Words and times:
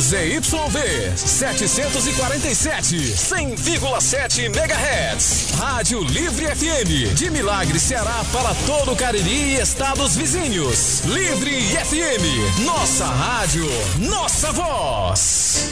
ZYV 0.00 1.16
747, 1.16 3.14
100,7 3.14 4.48
MHz. 4.48 5.52
Rádio 5.56 6.02
Livre 6.02 6.46
FM, 6.46 7.14
de 7.14 7.30
Milagre, 7.30 7.78
Ceará 7.78 8.24
para 8.32 8.52
todo 8.66 8.92
o 8.92 8.96
Cariri 8.96 9.54
e 9.54 9.60
estados 9.60 10.16
vizinhos. 10.16 11.02
Livre 11.04 11.60
FM, 11.60 12.64
nossa 12.64 13.06
rádio, 13.06 13.66
nossa 13.98 14.50
voz. 14.50 15.70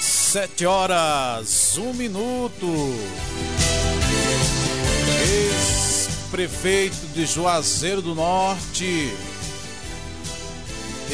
Sete 0.00 0.64
horas, 0.64 1.76
um 1.76 1.92
minuto. 1.92 2.68
Ex-prefeito 5.20 7.06
de 7.14 7.26
Juazeiro 7.26 8.00
do 8.00 8.14
Norte. 8.14 9.12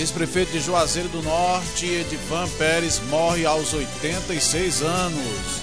Ex-prefeito 0.01 0.53
de 0.53 0.61
Juazeiro 0.61 1.11
do 1.11 1.21
Norte, 1.21 1.85
Edivan 1.85 2.49
Pérez, 2.57 2.99
morre 3.11 3.45
aos 3.45 3.75
86 3.75 4.81
anos. 4.81 5.61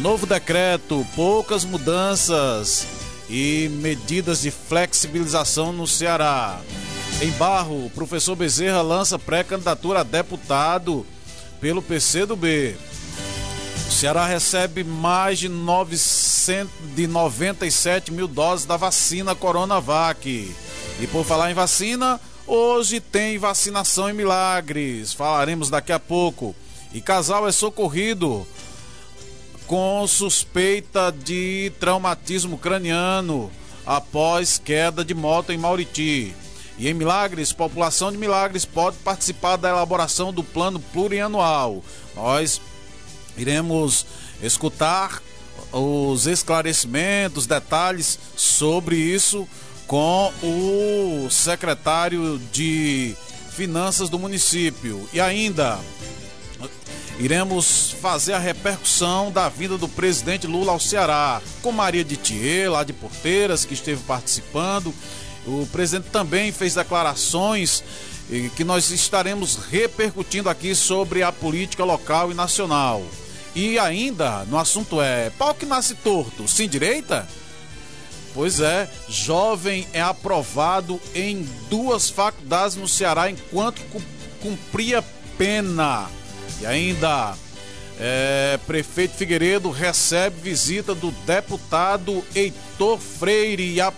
Novo 0.00 0.24
decreto, 0.24 1.06
poucas 1.14 1.66
mudanças 1.66 2.86
e 3.28 3.68
medidas 3.82 4.40
de 4.40 4.50
flexibilização 4.50 5.70
no 5.70 5.86
Ceará. 5.86 6.58
Em 7.20 7.30
Barro, 7.32 7.92
professor 7.94 8.34
Bezerra 8.34 8.80
lança 8.80 9.18
pré-candidatura 9.18 10.00
a 10.00 10.02
deputado 10.02 11.04
pelo 11.60 11.82
PCdoB. 11.82 12.74
O 13.86 13.92
Ceará 13.92 14.26
recebe 14.26 14.82
mais 14.82 15.38
de 15.38 15.50
997 15.50 18.10
mil 18.10 18.26
doses 18.26 18.64
da 18.64 18.78
vacina 18.78 19.34
Coronavac. 19.34 20.26
E 20.26 21.06
por 21.08 21.26
falar 21.26 21.50
em 21.50 21.54
vacina, 21.54 22.18
hoje 22.46 23.00
tem 23.00 23.38
vacinação 23.38 24.08
em 24.08 24.12
Milagres. 24.12 25.12
Falaremos 25.12 25.70
daqui 25.70 25.92
a 25.92 25.98
pouco. 25.98 26.54
E 26.92 27.00
casal 27.00 27.48
é 27.48 27.52
socorrido 27.52 28.46
com 29.66 30.06
suspeita 30.06 31.10
de 31.10 31.72
traumatismo 31.80 32.58
craniano 32.58 33.50
após 33.86 34.58
queda 34.58 35.04
de 35.04 35.14
moto 35.14 35.52
em 35.52 35.58
Mauriti. 35.58 36.34
E 36.78 36.88
em 36.88 36.94
Milagres, 36.94 37.52
população 37.52 38.10
de 38.10 38.18
Milagres 38.18 38.64
pode 38.64 38.96
participar 38.98 39.56
da 39.56 39.70
elaboração 39.70 40.32
do 40.32 40.42
plano 40.42 40.80
plurianual. 40.80 41.82
Nós 42.16 42.60
iremos 43.36 44.06
escutar 44.42 45.22
os 45.72 46.26
esclarecimentos, 46.26 47.46
detalhes 47.46 48.18
sobre 48.36 48.96
isso 48.96 49.48
com 49.86 50.32
o 50.42 51.28
secretário 51.30 52.40
de 52.52 53.14
Finanças 53.50 54.08
do 54.08 54.18
município. 54.18 55.08
E 55.12 55.20
ainda 55.20 55.78
iremos 57.18 57.94
fazer 58.00 58.32
a 58.32 58.38
repercussão 58.38 59.30
da 59.30 59.48
vinda 59.48 59.78
do 59.78 59.88
presidente 59.88 60.46
Lula 60.46 60.72
ao 60.72 60.80
Ceará, 60.80 61.40
com 61.62 61.70
Maria 61.70 62.04
de 62.04 62.16
Thier, 62.16 62.70
lá 62.70 62.82
de 62.82 62.92
Porteiras, 62.92 63.64
que 63.64 63.74
esteve 63.74 64.02
participando. 64.02 64.92
O 65.46 65.66
presidente 65.66 66.10
também 66.10 66.50
fez 66.50 66.74
declarações 66.74 67.84
que 68.56 68.64
nós 68.64 68.90
estaremos 68.90 69.56
repercutindo 69.70 70.48
aqui 70.48 70.74
sobre 70.74 71.22
a 71.22 71.30
política 71.30 71.84
local 71.84 72.32
e 72.32 72.34
nacional. 72.34 73.02
E 73.54 73.78
ainda, 73.78 74.44
no 74.46 74.58
assunto 74.58 75.00
é, 75.00 75.30
pau 75.30 75.54
que 75.54 75.64
nasce 75.64 75.94
torto, 75.94 76.48
sem 76.48 76.68
direita? 76.68 77.28
Pois 78.34 78.58
é, 78.58 78.90
jovem 79.08 79.86
é 79.92 80.02
aprovado 80.02 81.00
em 81.14 81.48
duas 81.70 82.10
faculdades 82.10 82.76
no 82.76 82.88
Ceará 82.88 83.30
enquanto 83.30 83.80
cumpria 84.42 85.04
pena. 85.38 86.08
E 86.60 86.66
ainda, 86.66 87.36
é, 87.98 88.58
prefeito 88.66 89.14
Figueiredo 89.14 89.70
recebe 89.70 90.40
visita 90.40 90.96
do 90.96 91.12
deputado 91.24 92.24
Heitor 92.34 92.98
Freire 92.98 93.74
e, 93.74 93.80
a, 93.80 93.92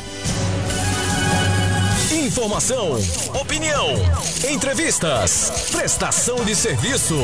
Informação, 2.23 2.97
opinião, 3.41 3.85
entrevistas, 4.50 5.67
prestação 5.69 6.38
de 6.45 6.56
serviço. 6.56 7.17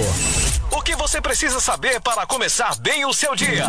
O 0.72 0.82
que 0.82 0.94
você 0.94 1.22
precisa 1.22 1.62
saber 1.62 2.02
para 2.02 2.26
começar 2.26 2.76
bem 2.80 3.06
o 3.06 3.14
seu 3.14 3.34
dia? 3.34 3.66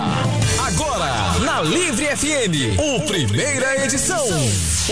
Agora, 0.66 1.38
na 1.44 1.62
Livre 1.62 2.06
FM, 2.16 2.76
o 2.80 3.06
primeira 3.06 3.84
edição. 3.84 4.26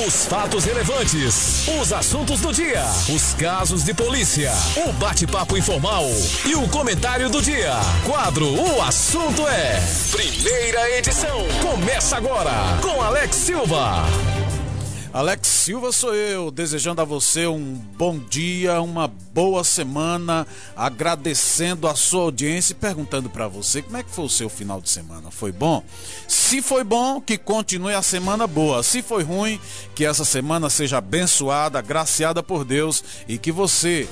Os 0.06 0.26
fatos 0.26 0.64
relevantes, 0.64 1.66
os 1.80 1.92
assuntos 1.92 2.40
do 2.40 2.52
dia, 2.52 2.84
os 3.12 3.34
casos 3.34 3.82
de 3.82 3.92
polícia, 3.92 4.52
o 4.86 4.92
bate-papo 4.92 5.56
informal 5.56 6.04
e 6.46 6.54
o 6.54 6.68
comentário 6.68 7.28
do 7.28 7.42
dia. 7.42 7.74
Quadro 8.06 8.46
O 8.46 8.80
Assunto 8.80 9.44
é. 9.48 9.82
Primeira 10.12 10.98
edição. 10.98 11.48
Começa 11.60 12.16
agora 12.16 12.78
com 12.80 13.02
Alex 13.02 13.34
Silva. 13.34 14.06
Alex 15.10 15.48
Silva 15.48 15.90
sou 15.90 16.14
eu, 16.14 16.50
desejando 16.50 17.00
a 17.00 17.04
você 17.04 17.46
um 17.46 17.74
bom 17.96 18.18
dia, 18.18 18.80
uma 18.82 19.08
boa 19.08 19.64
semana, 19.64 20.46
agradecendo 20.76 21.88
a 21.88 21.94
sua 21.94 22.24
audiência 22.24 22.72
e 22.72 22.76
perguntando 22.76 23.30
para 23.30 23.48
você 23.48 23.80
como 23.80 23.96
é 23.96 24.02
que 24.02 24.10
foi 24.10 24.26
o 24.26 24.28
seu 24.28 24.50
final 24.50 24.82
de 24.82 24.90
semana. 24.90 25.30
Foi 25.30 25.50
bom? 25.50 25.82
Se 26.26 26.60
foi 26.60 26.84
bom, 26.84 27.22
que 27.22 27.38
continue 27.38 27.94
a 27.94 28.02
semana 28.02 28.46
boa. 28.46 28.82
Se 28.82 29.00
foi 29.00 29.22
ruim, 29.22 29.58
que 29.94 30.04
essa 30.04 30.26
semana 30.26 30.68
seja 30.68 30.98
abençoada, 30.98 31.78
agraciada 31.78 32.42
por 32.42 32.62
Deus 32.62 33.02
e 33.26 33.38
que 33.38 33.50
você 33.50 34.06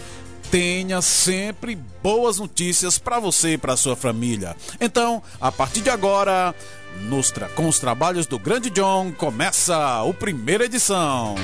tenha 0.51 1.03
sempre 1.03 1.77
boas 2.03 2.39
notícias 2.39 2.99
para 2.99 3.19
você 3.19 3.55
e 3.55 3.59
para 3.59 3.77
sua 3.77 3.97
família. 3.97 4.57
Então, 4.81 5.23
a 5.41 5.51
partir 5.51 5.81
de 5.81 5.91
agora, 5.91 6.55
nos 7.03 7.31
tra 7.31 7.49
com 7.49 7.69
os 7.69 7.79
trabalhos 7.79 8.27
do 8.27 8.39
Grande 8.39 8.71
John, 8.71 9.13
começa 9.13 10.03
o 10.03 10.15
primeira 10.15 10.65
edição. 10.65 11.35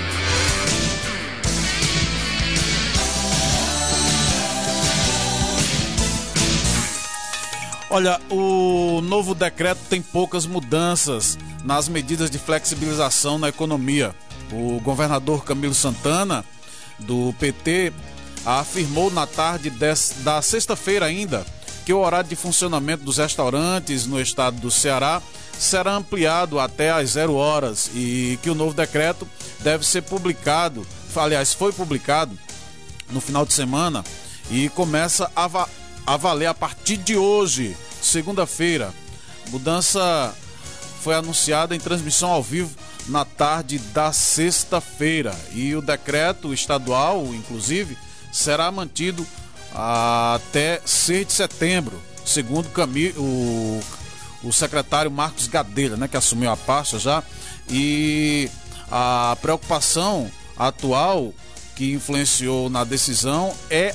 Olha, 7.91 8.19
o 8.31 9.03
novo 9.03 9.35
decreto 9.35 9.81
tem 9.91 10.01
poucas 10.01 10.47
mudanças 10.47 11.39
nas 11.63 11.89
medidas 11.89 12.31
de 12.31 12.39
flexibilização 12.39 13.39
na 13.39 13.51
economia. 13.51 14.15
O 14.51 14.81
governador 14.81 15.45
Camilo 15.45 15.75
Santana, 15.75 16.43
do 16.99 17.35
PT, 17.39 17.93
afirmou 18.45 19.11
na 19.11 19.27
tarde 19.27 19.71
da 20.19 20.43
sexta-feira 20.43 21.07
ainda 21.07 21.45
que 21.85 21.93
o 21.93 21.99
horário 21.99 22.29
de 22.29 22.37
funcionamento 22.37 23.05
dos 23.05 23.19
restaurantes 23.19 24.07
no 24.07 24.21
estado 24.21 24.61
do 24.61 24.71
Ceará 24.71 25.21
será 25.59 25.95
ampliado 25.95 26.59
até 26.59 26.91
às 26.91 27.11
zero 27.11 27.35
horas 27.35 27.91
e 27.95 28.39
que 28.43 28.51
o 28.51 28.55
novo 28.55 28.75
decreto 28.75 29.29
deve 29.61 29.87
ser 29.87 30.03
publicado, 30.03 30.87
aliás, 31.15 31.53
foi 31.53 31.73
publicado 31.73 32.37
no 33.11 33.21
final 33.21 33.45
de 33.45 33.53
semana 33.53 34.05
e 34.51 34.69
começa 34.71 35.31
a, 35.35 35.47
va 35.47 35.69
a 36.07 36.17
valer 36.17 36.47
a 36.47 36.55
partir 36.55 36.97
de 36.97 37.17
hoje, 37.17 37.77
segunda-feira. 38.01 38.93
Mudança 39.51 40.35
foi 41.01 41.15
anunciada 41.15 41.75
em 41.75 41.81
transmissão 41.81 42.31
ao 42.31 42.43
vivo 42.43 42.71
na 43.09 43.25
tarde 43.25 43.79
da 43.79 44.13
sexta-feira 44.13 45.35
e 45.53 45.75
o 45.75 45.83
decreto 45.83 46.55
estadual, 46.55 47.27
inclusive, 47.35 47.97
será 48.33 48.73
mantido 48.73 49.27
até 49.75 50.81
6 50.85 51.27
de 51.27 51.33
setembro, 51.33 52.01
segundo 52.25 52.69
o, 53.17 53.81
o 54.43 54.53
secretário 54.53 55.11
Marcos 55.11 55.47
Gadelha, 55.47 55.97
né, 55.97 56.09
que 56.09 56.17
assumiu 56.17 56.51
a 56.51 56.57
pasta 56.57 56.99
já, 56.99 57.23
e 57.69 58.51
a 58.91 59.37
preocupação 59.41 60.31
atual 60.57 61.33
que 61.77 61.93
influenciou 61.93 62.69
na 62.69 62.85
decisão 62.85 63.55
é 63.71 63.95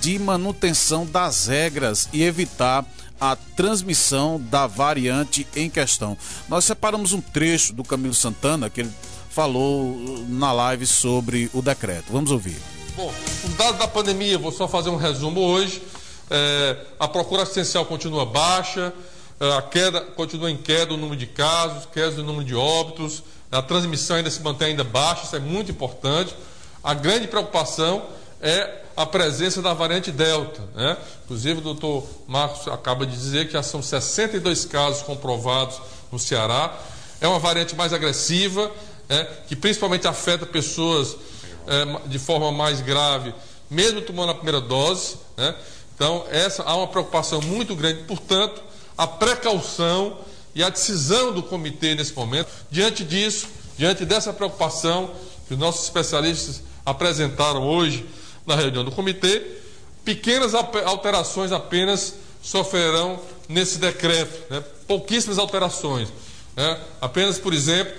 de 0.00 0.18
manutenção 0.18 1.06
das 1.06 1.46
regras 1.46 2.08
e 2.12 2.22
evitar 2.22 2.84
a 3.20 3.36
transmissão 3.36 4.40
da 4.50 4.66
variante 4.66 5.46
em 5.54 5.70
questão. 5.70 6.16
Nós 6.48 6.64
separamos 6.64 7.12
um 7.12 7.20
trecho 7.20 7.72
do 7.72 7.84
Camilo 7.84 8.14
Santana 8.14 8.68
que 8.68 8.80
ele 8.80 8.90
falou 9.30 10.24
na 10.28 10.52
live 10.52 10.86
sobre 10.86 11.50
o 11.52 11.62
decreto. 11.62 12.12
Vamos 12.12 12.30
ouvir. 12.30 12.73
Bom, 12.96 13.12
os 13.42 13.54
dados 13.54 13.80
da 13.80 13.88
pandemia, 13.88 14.38
vou 14.38 14.52
só 14.52 14.68
fazer 14.68 14.88
um 14.88 14.96
resumo 14.96 15.40
hoje. 15.40 15.82
É, 16.30 16.76
a 17.00 17.08
procura 17.08 17.42
assistencial 17.42 17.84
continua 17.84 18.24
baixa, 18.24 18.92
é, 19.40 19.52
a 19.56 19.62
queda 19.62 20.00
continua 20.00 20.48
em 20.48 20.56
queda 20.56 20.94
o 20.94 20.96
número 20.96 21.16
de 21.16 21.26
casos, 21.26 21.88
queda 21.92 22.12
no 22.12 22.22
número 22.22 22.44
de 22.44 22.54
óbitos, 22.54 23.24
a 23.50 23.60
transmissão 23.60 24.14
ainda 24.14 24.30
se 24.30 24.40
mantém 24.42 24.68
ainda 24.68 24.84
baixa, 24.84 25.24
isso 25.24 25.34
é 25.34 25.40
muito 25.40 25.72
importante. 25.72 26.36
A 26.84 26.94
grande 26.94 27.26
preocupação 27.26 28.06
é 28.40 28.82
a 28.96 29.04
presença 29.04 29.60
da 29.60 29.74
variante 29.74 30.12
Delta. 30.12 30.62
Né? 30.72 30.96
Inclusive, 31.24 31.58
o 31.58 31.62
doutor 31.62 32.06
Marcos 32.28 32.68
acaba 32.68 33.04
de 33.04 33.12
dizer 33.12 33.48
que 33.48 33.54
já 33.54 33.62
são 33.64 33.82
62 33.82 34.66
casos 34.66 35.02
comprovados 35.02 35.80
no 36.12 36.18
Ceará. 36.20 36.72
É 37.20 37.26
uma 37.26 37.40
variante 37.40 37.74
mais 37.74 37.92
agressiva, 37.92 38.70
né? 39.08 39.26
que 39.48 39.56
principalmente 39.56 40.06
afeta 40.06 40.46
pessoas 40.46 41.16
é, 41.66 42.08
de 42.08 42.18
forma 42.18 42.52
mais 42.52 42.80
grave, 42.80 43.34
mesmo 43.70 44.00
tomando 44.02 44.30
a 44.30 44.34
primeira 44.34 44.60
dose. 44.60 45.16
Né? 45.36 45.54
Então, 45.94 46.24
essa 46.30 46.62
há 46.62 46.76
uma 46.76 46.88
preocupação 46.88 47.40
muito 47.42 47.74
grande, 47.74 48.02
portanto, 48.04 48.62
a 48.96 49.06
precaução 49.06 50.18
e 50.54 50.62
a 50.62 50.68
decisão 50.68 51.32
do 51.32 51.42
comitê 51.42 51.94
nesse 51.94 52.14
momento, 52.14 52.48
diante 52.70 53.04
disso, 53.04 53.48
diante 53.76 54.04
dessa 54.04 54.32
preocupação 54.32 55.10
que 55.46 55.54
os 55.54 55.60
nossos 55.60 55.84
especialistas 55.84 56.62
apresentaram 56.86 57.62
hoje 57.66 58.06
na 58.46 58.54
reunião 58.54 58.84
do 58.84 58.92
comitê, 58.92 59.42
pequenas 60.04 60.54
alterações 60.54 61.50
apenas 61.50 62.14
sofrerão 62.42 63.18
nesse 63.48 63.78
decreto, 63.78 64.52
né? 64.52 64.62
pouquíssimas 64.86 65.38
alterações. 65.38 66.12
Né? 66.56 66.80
Apenas, 67.00 67.38
por 67.38 67.52
exemplo, 67.52 67.94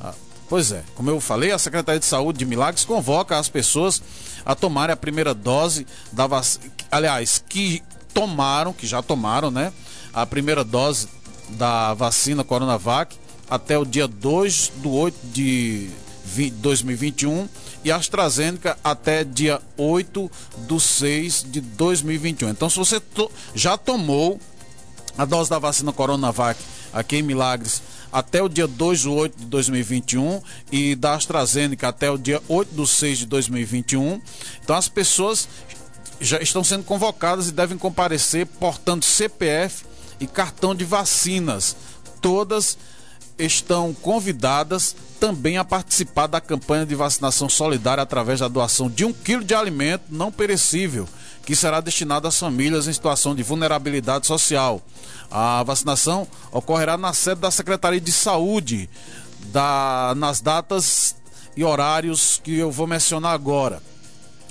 Ah, 0.00 0.14
pois 0.48 0.72
é, 0.72 0.82
como 0.94 1.10
eu 1.10 1.20
falei, 1.20 1.52
a 1.52 1.58
Secretaria 1.58 2.00
de 2.00 2.06
Saúde 2.06 2.38
de 2.38 2.46
Milagres 2.46 2.84
convoca 2.84 3.38
as 3.38 3.48
pessoas 3.48 4.02
a 4.44 4.54
tomarem 4.54 4.92
a 4.92 4.96
primeira 4.96 5.32
dose 5.32 5.86
da 6.12 6.26
vacina. 6.26 6.72
Aliás, 6.90 7.42
que 7.48 7.82
tomaram, 8.12 8.72
que 8.72 8.86
já 8.86 9.02
tomaram, 9.02 9.50
né? 9.50 9.72
A 10.12 10.24
primeira 10.24 10.62
dose 10.64 11.08
da 11.50 11.94
vacina 11.94 12.44
Coronavac 12.44 13.16
até 13.48 13.78
o 13.78 13.84
dia 13.84 14.08
2 14.08 14.72
do 14.76 14.90
8 14.90 15.16
de 15.24 15.90
2021 16.54 17.48
e 17.84 17.92
AstraZeneca 17.92 18.78
até 18.82 19.22
dia 19.22 19.60
8 19.76 20.30
do 20.66 20.80
6 20.80 21.46
de 21.48 21.60
2021. 21.60 22.48
Então, 22.48 22.70
se 22.70 22.76
você 22.76 22.98
to 22.98 23.30
já 23.54 23.76
tomou 23.76 24.40
a 25.16 25.24
dose 25.24 25.50
da 25.50 25.58
vacina 25.58 25.92
Coronavac 25.92 26.58
aqui 26.92 27.16
em 27.16 27.22
Milagres 27.22 27.82
até 28.10 28.40
o 28.40 28.48
dia 28.48 28.66
2 28.68 29.00
de 29.00 29.08
8 29.08 29.38
de 29.38 29.46
2021 29.46 30.40
e 30.70 30.94
da 30.94 31.14
AstraZeneca 31.14 31.88
até 31.88 32.08
o 32.10 32.16
dia 32.16 32.40
8 32.48 32.72
de 32.72 32.88
6 32.88 33.18
de 33.18 33.26
2021. 33.26 34.20
Então 34.62 34.76
as 34.76 34.88
pessoas 34.88 35.48
já 36.20 36.40
estão 36.40 36.62
sendo 36.62 36.84
convocadas 36.84 37.48
e 37.48 37.52
devem 37.52 37.76
comparecer 37.76 38.46
portando 38.46 39.04
CPF 39.04 39.84
e 40.20 40.26
cartão 40.28 40.74
de 40.74 40.84
vacinas. 40.84 41.76
Todas 42.20 42.78
estão 43.38 43.92
convidadas 43.94 44.94
também 45.18 45.56
a 45.56 45.64
participar 45.64 46.26
da 46.26 46.40
campanha 46.40 46.86
de 46.86 46.94
vacinação 46.94 47.48
solidária 47.48 48.02
através 48.02 48.40
da 48.40 48.48
doação 48.48 48.88
de 48.88 49.04
um 49.04 49.12
quilo 49.12 49.44
de 49.44 49.54
alimento 49.54 50.04
não 50.10 50.30
perecível, 50.30 51.08
que 51.44 51.56
será 51.56 51.80
destinado 51.80 52.28
às 52.28 52.38
famílias 52.38 52.86
em 52.86 52.92
situação 52.92 53.34
de 53.34 53.42
vulnerabilidade 53.42 54.26
social. 54.26 54.82
A 55.30 55.62
vacinação 55.62 56.28
ocorrerá 56.52 56.96
na 56.96 57.12
sede 57.12 57.40
da 57.40 57.50
Secretaria 57.50 58.00
de 58.00 58.12
Saúde, 58.12 58.88
da, 59.46 60.14
nas 60.16 60.40
datas 60.40 61.16
e 61.56 61.64
horários 61.64 62.40
que 62.42 62.56
eu 62.56 62.70
vou 62.70 62.86
mencionar 62.86 63.34
agora. 63.34 63.82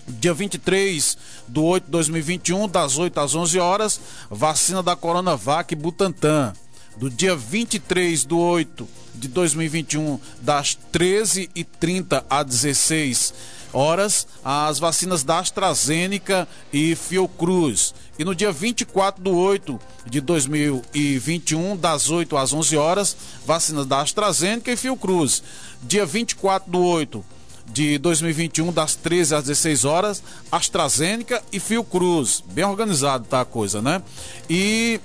Dia 0.08 0.34
23 0.34 1.18
do 1.48 1.64
8 1.64 1.86
de 1.86 1.92
2021, 1.92 2.68
das 2.68 2.98
8 2.98 3.18
às 3.20 3.36
11 3.36 3.60
horas, 3.60 4.02
vacina 4.30 4.84
da 4.84 4.96
Coronavac 4.96 5.74
Butantan. 5.76 6.54
Do 6.98 7.10
dia 7.10 7.36
23 7.36 8.24
do 8.26 8.38
8 8.38 8.88
de 9.16 9.28
2021, 9.28 10.20
das 10.42 10.78
13h30 10.92 12.24
às 12.30 12.46
16 12.46 13.34
horas, 13.74 14.28
as 14.46 14.78
vacinas 14.78 15.24
da 15.24 15.40
AstraZeneca 15.40 16.48
e 16.72 16.96
Fiocruz. 16.96 17.94
E 18.18 18.24
no 18.24 18.36
dia 18.36 18.52
24 18.52 19.24
do 19.24 19.36
8 19.36 19.80
de 20.06 20.22
2021, 20.22 21.76
das 21.76 22.10
8 22.10 22.38
às 22.38 22.54
11 22.54 22.78
horas, 22.78 23.18
vacinas 23.46 23.86
da 23.86 24.02
AstraZeneca 24.02 24.72
e 24.72 24.78
Fiocruz. 24.78 25.42
Dia 25.82 26.06
24 26.06 26.72
do 26.72 26.80
8 26.80 27.26
de 27.66 27.98
2021, 27.98 28.72
das 28.72 28.96
13 28.96 29.36
às 29.36 29.44
16 29.46 29.86
horas, 29.86 30.24
AstraZeneca 30.52 31.42
e 31.52 31.60
Fiocruz. 31.60 32.44
Bem 32.52 32.66
organizado 32.66 33.26
tá 33.26 33.42
a 33.42 33.46
coisa, 33.46 33.82
né? 33.82 34.02
E 34.48 35.00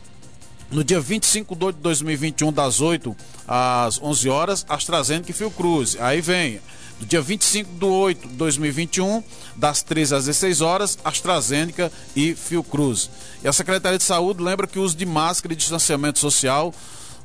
no 0.71 0.85
dia 0.85 1.01
25 1.01 1.55
de 1.55 1.73
2021, 1.73 2.53
das 2.53 2.81
8 2.81 3.17
às 3.47 4.01
11 4.03 4.29
horas, 4.29 4.67
AstraZeneca 4.69 5.31
e 5.31 5.35
Fiocruz. 5.35 5.97
Aí 6.01 6.21
vem 6.21 6.61
do 7.01 7.07
dia 7.07 7.23
25 7.23 7.79
de 7.79 7.85
8 7.85 8.29
de 8.29 8.35
2021, 8.35 9.23
das 9.57 9.83
13 9.83 10.15
às 10.15 10.25
16 10.27 10.61
horas, 10.61 10.99
AstraZeneca 11.05 11.91
e 12.15 12.35
Fiocruz. 12.35 13.09
E 13.43 13.49
a 13.49 13.53
Secretaria 13.53 13.99
de 13.99 14.05
Saúde 14.05 14.43
lembra 14.43 14.67
que 14.67 14.79
o 14.79 14.83
uso 14.83 14.97
de 14.97 15.07
máscara 15.07 15.53
e 15.53 15.57
distanciamento 15.57 16.19
social 16.19 16.75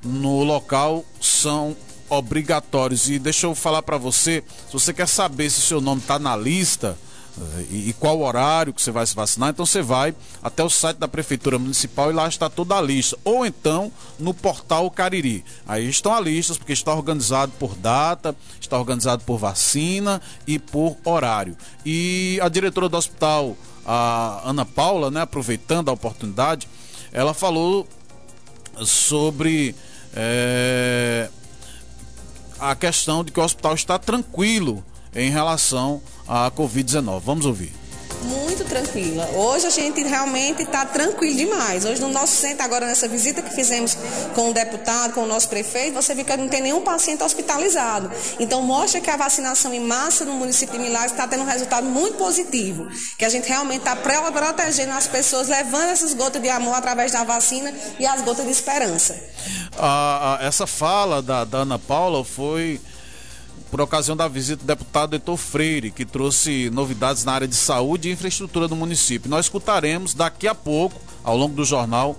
no 0.04 0.44
local 0.44 1.04
são 1.20 1.76
obrigatórios. 2.10 3.10
E 3.10 3.18
deixa 3.18 3.48
eu 3.48 3.56
falar 3.56 3.82
para 3.82 3.98
você, 3.98 4.44
se 4.68 4.74
você 4.74 4.94
quer 4.94 5.08
saber 5.08 5.50
se 5.50 5.62
seu 5.62 5.82
nome 5.82 6.02
está 6.02 6.20
na 6.20 6.36
lista 6.36 6.98
e, 7.70 7.90
e, 7.90 7.94
qual 7.94 8.22
horário 8.22 8.74
que 8.74 8.82
você 8.82 8.92
vai 8.92 9.06
se 9.08 9.16
vacinar, 9.16 9.50
então 9.50 9.66
você 9.66 9.82
vai 9.82 10.14
até 10.42 10.64
o 10.64 10.70
site 10.70 10.98
da 10.98 11.08
Prefeitura 11.08 11.58
Municipal 11.58 12.12
e 12.12 12.14
lá 12.14 12.28
está 12.28 12.48
toda 12.48 12.76
a 12.76 12.82
lista. 12.82 13.18
Ou 13.24 13.44
então 13.46 13.92
no 14.20 14.34
portal 14.34 14.90
Cariri. 14.92 15.44
Aí 15.68 15.90
estão 15.90 16.14
as 16.14 16.24
listas, 16.24 16.58
porque 16.58 16.74
está 16.74 16.94
organizado 16.94 17.52
por 17.58 17.76
data, 17.76 18.36
está 18.62 18.78
organizado 18.78 19.24
por 19.24 19.38
vacina 19.40 20.22
e 20.46 20.60
por 20.60 20.96
horário. 21.04 21.58
E 21.84 22.40
a 22.42 22.48
diretora 22.50 22.88
do 22.88 22.98
hospital, 22.98 23.58
a 23.84 24.42
Ana 24.46 24.66
Paula, 24.66 25.10
né, 25.10 25.22
aproveitando 25.22 25.90
a 25.90 25.94
oportunidade, 25.94 26.68
ela 27.12 27.34
falou 27.34 27.88
sobre. 28.86 29.76
É, 30.16 31.30
a 32.60 32.76
questão 32.76 33.26
de 33.26 33.32
que 33.32 33.40
o 33.40 33.44
hospital 33.44 33.74
está 33.74 34.00
tranquilo 34.00 34.86
em 35.16 35.30
relação 35.30 36.02
à 36.28 36.52
Covid-19. 36.52 37.22
Vamos 37.22 37.46
ouvir 37.46 37.84
muito 38.24 38.64
tranquila. 38.66 39.30
Hoje 39.36 39.68
a 39.68 39.70
gente 39.70 40.02
realmente 40.04 40.64
está 40.64 40.86
tranquilo 40.86 41.36
demais. 41.36 41.86
Hoje 41.86 42.02
no 42.02 42.10
nosso 42.10 42.36
centro, 42.36 42.64
agora 42.64 42.86
nessa 42.86 43.08
visita 43.08 43.42
que 43.42 43.54
fizemos 43.54 43.98
com 44.34 44.50
o 44.50 44.54
deputado, 44.54 45.14
com 45.14 45.24
o 45.24 45.28
nosso 45.28 45.50
prefeito, 45.50 45.94
você 45.94 46.16
viu 46.16 46.26
que 46.26 46.36
não 46.38 46.48
tem 46.48 46.62
nenhum 46.62 46.82
paciente 46.82 47.24
hospitalizado. 47.24 48.12
Então 48.40 48.62
mostra 48.62 49.02
que 49.02 49.10
a 49.10 49.18
vacinação 49.18 49.74
em 49.74 49.80
massa 49.80 50.26
no 50.26 50.34
município 50.34 50.78
de 50.78 50.84
Milagres 50.84 51.12
está 51.12 51.28
tendo 51.28 51.44
um 51.44 51.48
resultado 51.48 51.86
muito 51.86 52.18
positivo. 52.18 52.88
Que 53.18 53.26
a 53.26 53.30
gente 53.30 53.48
realmente 53.48 53.80
está 53.80 53.96
protegendo 53.96 54.94
as 54.94 55.08
pessoas, 55.08 55.48
levando 55.48 55.90
essas 55.90 56.14
gotas 56.14 56.42
de 56.42 56.50
amor 56.50 56.76
através 56.76 57.12
da 57.12 57.24
vacina 57.24 57.74
e 58.00 58.06
as 58.06 58.22
gotas 58.22 58.46
de 58.46 58.52
esperança. 58.52 59.20
Ah, 59.78 60.38
essa 60.42 60.66
fala 60.66 61.22
da, 61.22 61.44
da 61.44 61.60
Ana 61.60 61.80
Paula 61.80 62.24
foi 62.24 62.80
por 63.74 63.82
ocasião 63.82 64.16
da 64.16 64.28
visita 64.28 64.64
do 64.64 64.68
deputado 64.68 65.16
Heitor 65.16 65.36
Freire, 65.36 65.90
que 65.90 66.06
trouxe 66.06 66.70
novidades 66.70 67.26
na 67.26 67.32
área 67.32 67.48
de 67.48 67.56
saúde 67.56 68.08
e 68.08 68.12
infraestrutura 68.12 68.68
do 68.68 68.76
município. 68.76 69.28
Nós 69.28 69.48
escutaremos 69.48 70.14
daqui 70.14 70.48
a 70.48 70.54
pouco, 70.54 71.02
ao 71.24 71.36
longo 71.36 71.56
do 71.56 71.66
jornal, 71.66 72.16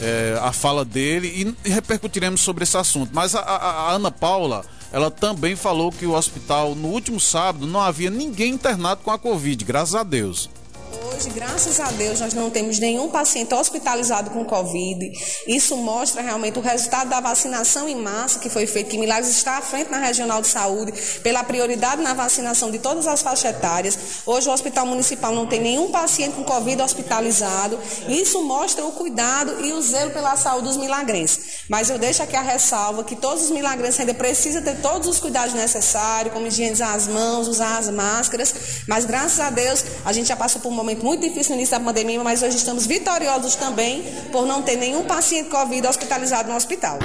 é, 0.00 0.38
a 0.40 0.54
fala 0.54 0.86
dele 0.86 1.54
e, 1.62 1.70
repercutiremos 1.70 2.40
sobre 2.40 2.64
esse 2.64 2.78
assunto. 2.78 3.10
Mas 3.12 3.34
a, 3.34 3.40
a, 3.40 3.56
a 3.56 3.92
Ana 3.92 4.10
Paula, 4.10 4.64
ela 4.90 5.10
também 5.10 5.54
falou 5.54 5.92
que 5.92 6.06
o 6.06 6.14
hospital, 6.14 6.74
no 6.74 6.88
último 6.88 7.20
sábado, 7.20 7.66
não 7.66 7.82
havia 7.82 8.08
ninguém 8.08 8.54
internado 8.54 9.02
com 9.04 9.10
a 9.10 9.18
Covid, 9.18 9.66
graças 9.66 9.94
a 9.94 10.02
Deus. 10.02 10.48
Hoje, 10.92 11.30
graças 11.30 11.80
a 11.80 11.90
Deus, 11.92 12.20
nós 12.20 12.34
não 12.34 12.50
temos 12.50 12.78
nenhum 12.78 13.08
paciente 13.08 13.54
hospitalizado 13.54 14.30
com 14.30 14.44
Covid. 14.44 15.10
Isso 15.46 15.76
mostra 15.76 16.22
realmente 16.22 16.58
o 16.58 16.62
resultado 16.62 17.08
da 17.08 17.20
vacinação 17.20 17.88
em 17.88 17.96
massa 17.96 18.38
que 18.38 18.48
foi 18.48 18.66
feita, 18.66 18.90
que 18.90 18.98
Milagres 18.98 19.30
está 19.30 19.58
à 19.58 19.62
frente 19.62 19.90
na 19.90 19.98
Regional 19.98 20.40
de 20.42 20.48
Saúde, 20.48 20.92
pela 21.22 21.42
prioridade 21.42 22.02
na 22.02 22.14
vacinação 22.14 22.70
de 22.70 22.78
todas 22.78 23.06
as 23.06 23.22
faixas 23.22 23.50
etárias. 23.50 23.98
Hoje, 24.24 24.48
o 24.48 24.52
Hospital 24.52 24.86
Municipal 24.86 25.34
não 25.34 25.46
tem 25.46 25.60
nenhum 25.60 25.90
paciente 25.90 26.34
com 26.34 26.44
Covid 26.44 26.82
hospitalizado. 26.82 27.78
Isso 28.08 28.42
mostra 28.42 28.84
o 28.84 28.92
cuidado 28.92 29.64
e 29.64 29.72
o 29.72 29.82
zelo 29.82 30.10
pela 30.12 30.36
saúde 30.36 30.68
dos 30.68 30.76
milagrenses. 30.76 31.64
Mas 31.68 31.90
eu 31.90 31.98
deixo 31.98 32.22
aqui 32.22 32.36
a 32.36 32.42
ressalva 32.42 33.02
que 33.02 33.16
todos 33.16 33.44
os 33.44 33.50
milagrenses 33.50 34.00
ainda 34.00 34.14
precisam 34.14 34.62
ter 34.62 34.80
todos 34.82 35.08
os 35.08 35.18
cuidados 35.18 35.54
necessários, 35.54 36.32
como 36.32 36.46
higienizar 36.46 36.94
as 36.94 37.08
mãos, 37.08 37.48
usar 37.48 37.78
as 37.78 37.88
máscaras. 37.88 38.54
Mas, 38.86 39.04
graças 39.04 39.40
a 39.40 39.50
Deus, 39.50 39.84
a 40.04 40.12
gente 40.12 40.28
já 40.28 40.36
passou 40.36 40.60
por 40.60 40.75
momento 40.76 41.04
muito 41.04 41.22
difícil 41.22 41.52
no 41.52 41.56
início 41.56 41.78
da 41.78 41.84
pandemia, 41.84 42.22
mas 42.22 42.42
hoje 42.42 42.56
estamos 42.56 42.86
vitoriosos 42.86 43.56
também 43.56 44.04
por 44.30 44.46
não 44.46 44.62
ter 44.62 44.76
nenhum 44.76 45.04
paciente 45.04 45.48
Covid 45.48 45.86
hospitalizado 45.86 46.48
no 46.48 46.56
hospital. 46.56 46.98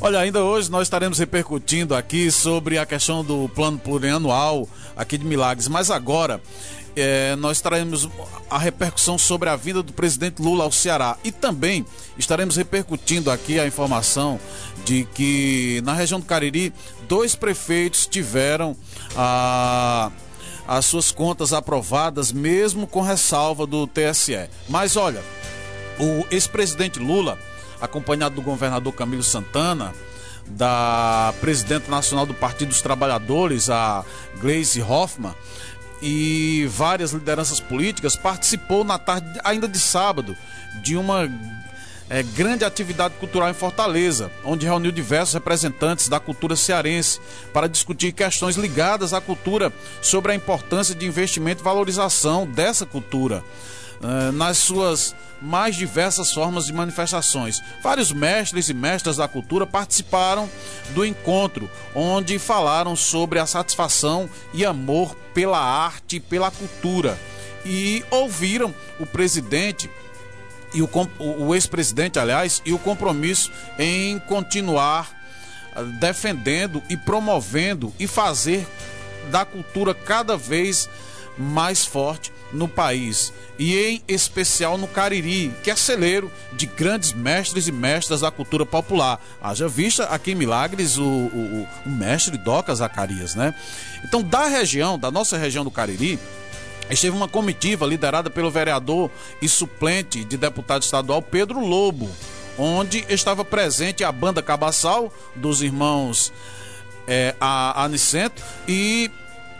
Olha, 0.00 0.20
ainda 0.20 0.42
hoje 0.42 0.70
nós 0.70 0.82
estaremos 0.82 1.18
repercutindo 1.18 1.94
aqui 1.94 2.30
sobre 2.30 2.78
a 2.78 2.86
questão 2.86 3.24
do 3.24 3.48
plano 3.48 3.78
plurianual 3.78 4.68
aqui 4.96 5.18
de 5.18 5.24
Milagres, 5.24 5.68
mas 5.68 5.90
agora 5.90 6.40
é, 6.96 7.36
nós 7.36 7.60
traremos 7.60 8.08
a 8.50 8.58
repercussão 8.58 9.18
sobre 9.18 9.48
a 9.48 9.56
vinda 9.56 9.82
do 9.82 9.92
presidente 9.92 10.42
Lula 10.42 10.64
ao 10.64 10.72
Ceará 10.72 11.16
e 11.22 11.30
também 11.30 11.84
estaremos 12.16 12.56
repercutindo 12.56 13.30
aqui 13.30 13.60
a 13.60 13.66
informação 13.66 14.40
de 14.88 15.06
que 15.12 15.82
na 15.84 15.92
região 15.92 16.18
do 16.18 16.24
Cariri 16.24 16.72
dois 17.06 17.36
prefeitos 17.36 18.06
tiveram 18.06 18.74
a 19.14 20.10
as 20.66 20.84
suas 20.84 21.10
contas 21.10 21.54
aprovadas, 21.54 22.30
mesmo 22.30 22.86
com 22.86 23.00
ressalva 23.00 23.66
do 23.66 23.86
TSE. 23.86 24.50
Mas 24.68 24.98
olha, 24.98 25.22
o 25.98 26.26
ex-presidente 26.30 26.98
Lula, 26.98 27.38
acompanhado 27.80 28.34
do 28.34 28.42
governador 28.42 28.92
Camilo 28.92 29.22
Santana, 29.22 29.94
da 30.46 31.32
presidente 31.40 31.90
nacional 31.90 32.26
do 32.26 32.34
Partido 32.34 32.68
dos 32.68 32.82
Trabalhadores, 32.82 33.70
a 33.70 34.04
Gleisi 34.42 34.82
Hoffmann, 34.82 35.34
e 36.02 36.68
várias 36.70 37.12
lideranças 37.12 37.60
políticas, 37.60 38.14
participou 38.14 38.84
na 38.84 38.98
tarde, 38.98 39.40
ainda 39.42 39.66
de 39.66 39.78
sábado, 39.78 40.36
de 40.82 40.98
uma 40.98 41.26
é, 42.10 42.22
grande 42.22 42.64
atividade 42.64 43.14
cultural 43.14 43.50
em 43.50 43.54
Fortaleza, 43.54 44.30
onde 44.44 44.66
reuniu 44.66 44.90
diversos 44.90 45.34
representantes 45.34 46.08
da 46.08 46.18
cultura 46.18 46.56
cearense 46.56 47.20
para 47.52 47.68
discutir 47.68 48.12
questões 48.12 48.56
ligadas 48.56 49.12
à 49.12 49.20
cultura 49.20 49.72
sobre 50.00 50.32
a 50.32 50.34
importância 50.34 50.94
de 50.94 51.06
investimento 51.06 51.62
e 51.62 51.64
valorização 51.64 52.46
dessa 52.46 52.86
cultura 52.86 53.44
é, 54.02 54.30
nas 54.30 54.58
suas 54.58 55.14
mais 55.40 55.76
diversas 55.76 56.32
formas 56.32 56.66
de 56.66 56.72
manifestações. 56.72 57.62
Vários 57.82 58.12
mestres 58.12 58.68
e 58.68 58.74
mestras 58.74 59.16
da 59.16 59.28
cultura 59.28 59.66
participaram 59.66 60.48
do 60.90 61.04
encontro, 61.04 61.70
onde 61.94 62.38
falaram 62.38 62.96
sobre 62.96 63.38
a 63.38 63.46
satisfação 63.46 64.28
e 64.52 64.64
amor 64.64 65.14
pela 65.34 65.58
arte 65.58 66.16
e 66.16 66.20
pela 66.20 66.50
cultura. 66.50 67.18
E 67.64 68.04
ouviram 68.10 68.74
o 68.98 69.06
presidente 69.06 69.90
e 70.72 70.82
o, 70.82 70.90
o 71.18 71.54
ex-presidente, 71.54 72.18
aliás, 72.18 72.62
e 72.64 72.72
o 72.72 72.78
compromisso 72.78 73.50
em 73.78 74.18
continuar 74.20 75.10
ah, 75.74 75.82
defendendo 75.82 76.82
e 76.88 76.96
promovendo 76.96 77.92
e 77.98 78.06
fazer 78.06 78.66
da 79.30 79.44
cultura 79.44 79.94
cada 79.94 80.36
vez 80.36 80.88
mais 81.36 81.84
forte 81.84 82.32
no 82.52 82.66
país 82.66 83.32
e 83.58 83.76
em 83.76 84.02
especial 84.06 84.78
no 84.78 84.86
Cariri, 84.86 85.52
que 85.62 85.70
é 85.70 85.76
celeiro 85.76 86.30
de 86.52 86.66
grandes 86.66 87.12
mestres 87.12 87.66
e 87.66 87.72
mestras 87.72 88.20
da 88.20 88.30
cultura 88.30 88.64
popular. 88.64 89.20
Haja 89.42 89.68
vista 89.68 90.04
aqui 90.04 90.32
em 90.32 90.36
Milagres 90.36 90.96
o, 90.96 91.04
o, 91.04 91.68
o 91.84 91.90
mestre 91.90 92.38
Doca 92.38 92.74
Zacarias, 92.74 93.34
né? 93.34 93.54
Então, 94.04 94.22
da 94.22 94.46
região, 94.46 94.98
da 94.98 95.10
nossa 95.10 95.36
região 95.36 95.64
do 95.64 95.70
Cariri, 95.70 96.18
esteve 96.90 97.16
uma 97.16 97.28
comitiva 97.28 97.86
liderada 97.86 98.30
pelo 98.30 98.50
vereador 98.50 99.10
e 99.40 99.48
suplente 99.48 100.24
de 100.24 100.36
deputado 100.36 100.82
estadual 100.82 101.22
Pedro 101.22 101.60
Lobo, 101.60 102.10
onde 102.58 103.04
estava 103.08 103.44
presente 103.44 104.04
a 104.04 104.10
banda 104.10 104.42
Cabaçal 104.42 105.12
dos 105.36 105.62
irmãos 105.62 106.32
é, 107.06 107.34
a 107.40 107.84
Anicento 107.84 108.42
e 108.68 109.10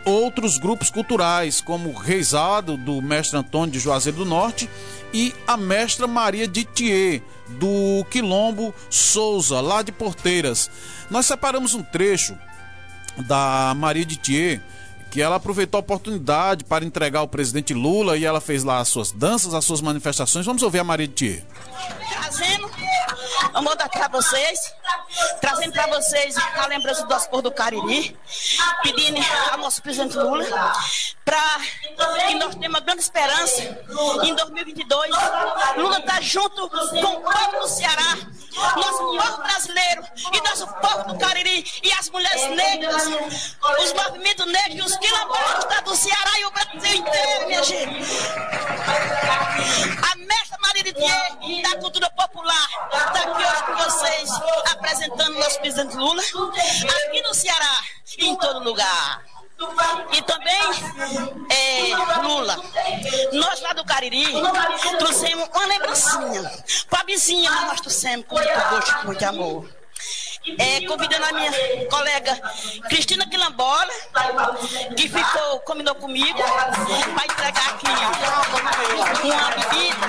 outros 0.05 0.59
grupos 0.59 0.91
culturais, 0.91 1.61
como 1.61 1.93
Reisado, 1.93 2.77
do 2.77 3.01
mestre 3.03 3.39
Antônio 3.39 3.73
de 3.73 3.79
Juazeiro 3.79 4.19
do 4.19 4.25
Norte, 4.25 4.69
e 5.13 5.35
a 5.47 5.57
mestra 5.57 6.07
Maria 6.07 6.47
de 6.47 6.65
Thier, 6.65 7.23
do 7.49 8.05
Quilombo 8.11 8.75
Souza, 8.91 9.61
lá 9.61 9.83
de 9.83 9.91
Porteiras. 9.93 10.71
Nós 11.11 11.27
separamos 11.27 11.75
um 11.75 11.83
trecho 11.83 12.37
da 13.27 13.75
Maria 13.77 14.05
de 14.05 14.19
Thier, 14.19 14.63
que 15.11 15.23
ela 15.23 15.37
aproveitou 15.37 15.79
a 15.79 15.81
oportunidade 15.81 16.65
para 16.65 16.85
entregar 16.85 17.21
ao 17.21 17.29
presidente 17.29 17.73
Lula 17.73 18.17
e 18.17 18.25
ela 18.25 18.41
fez 18.41 18.65
lá 18.65 18.79
as 18.81 18.89
suas 18.89 19.11
danças, 19.11 19.55
as 19.55 19.65
suas 19.65 19.81
manifestações. 19.81 20.47
Vamos 20.47 20.63
ouvir 20.63 20.79
a 20.79 20.85
Maria 20.85 21.09
de 21.09 21.15
Thier. 21.15 21.45
Trazendo 23.39 23.59
amor 23.59 23.77
daqui 23.77 23.99
a 23.99 24.09
vocês, 24.09 24.75
trazendo 25.41 25.73
para 25.73 25.87
vocês 25.87 26.37
a 26.37 26.67
lembrança 26.67 27.05
do 27.05 27.29
povo 27.29 27.43
do 27.43 27.53
Cariri, 27.53 28.19
pedindo 28.83 29.21
ao 29.53 29.59
nosso 29.59 29.81
presidente 29.81 30.17
Lula 30.17 30.47
para 31.25 31.61
que 32.27 32.35
nós 32.35 32.55
tenhamos 32.55 32.79
uma 32.79 32.81
grande 32.81 33.03
esperança 33.03 33.63
em 34.23 34.35
2022. 34.35 35.11
Lula 35.77 35.99
está 35.99 36.21
junto 36.21 36.69
com 36.71 36.77
o 36.79 37.21
povo 37.21 37.61
do 37.61 37.69
Ceará, 37.69 38.17
nosso 38.77 38.99
povo 38.99 39.43
brasileiro 39.43 40.05
e 40.33 40.41
nosso 40.41 40.67
povo 40.67 41.13
do 41.13 41.19
Cariri 41.19 41.65
e 41.83 41.93
as 41.93 42.09
mulheres 42.09 42.49
negras, 42.57 43.07
os 43.83 43.93
movimentos 43.93 44.47
negros, 44.47 44.87
os 44.87 44.97
quilombolas 44.97 45.83
do 45.85 45.95
Ceará 45.95 46.41
e 46.41 46.45
o 46.47 46.51
Brasil 46.51 46.95
inteiro, 46.95 47.47
minha 47.47 47.63
gente. 47.63 48.09
A 50.11 50.17
mestra 50.17 50.59
Maria 50.61 50.83
de 50.83 50.93
Thier, 50.95 51.63
da 51.63 51.79
cultura 51.79 52.11
popular, 52.11 52.69
está 52.93 53.28
aqui 53.29 53.45
hoje 53.45 53.63
com 53.65 53.77
vocês, 53.77 54.31
apresentando 54.73 55.39
nosso 55.39 55.61
presidente 55.61 55.97
Lula, 55.97 56.23
aqui 56.23 57.23
no 57.23 57.35
Ceará 57.35 57.79
e 58.17 58.27
em 58.27 58.37
todo 58.37 58.65
lugar. 58.65 59.23
e 60.13 60.23
também 60.23 60.61
é, 61.51 62.21
Lula. 62.23 62.57
Nós 63.33 63.61
lá 63.61 63.73
do 63.73 63.85
Cariri 63.85 64.25
trouxemos 64.99 65.49
uma 65.49 65.67
lembrancinha 65.67 66.65
para 66.89 67.01
a 67.01 67.05
vizinha 67.05 67.51
que 67.51 67.65
nós 67.65 67.81
trouxemos 67.81 68.27
com 68.27 68.37
muito 68.37 68.71
gosto, 68.71 68.95
com 68.99 69.07
muito 69.07 69.25
amor 69.25 69.78
é, 70.59 70.87
convidando 70.87 71.25
a 71.25 71.33
minha 71.33 71.53
colega 71.89 72.41
Cristina 72.89 73.27
Quilombola, 73.29 73.89
que 74.97 75.09
ficou, 75.09 75.61
combinou 75.61 75.95
comigo, 75.97 76.39
para 76.39 77.25
entregar 77.25 77.69
aqui 77.71 77.87
uma 79.25 79.51
bebida 79.51 80.07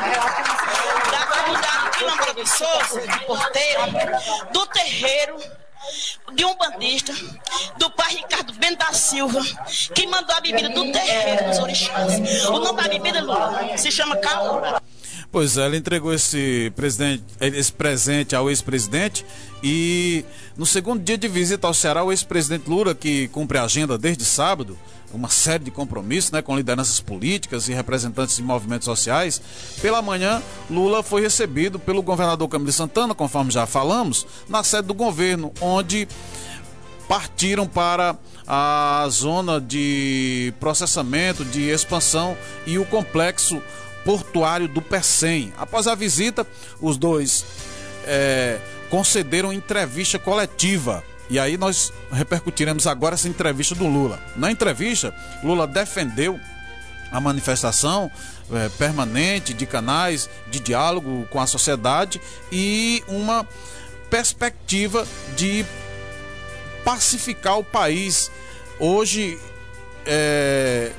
da 1.12 1.26
comunidade 1.26 1.98
Quilombola 1.98 2.34
do 2.34 2.48
Souza, 2.48 3.02
de 3.02 3.20
Porteiro, 3.26 3.82
do 4.52 4.66
terreiro 4.68 5.60
de 6.34 6.46
um 6.46 6.56
bandista, 6.56 7.14
do 7.78 7.90
pai 7.92 8.16
Ricardo 8.16 8.54
Bento 8.54 8.78
da 8.80 8.94
Silva, 8.94 9.40
que 9.96 10.06
mandou 10.08 10.36
a 10.36 10.42
bebida 10.42 10.70
do 10.70 10.92
terreiro 10.92 11.46
dos 11.46 11.60
orixás. 11.60 12.48
O 12.48 12.60
nome 12.60 12.82
da 12.82 12.90
bebida, 12.90 13.22
Lula, 13.22 13.78
se 13.78 13.92
chama 13.92 14.18
Caoura. 14.18 14.82
Pois 15.32 15.58
é, 15.58 15.66
ela 15.66 15.78
entregou 15.78 16.12
esse, 16.12 16.72
presidente, 16.76 17.24
esse 17.40 17.72
presente 17.72 18.36
ao 18.36 18.50
ex-presidente 18.50 19.24
e 19.62 20.26
no 20.58 20.66
segundo 20.66 21.04
dia 21.04 21.20
de 21.20 21.28
visita 21.28 21.68
ao 21.68 21.74
Ceará, 21.74 22.04
o 22.04 22.12
ex-presidente 22.12 22.68
Lula, 22.68 22.96
que 22.96 23.28
cumpre 23.28 23.60
a 23.60 23.64
agenda 23.64 23.96
desde 23.96 24.26
sábado, 24.26 24.76
uma 25.14 25.30
série 25.30 25.64
de 25.64 25.70
compromissos 25.70 26.32
né, 26.32 26.42
com 26.42 26.58
lideranças 26.58 27.00
políticas 27.00 27.70
e 27.70 27.74
representantes 27.74 28.38
de 28.38 28.42
movimentos 28.42 28.86
sociais. 28.86 29.40
Pela 29.84 30.02
manhã, 30.02 30.42
Lula 30.68 31.04
foi 31.04 31.22
recebido 31.22 31.78
pelo 31.78 32.02
governador 32.02 32.48
Camilo 32.48 32.72
Santana, 32.72 33.14
conforme 33.14 33.52
já 33.52 33.68
falamos, 33.68 34.26
na 34.48 34.64
sede 34.64 34.88
do 34.88 34.96
governo, 34.96 35.54
onde 35.62 36.08
partiram 37.08 37.68
para 37.68 38.18
a 38.48 39.06
zona 39.10 39.62
de 39.62 40.54
processamento, 40.60 41.46
de 41.46 41.70
expansão 41.70 42.36
e 42.66 42.80
o 42.80 42.86
complexo 42.86 43.62
portuário 44.04 44.68
do 44.68 44.82
Pecém. 44.82 45.54
Após 45.58 45.88
a 45.88 45.96
visita, 45.96 46.46
os 46.80 46.98
dois 46.98 47.46
é, 48.06 48.60
concederam 48.90 49.54
entrevista 49.54 50.18
coletiva. 50.18 51.04
E 51.30 51.38
aí 51.38 51.58
nós 51.58 51.94
repercutiremos 52.12 52.88
agora 52.88 53.14
essa 53.14 53.28
entrevista 53.28 53.76
do 53.76 53.86
Lula. 53.88 54.20
Na 54.36 54.52
entrevista, 54.52 55.14
Lula 55.44 55.68
defendeu 55.68 56.40
a 57.12 57.20
manifestação 57.20 58.12
é, 58.52 58.70
permanente 58.70 59.54
de 59.54 59.66
canais 59.66 60.30
de 60.48 60.60
diálogo 60.60 61.28
com 61.30 61.40
a 61.40 61.46
sociedade 61.46 62.20
e 62.52 63.04
uma 63.08 63.48
perspectiva 64.10 65.08
de 65.36 65.66
pacificar 66.84 67.60
o 67.60 67.64
país. 67.64 68.32
Hoje, 68.80 69.38
é, 70.06 70.92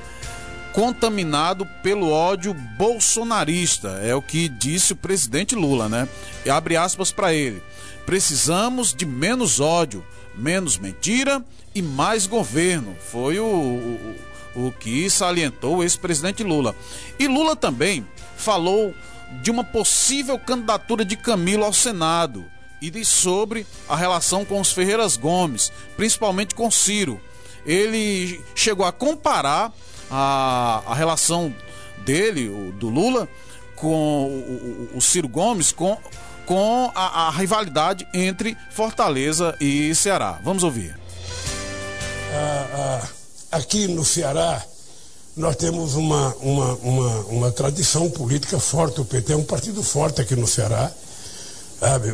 contaminado 0.73 1.65
pelo 1.83 2.09
ódio 2.09 2.53
bolsonarista. 2.53 3.99
É 4.03 4.15
o 4.15 4.21
que 4.21 4.47
disse 4.47 4.93
o 4.93 4.95
presidente 4.95 5.55
Lula, 5.55 5.89
né? 5.89 6.07
E 6.45 6.49
abre 6.49 6.75
aspas 6.77 7.11
para 7.11 7.33
ele. 7.33 7.61
Precisamos 8.05 8.93
de 8.93 9.05
menos 9.05 9.59
ódio, 9.59 10.05
menos 10.35 10.77
mentira 10.77 11.43
e 11.73 11.81
mais 11.81 12.25
governo. 12.25 12.95
Foi 12.99 13.39
o, 13.39 13.45
o, 13.45 14.67
o 14.67 14.71
que 14.71 15.09
salientou 15.09 15.77
o 15.77 15.83
ex-presidente 15.83 16.43
Lula. 16.43 16.75
E 17.19 17.27
Lula 17.27 17.55
também 17.55 18.05
falou 18.35 18.93
de 19.41 19.51
uma 19.51 19.63
possível 19.63 20.37
candidatura 20.37 21.05
de 21.05 21.15
Camilo 21.15 21.63
ao 21.63 21.71
Senado 21.71 22.45
e 22.81 22.89
de 22.89 23.05
sobre 23.05 23.65
a 23.87 23.95
relação 23.95 24.43
com 24.43 24.59
os 24.59 24.71
Ferreiras 24.71 25.15
Gomes, 25.15 25.71
principalmente 25.95 26.55
com 26.55 26.71
Ciro. 26.71 27.21
Ele 27.65 28.41
chegou 28.55 28.85
a 28.85 28.91
comparar 28.91 29.71
a, 30.11 30.83
a 30.85 30.93
relação 30.93 31.55
dele, 32.05 32.49
o, 32.49 32.71
do 32.73 32.89
Lula, 32.89 33.27
com 33.75 34.25
o, 34.25 34.91
o, 34.93 34.97
o 34.97 35.01
Ciro 35.01 35.27
Gomes, 35.27 35.71
com, 35.71 35.97
com 36.45 36.91
a, 36.93 37.27
a, 37.27 37.31
rivalidade 37.31 38.05
entre 38.13 38.57
Fortaleza 38.71 39.55
e 39.59 39.95
Ceará. 39.95 40.39
Vamos 40.43 40.63
ouvir. 40.63 40.99
Ah, 42.33 42.67
ah, 42.73 43.57
aqui 43.57 43.87
no 43.87 44.03
Ceará, 44.03 44.61
nós 45.35 45.55
temos 45.55 45.95
uma, 45.95 46.35
uma, 46.35 46.73
uma, 46.75 47.19
uma 47.27 47.51
tradição 47.51 48.09
política 48.09 48.59
forte. 48.59 48.99
O 48.99 49.05
PT 49.05 49.33
é 49.33 49.37
um 49.37 49.43
partido 49.43 49.81
forte 49.81 50.21
aqui 50.21 50.35
no 50.35 50.47
Ceará. 50.47 50.91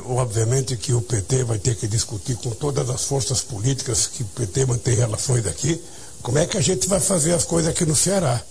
Obviamente 0.06 0.78
que 0.78 0.94
o 0.94 1.02
PT 1.02 1.44
vai 1.44 1.60
ter 1.60 1.76
que 1.76 1.90
discutir 1.90 2.38
com 2.38 2.52
todas 2.52 2.90
as 2.90 3.04
forças 3.04 3.42
políticas 3.42 4.08
que 4.08 4.24
o 4.24 4.26
PT 4.28 4.66
mantém 4.66 4.96
relações 4.96 5.46
aqui 5.46 5.84
como 6.28 6.38
é 6.40 6.46
que 6.46 6.58
a 6.58 6.62
gente 6.62 6.90
vai 6.90 7.00
fazer 7.00 7.34
as 7.34 7.46
coisas 7.46 7.72
aqui 7.72 7.86
no 7.86 7.96
Ceará? 7.96 8.44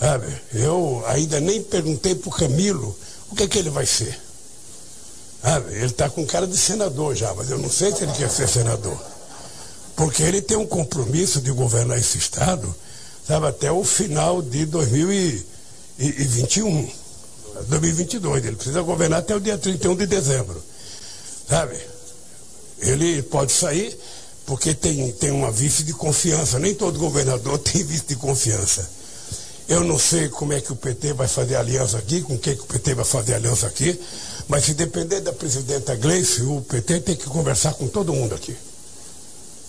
Sabe? 0.00 0.26
Eu 0.52 1.04
ainda 1.06 1.38
nem 1.38 1.62
perguntei 1.62 2.16
para 2.16 2.28
o 2.28 2.32
Camilo 2.32 2.98
o 3.30 3.36
que, 3.36 3.44
é 3.44 3.46
que 3.46 3.56
ele 3.56 3.70
vai 3.70 3.86
ser. 3.86 4.20
Sabe? 5.40 5.76
Ele 5.76 5.86
está 5.86 6.10
com 6.10 6.26
cara 6.26 6.44
de 6.44 6.58
senador 6.58 7.14
já, 7.14 7.32
mas 7.34 7.50
eu 7.50 7.58
não 7.58 7.70
sei 7.70 7.94
se 7.94 8.02
ele 8.02 8.10
quer 8.10 8.28
ser 8.28 8.48
senador. 8.48 9.00
Porque 9.94 10.24
ele 10.24 10.42
tem 10.42 10.56
um 10.56 10.66
compromisso 10.66 11.40
de 11.40 11.52
governar 11.52 11.98
esse 11.98 12.18
Estado, 12.18 12.74
sabe, 13.28 13.46
até 13.46 13.70
o 13.70 13.84
final 13.84 14.42
de 14.42 14.66
2021. 14.66 16.90
2022. 17.68 18.44
Ele 18.44 18.56
precisa 18.56 18.82
governar 18.82 19.20
até 19.20 19.36
o 19.36 19.40
dia 19.40 19.56
31 19.56 19.94
de 19.94 20.06
dezembro. 20.06 20.60
Sabe? 21.48 21.78
Ele 22.80 23.22
pode 23.22 23.52
sair 23.52 23.96
porque 24.46 24.74
tem, 24.74 25.10
tem 25.12 25.30
uma 25.30 25.50
vice 25.50 25.82
de 25.82 25.92
confiança. 25.92 26.58
Nem 26.58 26.74
todo 26.74 26.98
governador 26.98 27.58
tem 27.60 27.82
vice 27.84 28.04
de 28.08 28.16
confiança. 28.16 28.88
Eu 29.68 29.84
não 29.84 29.98
sei 29.98 30.28
como 30.28 30.52
é 30.52 30.60
que 30.60 30.72
o 30.72 30.76
PT 30.76 31.12
vai 31.12 31.28
fazer 31.28 31.56
aliança 31.56 31.96
aqui, 31.96 32.20
com 32.20 32.36
quem 32.36 32.54
que 32.54 32.62
o 32.62 32.66
PT 32.66 32.94
vai 32.94 33.04
fazer 33.04 33.34
aliança 33.34 33.66
aqui, 33.66 33.98
mas 34.48 34.64
se 34.64 34.74
depender 34.74 35.20
da 35.20 35.32
presidenta 35.32 35.94
Gleice, 35.94 36.42
o 36.42 36.60
PT 36.62 37.00
tem 37.00 37.16
que 37.16 37.26
conversar 37.26 37.72
com 37.74 37.86
todo 37.86 38.12
mundo 38.12 38.34
aqui. 38.34 38.54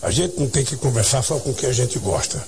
A 0.02 0.12
gente 0.12 0.38
não 0.38 0.50
tem 0.50 0.66
que 0.66 0.76
conversar 0.76 1.24
só 1.24 1.40
com 1.40 1.54
quem 1.54 1.70
a 1.70 1.74
gente 1.74 1.98
gosta. 2.00 2.46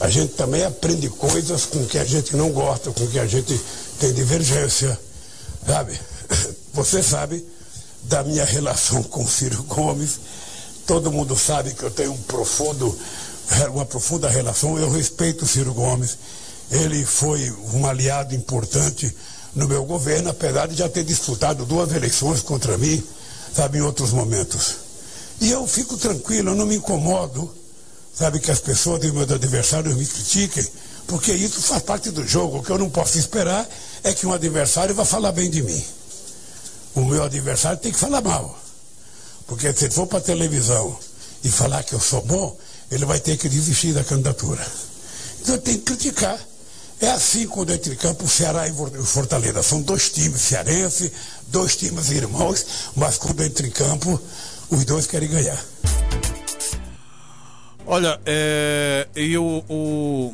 A 0.00 0.10
gente 0.10 0.34
também 0.34 0.64
aprende 0.64 1.08
coisas 1.08 1.64
com 1.64 1.86
quem 1.86 2.00
a 2.00 2.04
gente 2.04 2.36
não 2.36 2.50
gosta, 2.50 2.90
com 2.90 3.06
quem 3.06 3.20
a 3.20 3.26
gente 3.26 3.58
tem 3.98 4.12
divergência. 4.12 4.98
Sabe? 5.66 5.98
Você 6.74 7.02
sabe 7.02 7.46
da 8.02 8.22
minha 8.24 8.44
relação 8.44 9.02
com 9.02 9.26
Ciro 9.26 9.62
Gomes 9.62 10.20
Todo 10.90 11.12
mundo 11.12 11.38
sabe 11.38 11.72
que 11.72 11.84
eu 11.84 11.90
tenho 11.92 12.12
um 12.12 12.22
profundo, 12.22 12.98
uma 13.72 13.86
profunda 13.86 14.28
relação. 14.28 14.76
Eu 14.76 14.90
respeito 14.90 15.44
o 15.44 15.46
Ciro 15.46 15.72
Gomes. 15.72 16.18
Ele 16.68 17.04
foi 17.06 17.48
um 17.72 17.86
aliado 17.86 18.34
importante 18.34 19.14
no 19.54 19.68
meu 19.68 19.84
governo, 19.84 20.30
apesar 20.30 20.66
de 20.66 20.74
já 20.74 20.88
ter 20.88 21.04
disputado 21.04 21.64
duas 21.64 21.92
eleições 21.92 22.42
contra 22.42 22.76
mim, 22.76 23.00
sabe, 23.54 23.78
em 23.78 23.82
outros 23.82 24.10
momentos. 24.10 24.78
E 25.40 25.52
eu 25.52 25.64
fico 25.64 25.96
tranquilo, 25.96 26.50
eu 26.50 26.56
não 26.56 26.66
me 26.66 26.74
incomodo, 26.74 27.54
sabe, 28.12 28.40
que 28.40 28.50
as 28.50 28.58
pessoas 28.58 29.04
e 29.04 29.12
meus 29.12 29.30
adversários 29.30 29.94
me 29.94 30.04
critiquem, 30.04 30.66
porque 31.06 31.30
isso 31.30 31.62
faz 31.62 31.84
parte 31.84 32.10
do 32.10 32.26
jogo. 32.26 32.58
O 32.58 32.62
que 32.64 32.70
eu 32.70 32.78
não 32.78 32.90
posso 32.90 33.16
esperar 33.16 33.64
é 34.02 34.12
que 34.12 34.26
um 34.26 34.32
adversário 34.32 34.92
vá 34.92 35.04
falar 35.04 35.30
bem 35.30 35.48
de 35.48 35.62
mim. 35.62 35.84
O 36.96 37.02
meu 37.02 37.22
adversário 37.22 37.78
tem 37.78 37.92
que 37.92 37.98
falar 37.98 38.20
mal. 38.22 38.58
Porque 39.50 39.72
se 39.72 39.90
for 39.90 40.06
para 40.06 40.20
televisão 40.20 40.96
e 41.42 41.50
falar 41.50 41.82
que 41.82 41.92
eu 41.92 41.98
sou 41.98 42.22
bom, 42.22 42.56
ele 42.88 43.04
vai 43.04 43.18
ter 43.18 43.36
que 43.36 43.48
desistir 43.48 43.92
da 43.92 44.04
candidatura. 44.04 44.64
Então 45.40 45.58
tenho 45.58 45.78
que 45.78 45.86
criticar. 45.86 46.38
É 47.00 47.10
assim 47.10 47.48
quando 47.48 47.72
entre 47.72 47.96
campo 47.96 48.26
o 48.26 48.28
Ceará 48.28 48.68
e 48.68 48.70
o 48.70 49.04
Fortaleza. 49.04 49.60
São 49.60 49.82
dois 49.82 50.08
times 50.10 50.40
cearenses, 50.40 51.10
dois 51.48 51.74
times 51.74 52.10
irmãos, 52.10 52.64
mas 52.94 53.18
quando 53.18 53.42
entra 53.42 53.66
em 53.66 53.72
campo, 53.72 54.22
os 54.70 54.84
dois 54.84 55.08
querem 55.08 55.28
ganhar. 55.28 55.60
Olha, 57.84 58.20
é, 58.24 59.08
e 59.16 59.36
o, 59.36 59.64
o, 59.68 60.32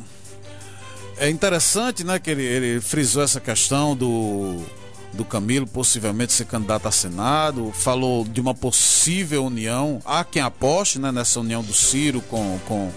é 1.17 1.27
interessante, 1.27 2.03
né, 2.03 2.19
que 2.19 2.29
ele, 2.29 2.43
ele 2.43 2.81
frisou 2.81 3.23
essa 3.23 3.39
questão 3.39 3.95
do 3.95 4.63
do 5.13 5.25
Camilo 5.25 5.65
possivelmente 5.65 6.33
ser 6.33 6.45
candidato 6.45 6.87
a 6.87 6.91
Senado, 6.91 7.71
falou 7.71 8.23
de 8.23 8.39
uma 8.41 8.53
possível 8.53 9.45
união. 9.45 10.01
Há 10.05 10.23
quem 10.23 10.41
aposte 10.41 10.99
né, 10.99 11.11
nessa 11.11 11.39
união 11.39 11.63
do 11.63 11.73
Ciro 11.73 12.21
com, 12.21 12.59
com, 12.67 12.91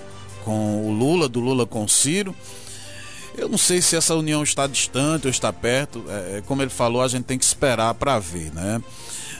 com 0.44 0.86
o 0.86 0.92
Lula, 0.92 1.28
do 1.28 1.40
Lula 1.40 1.66
com 1.66 1.84
o 1.84 1.88
Ciro. 1.88 2.34
Eu 3.36 3.48
não 3.48 3.58
sei 3.58 3.80
se 3.80 3.96
essa 3.96 4.14
união 4.14 4.42
está 4.42 4.66
distante 4.66 5.26
ou 5.26 5.30
está 5.30 5.52
perto. 5.52 6.04
É, 6.08 6.38
é 6.38 6.42
como 6.46 6.62
ele 6.62 6.70
falou, 6.70 7.00
a 7.02 7.08
gente 7.08 7.24
tem 7.24 7.38
que 7.38 7.44
esperar 7.44 7.94
para 7.94 8.18
ver, 8.18 8.52
né? 8.52 8.82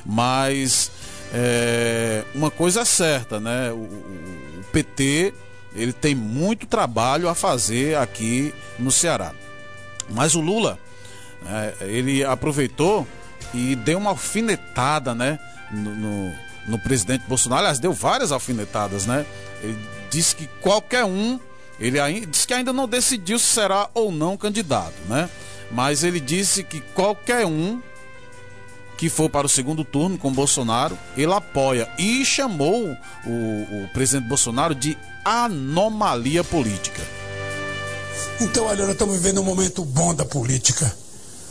Mas 0.06 0.90
é, 1.33 2.24
uma 2.35 2.50
coisa 2.50 2.80
é 2.80 2.85
certa, 2.85 3.38
né? 3.40 3.70
O, 3.72 3.76
o, 3.76 4.61
o 4.61 4.64
PT 4.72 5.35
ele 5.74 5.92
tem 5.92 6.14
muito 6.14 6.66
trabalho 6.66 7.28
a 7.28 7.35
fazer 7.35 7.96
aqui 7.96 8.54
no 8.78 8.90
Ceará. 8.90 9.33
Mas 10.09 10.35
o 10.35 10.40
Lula 10.40 10.78
é, 11.46 11.74
ele 11.87 12.24
aproveitou 12.24 13.07
e 13.55 13.74
deu 13.76 13.98
uma 13.98 14.11
alfinetada, 14.11 15.14
né? 15.14 15.38
No, 15.70 15.94
no, 15.94 16.33
no, 16.66 16.79
presidente 16.79 17.24
Bolsonaro, 17.29 17.61
aliás, 17.61 17.79
deu 17.79 17.92
várias 17.92 18.33
alfinetadas, 18.33 19.07
né? 19.07 19.24
Ele 19.62 19.79
disse 20.11 20.35
que 20.35 20.48
qualquer 20.61 21.05
um 21.05 21.38
Ele 21.79 21.98
ainda, 22.00 22.26
disse 22.26 22.46
que 22.46 22.55
ainda 22.55 22.72
não 22.72 22.88
decidiu 22.88 23.38
se 23.38 23.46
será 23.46 23.88
ou 23.94 24.11
não 24.11 24.37
candidato, 24.37 24.94
né? 25.09 25.31
Mas 25.70 26.03
ele 26.03 26.18
disse 26.18 26.64
que 26.64 26.81
qualquer 26.94 27.46
um 27.46 27.81
que 28.98 29.09
for 29.09 29.31
para 29.31 29.46
o 29.46 29.48
segundo 29.48 29.83
turno 29.83 30.18
com 30.18 30.31
Bolsonaro, 30.31 30.98
ele 31.16 31.33
apoia 31.33 31.88
e 31.98 32.22
chamou 32.22 32.94
o, 33.24 33.31
o 33.31 33.88
presidente 33.94 34.29
Bolsonaro 34.29 34.74
de 34.74 34.98
anomalia 35.24 36.44
política. 36.44 37.00
Então, 38.40 38.66
olha, 38.66 38.83
nós 38.83 38.92
estamos 38.92 39.16
vivendo 39.16 39.40
um 39.40 39.44
momento 39.44 39.85
bom 39.87 40.14
da 40.14 40.26
política, 40.26 40.94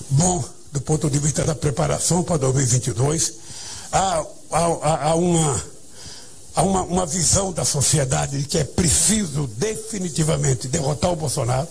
bom 0.09 0.43
do 0.71 0.81
ponto 0.81 1.09
de 1.09 1.19
vista 1.19 1.43
da 1.43 1.55
preparação 1.55 2.23
para 2.23 2.37
2022. 2.37 3.33
Há, 3.91 4.25
há, 4.51 5.09
há 5.09 5.15
uma 5.15 5.63
há 6.55 6.63
uma, 6.63 6.83
uma 6.83 7.05
visão 7.05 7.53
da 7.53 7.63
sociedade 7.63 8.39
de 8.39 8.45
que 8.45 8.57
é 8.57 8.63
preciso 8.65 9.47
definitivamente 9.47 10.67
derrotar 10.67 11.11
o 11.11 11.15
Bolsonaro, 11.15 11.67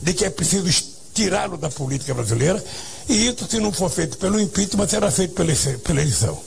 de 0.00 0.14
que 0.14 0.24
é 0.24 0.30
preciso 0.30 0.70
tirá-lo 1.12 1.56
da 1.56 1.68
política 1.68 2.14
brasileira, 2.14 2.62
e 3.08 3.26
isso, 3.26 3.46
se 3.48 3.58
não 3.58 3.72
for 3.72 3.90
feito 3.90 4.16
pelo 4.18 4.40
impeachment, 4.40 4.88
será 4.88 5.10
feito 5.10 5.34
pela, 5.34 5.52
pela 5.82 6.00
eleição. 6.00 6.38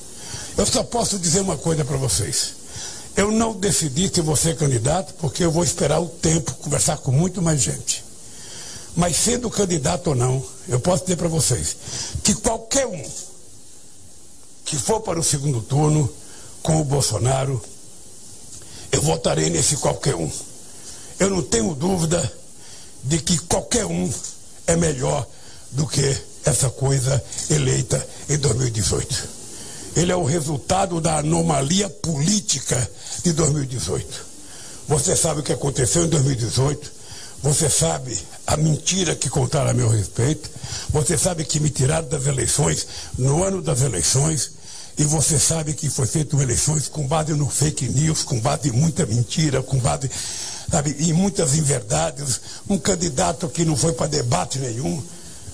Eu 0.57 0.65
só 0.65 0.83
posso 0.83 1.19
dizer 1.19 1.41
uma 1.41 1.57
coisa 1.57 1.83
para 1.83 1.97
vocês. 1.97 2.53
Eu 3.15 3.29
não 3.31 3.53
decidi 3.53 4.09
se 4.13 4.21
vou 4.21 4.37
ser 4.37 4.55
candidato, 4.55 5.13
porque 5.15 5.43
eu 5.43 5.51
vou 5.51 5.63
esperar 5.63 5.99
o 5.99 6.07
tempo, 6.07 6.53
conversar 6.55 6.97
com 6.97 7.11
muito 7.11 7.41
mais 7.41 7.61
gente. 7.61 8.04
Mas 8.95 9.17
sendo 9.17 9.49
candidato 9.49 10.07
ou 10.07 10.15
não, 10.15 10.43
eu 10.67 10.79
posso 10.79 11.03
dizer 11.03 11.17
para 11.17 11.27
vocês 11.27 11.75
que 12.23 12.33
qualquer 12.35 12.87
um 12.87 13.03
que 14.65 14.77
for 14.77 14.99
para 15.01 15.19
o 15.19 15.23
segundo 15.23 15.61
turno, 15.61 16.11
com 16.63 16.81
o 16.81 16.83
Bolsonaro, 16.83 17.61
eu 18.91 19.01
votarei 19.01 19.51
nesse 19.51 19.77
qualquer 19.77 20.15
um. 20.15 20.29
Eu 21.19 21.29
não 21.29 21.43
tenho 21.43 21.75
dúvida 21.75 22.33
de 23.03 23.19
que 23.19 23.37
qualquer 23.37 23.85
um 23.85 24.11
é 24.65 24.75
melhor 24.75 25.27
do 25.71 25.85
que 25.85 26.17
essa 26.43 26.69
coisa 26.69 27.23
eleita 27.49 28.05
em 28.27 28.37
2018. 28.37 29.29
Ele 29.95 30.11
é 30.11 30.15
o 30.15 30.23
resultado 30.23 30.99
da 30.99 31.19
anomalia 31.19 31.89
política 31.89 32.89
de 33.23 33.31
2018. 33.33 34.25
Você 34.87 35.15
sabe 35.15 35.39
o 35.39 35.43
que 35.43 35.53
aconteceu 35.53 36.05
em 36.05 36.09
2018. 36.09 36.91
Você 37.45 37.69
sabe 37.69 38.17
a 38.47 38.57
mentira 38.57 39.15
que 39.15 39.29
contaram 39.29 39.69
a 39.69 39.73
meu 39.73 39.87
respeito. 39.87 40.49
Você 40.89 41.15
sabe 41.15 41.45
que 41.45 41.59
me 41.59 41.69
tiraram 41.69 42.07
das 42.07 42.25
eleições 42.25 42.87
no 43.19 43.43
ano 43.43 43.61
das 43.61 43.81
eleições. 43.81 44.53
E 44.97 45.03
você 45.03 45.37
sabe 45.37 45.75
que 45.75 45.87
foi 45.87 46.07
feito 46.07 46.41
eleições 46.41 46.87
com 46.87 47.05
base 47.05 47.33
no 47.33 47.47
fake 47.47 47.87
news, 47.87 48.23
com 48.23 48.39
base 48.39 48.69
em 48.69 48.71
muita 48.71 49.05
mentira, 49.05 49.61
com 49.61 49.77
base 49.77 50.09
sabe, 50.71 50.95
em 50.97 51.13
muitas 51.13 51.53
inverdades. 51.55 52.41
Um 52.67 52.79
candidato 52.79 53.47
que 53.47 53.63
não 53.63 53.77
foi 53.77 53.93
para 53.93 54.07
debate 54.07 54.57
nenhum. 54.57 55.03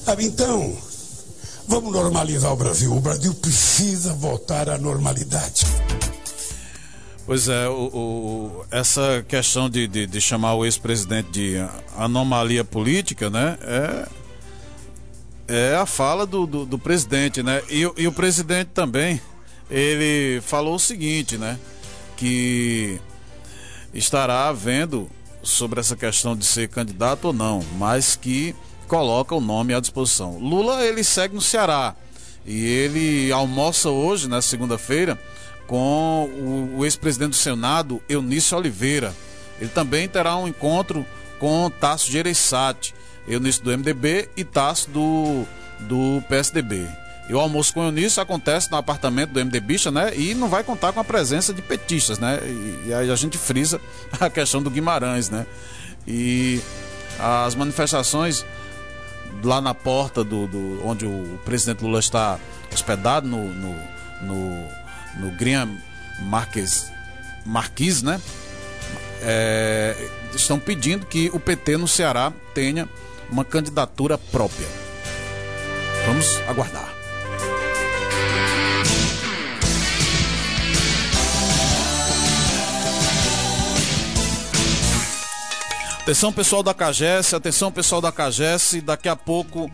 Sabe, 0.05 0.25
então, 0.25 0.73
vamos 1.67 1.91
normalizar 1.91 2.53
o 2.53 2.55
Brasil. 2.55 2.95
O 2.95 3.01
Brasil 3.01 3.33
precisa 3.33 4.13
voltar 4.13 4.69
à 4.69 4.77
normalidade. 4.77 5.65
Pois 7.31 7.47
é, 7.47 7.69
o, 7.69 7.73
o, 7.73 8.65
essa 8.69 9.23
questão 9.25 9.69
de, 9.69 9.87
de, 9.87 10.05
de 10.05 10.19
chamar 10.19 10.55
o 10.55 10.65
ex-presidente 10.65 11.29
de 11.31 11.55
anomalia 11.95 12.61
política, 12.61 13.29
né? 13.29 13.57
É, 13.61 14.09
é 15.47 15.75
a 15.77 15.85
fala 15.85 16.25
do, 16.25 16.45
do, 16.45 16.65
do 16.65 16.77
presidente, 16.77 17.41
né? 17.41 17.61
E, 17.69 17.89
e 17.95 18.05
o 18.05 18.11
presidente 18.11 18.71
também 18.73 19.21
ele 19.69 20.41
falou 20.41 20.75
o 20.75 20.79
seguinte, 20.79 21.37
né? 21.37 21.57
Que 22.17 22.99
estará 23.93 24.51
vendo 24.51 25.09
sobre 25.41 25.79
essa 25.79 25.95
questão 25.95 26.35
de 26.35 26.43
ser 26.43 26.67
candidato 26.67 27.27
ou 27.27 27.33
não, 27.33 27.63
mas 27.77 28.13
que 28.17 28.53
coloca 28.89 29.33
o 29.33 29.39
nome 29.39 29.73
à 29.73 29.79
disposição. 29.79 30.37
Lula 30.37 30.83
ele 30.83 31.01
segue 31.01 31.33
no 31.33 31.41
Ceará 31.41 31.95
e 32.45 32.61
ele 32.61 33.31
almoça 33.31 33.89
hoje, 33.89 34.27
na 34.27 34.41
segunda-feira, 34.41 35.17
com 35.71 36.25
o, 36.25 36.79
o 36.79 36.85
ex-presidente 36.85 37.29
do 37.29 37.35
Senado, 37.37 38.01
Eunício 38.09 38.57
Oliveira. 38.57 39.13
Ele 39.57 39.69
também 39.69 40.05
terá 40.05 40.35
um 40.35 40.45
encontro 40.45 41.05
com 41.39 41.71
Tasso 41.79 42.11
Gereissati, 42.11 42.93
Eunício 43.25 43.63
do 43.63 43.71
MDB 43.71 44.27
e 44.35 44.43
Tasso 44.43 44.89
do, 44.89 45.45
do 45.79 46.21
PSDB. 46.27 46.85
E 47.29 47.33
o 47.33 47.39
almoço 47.39 47.73
com 47.73 47.79
o 47.79 47.83
Eunício 47.85 48.21
acontece 48.21 48.69
no 48.69 48.75
apartamento 48.75 49.31
do 49.31 49.39
MD 49.39 49.61
Bicha, 49.61 49.89
né? 49.89 50.13
E 50.13 50.35
não 50.35 50.49
vai 50.49 50.61
contar 50.61 50.91
com 50.91 50.99
a 50.99 51.05
presença 51.05 51.53
de 51.53 51.61
petistas, 51.61 52.19
né? 52.19 52.41
E, 52.43 52.89
e 52.89 52.93
aí 52.93 53.09
a 53.09 53.15
gente 53.15 53.37
frisa 53.37 53.79
a 54.19 54.29
questão 54.29 54.61
do 54.61 54.69
Guimarães, 54.69 55.29
né? 55.29 55.47
E 56.05 56.59
as 57.17 57.55
manifestações 57.55 58.45
lá 59.41 59.61
na 59.61 59.73
porta 59.73 60.21
do, 60.21 60.47
do 60.47 60.85
onde 60.85 61.05
o 61.05 61.39
presidente 61.45 61.81
Lula 61.81 61.99
está 61.99 62.37
hospedado 62.73 63.25
no 63.25 63.45
no, 63.53 63.75
no, 64.21 64.80
no 65.17 65.31
Green 65.31 65.77
Marques 66.21 66.91
Marquis, 67.45 68.01
né? 68.01 68.21
É, 69.21 69.95
estão 70.33 70.59
pedindo 70.59 71.05
que 71.05 71.29
o 71.33 71.39
PT 71.39 71.77
no 71.77 71.87
Ceará 71.87 72.31
tenha 72.53 72.87
uma 73.29 73.45
candidatura 73.45 74.17
própria. 74.17 74.67
Vamos 76.05 76.37
aguardar. 76.47 76.91
Atenção 86.01 86.33
pessoal 86.33 86.63
da 86.63 86.73
Cagesse, 86.73 87.35
atenção 87.35 87.71
pessoal 87.71 88.01
da 88.01 88.11
Cagesse, 88.11 88.81
daqui 88.81 89.07
a 89.07 89.15
pouco 89.15 89.71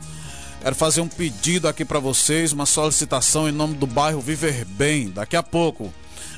quero 0.62 0.76
fazer 0.76 1.02
um 1.02 1.08
pedido 1.08 1.68
aqui 1.68 1.86
para 1.86 2.00
vocês, 2.00 2.52
uma 2.52 2.66
solicitação 2.66 3.48
em 3.48 3.52
nome 3.52 3.76
do 3.76 3.88
bairro 3.88 4.22
Viver 4.22 4.66
Bem, 4.66 5.10
daqui 5.10 5.36
a 5.36 5.44
pouco. 5.44 5.94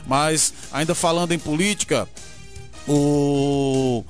Mas 0.05 0.53
ainda 0.71 0.95
falando 0.95 1.32
em 1.32 1.39
política, 1.39 2.08
o 2.88 4.03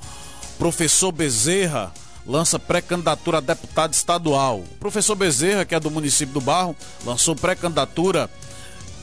professor 0.58 1.12
Bezerra 1.12 1.92
lança 2.26 2.58
pré-candidatura 2.58 3.38
a 3.38 3.40
deputado 3.40 3.92
estadual. 3.92 4.60
O 4.60 4.76
professor 4.78 5.14
Bezerra, 5.14 5.64
que 5.64 5.74
é 5.74 5.80
do 5.80 5.90
município 5.90 6.34
do 6.34 6.40
Barro, 6.40 6.76
lançou 7.04 7.34
pré-candidatura 7.34 8.30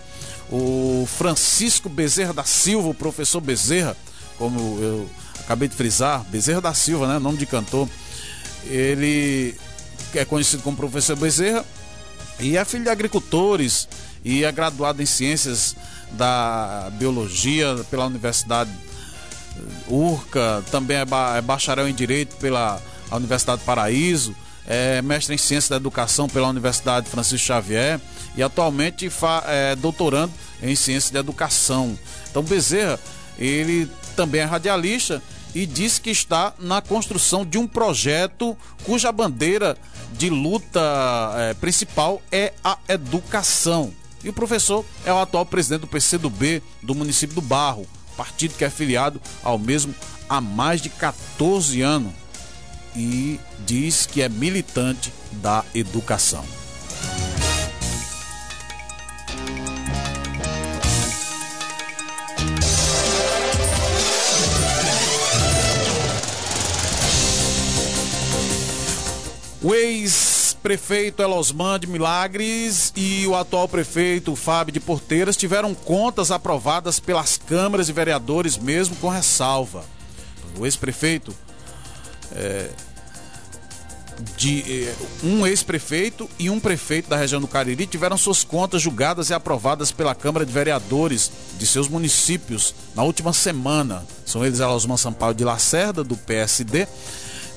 O 0.51 1.07
Francisco 1.17 1.87
Bezerra 1.87 2.33
da 2.33 2.43
Silva, 2.43 2.89
o 2.89 2.93
professor 2.93 3.39
Bezerra, 3.39 3.95
como 4.37 4.59
eu 4.81 5.09
acabei 5.39 5.67
de 5.67 5.75
frisar, 5.75 6.23
Bezerra 6.25 6.59
da 6.59 6.73
Silva, 6.73 7.07
né? 7.07 7.19
Nome 7.19 7.37
de 7.37 7.45
cantor. 7.45 7.87
Ele 8.65 9.55
é 10.13 10.25
conhecido 10.25 10.61
como 10.63 10.75
professor 10.75 11.15
Bezerra, 11.15 11.63
e 12.39 12.57
é 12.57 12.65
filho 12.65 12.83
de 12.83 12.89
agricultores 12.89 13.87
e 14.23 14.43
é 14.43 14.51
graduado 14.51 15.01
em 15.01 15.05
ciências 15.05 15.75
da 16.11 16.89
biologia 16.93 17.75
pela 17.89 18.05
Universidade 18.05 18.71
Urca, 19.87 20.63
também 20.71 20.97
é, 20.97 21.05
ba 21.05 21.37
é 21.37 21.41
bacharel 21.41 21.87
em 21.87 21.93
direito 21.93 22.35
pela 22.37 22.81
Universidade 23.11 23.61
Paraíso, 23.63 24.35
é 24.67 25.01
mestre 25.01 25.33
em 25.33 25.37
ciência 25.37 25.71
da 25.71 25.75
educação 25.77 26.29
pela 26.29 26.47
Universidade 26.47 27.09
Francisco 27.09 27.47
Xavier 27.47 27.99
e 28.35 28.43
atualmente 28.43 29.09
é 29.47 29.75
doutorando 29.75 30.31
em 30.61 30.75
ciência 30.75 31.11
de 31.11 31.17
educação. 31.17 31.97
Então 32.29 32.43
Bezerra, 32.43 32.99
ele 33.37 33.89
também 34.15 34.41
é 34.41 34.45
radialista 34.45 35.21
e 35.55 35.65
disse 35.65 35.99
que 35.99 36.11
está 36.11 36.53
na 36.59 36.81
construção 36.81 37.43
de 37.43 37.57
um 37.57 37.67
projeto 37.67 38.55
cuja 38.83 39.11
bandeira 39.11 39.75
de 40.13 40.29
luta 40.29 40.79
é, 41.35 41.53
principal 41.55 42.21
é 42.31 42.53
a 42.63 42.77
educação. 42.87 43.91
E 44.23 44.29
o 44.29 44.33
professor 44.33 44.85
é 45.05 45.13
o 45.13 45.19
atual 45.19 45.45
presidente 45.45 45.81
do 45.81 45.87
PCdoB 45.87 46.61
do 46.81 46.93
município 46.93 47.35
do 47.35 47.41
Barro, 47.41 47.87
partido 48.17 48.55
que 48.55 48.65
é 48.65 48.69
filiado 48.69 49.21
ao 49.41 49.57
mesmo 49.57 49.95
há 50.27 50.41
mais 50.41 50.81
de 50.81 50.89
14 50.89 51.81
anos 51.81 52.11
e 52.95 53.39
diz 53.65 54.05
que 54.05 54.21
é 54.21 54.29
militante 54.29 55.13
da 55.31 55.63
educação. 55.73 56.43
O 69.61 69.75
ex 69.75 70.38
ex-prefeito 70.69 71.23
Elosman 71.23 71.79
de 71.79 71.87
Milagres 71.87 72.93
e 72.95 73.25
o 73.25 73.35
atual 73.35 73.67
prefeito 73.67 74.35
Fábio 74.35 74.71
de 74.71 74.79
Porteiras 74.79 75.35
tiveram 75.35 75.73
contas 75.73 76.29
aprovadas 76.29 76.99
pelas 76.99 77.37
câmaras 77.37 77.87
de 77.87 77.93
vereadores, 77.93 78.55
mesmo 78.55 78.95
com 78.97 79.09
ressalva. 79.09 79.83
O 80.59 80.65
ex-prefeito 80.65 81.33
é, 82.33 82.69
de 84.37 84.85
eh, 84.85 84.95
um 85.23 85.47
ex-prefeito 85.47 86.29
e 86.37 86.51
um 86.51 86.59
prefeito 86.59 87.09
da 87.09 87.17
região 87.17 87.41
do 87.41 87.47
Cariri 87.47 87.87
tiveram 87.87 88.17
suas 88.17 88.43
contas 88.43 88.81
julgadas 88.81 89.31
e 89.31 89.33
aprovadas 89.33 89.91
pela 89.91 90.13
Câmara 90.13 90.45
de 90.45 90.51
Vereadores 90.51 91.31
de 91.57 91.65
seus 91.65 91.87
municípios 91.87 92.75
na 92.95 93.01
última 93.01 93.33
semana. 93.33 94.05
São 94.23 94.45
eles 94.45 94.59
Elosman 94.59 94.97
Sampaio 94.97 95.33
de 95.33 95.43
Lacerda, 95.43 96.03
do 96.03 96.15
PSD, 96.15 96.87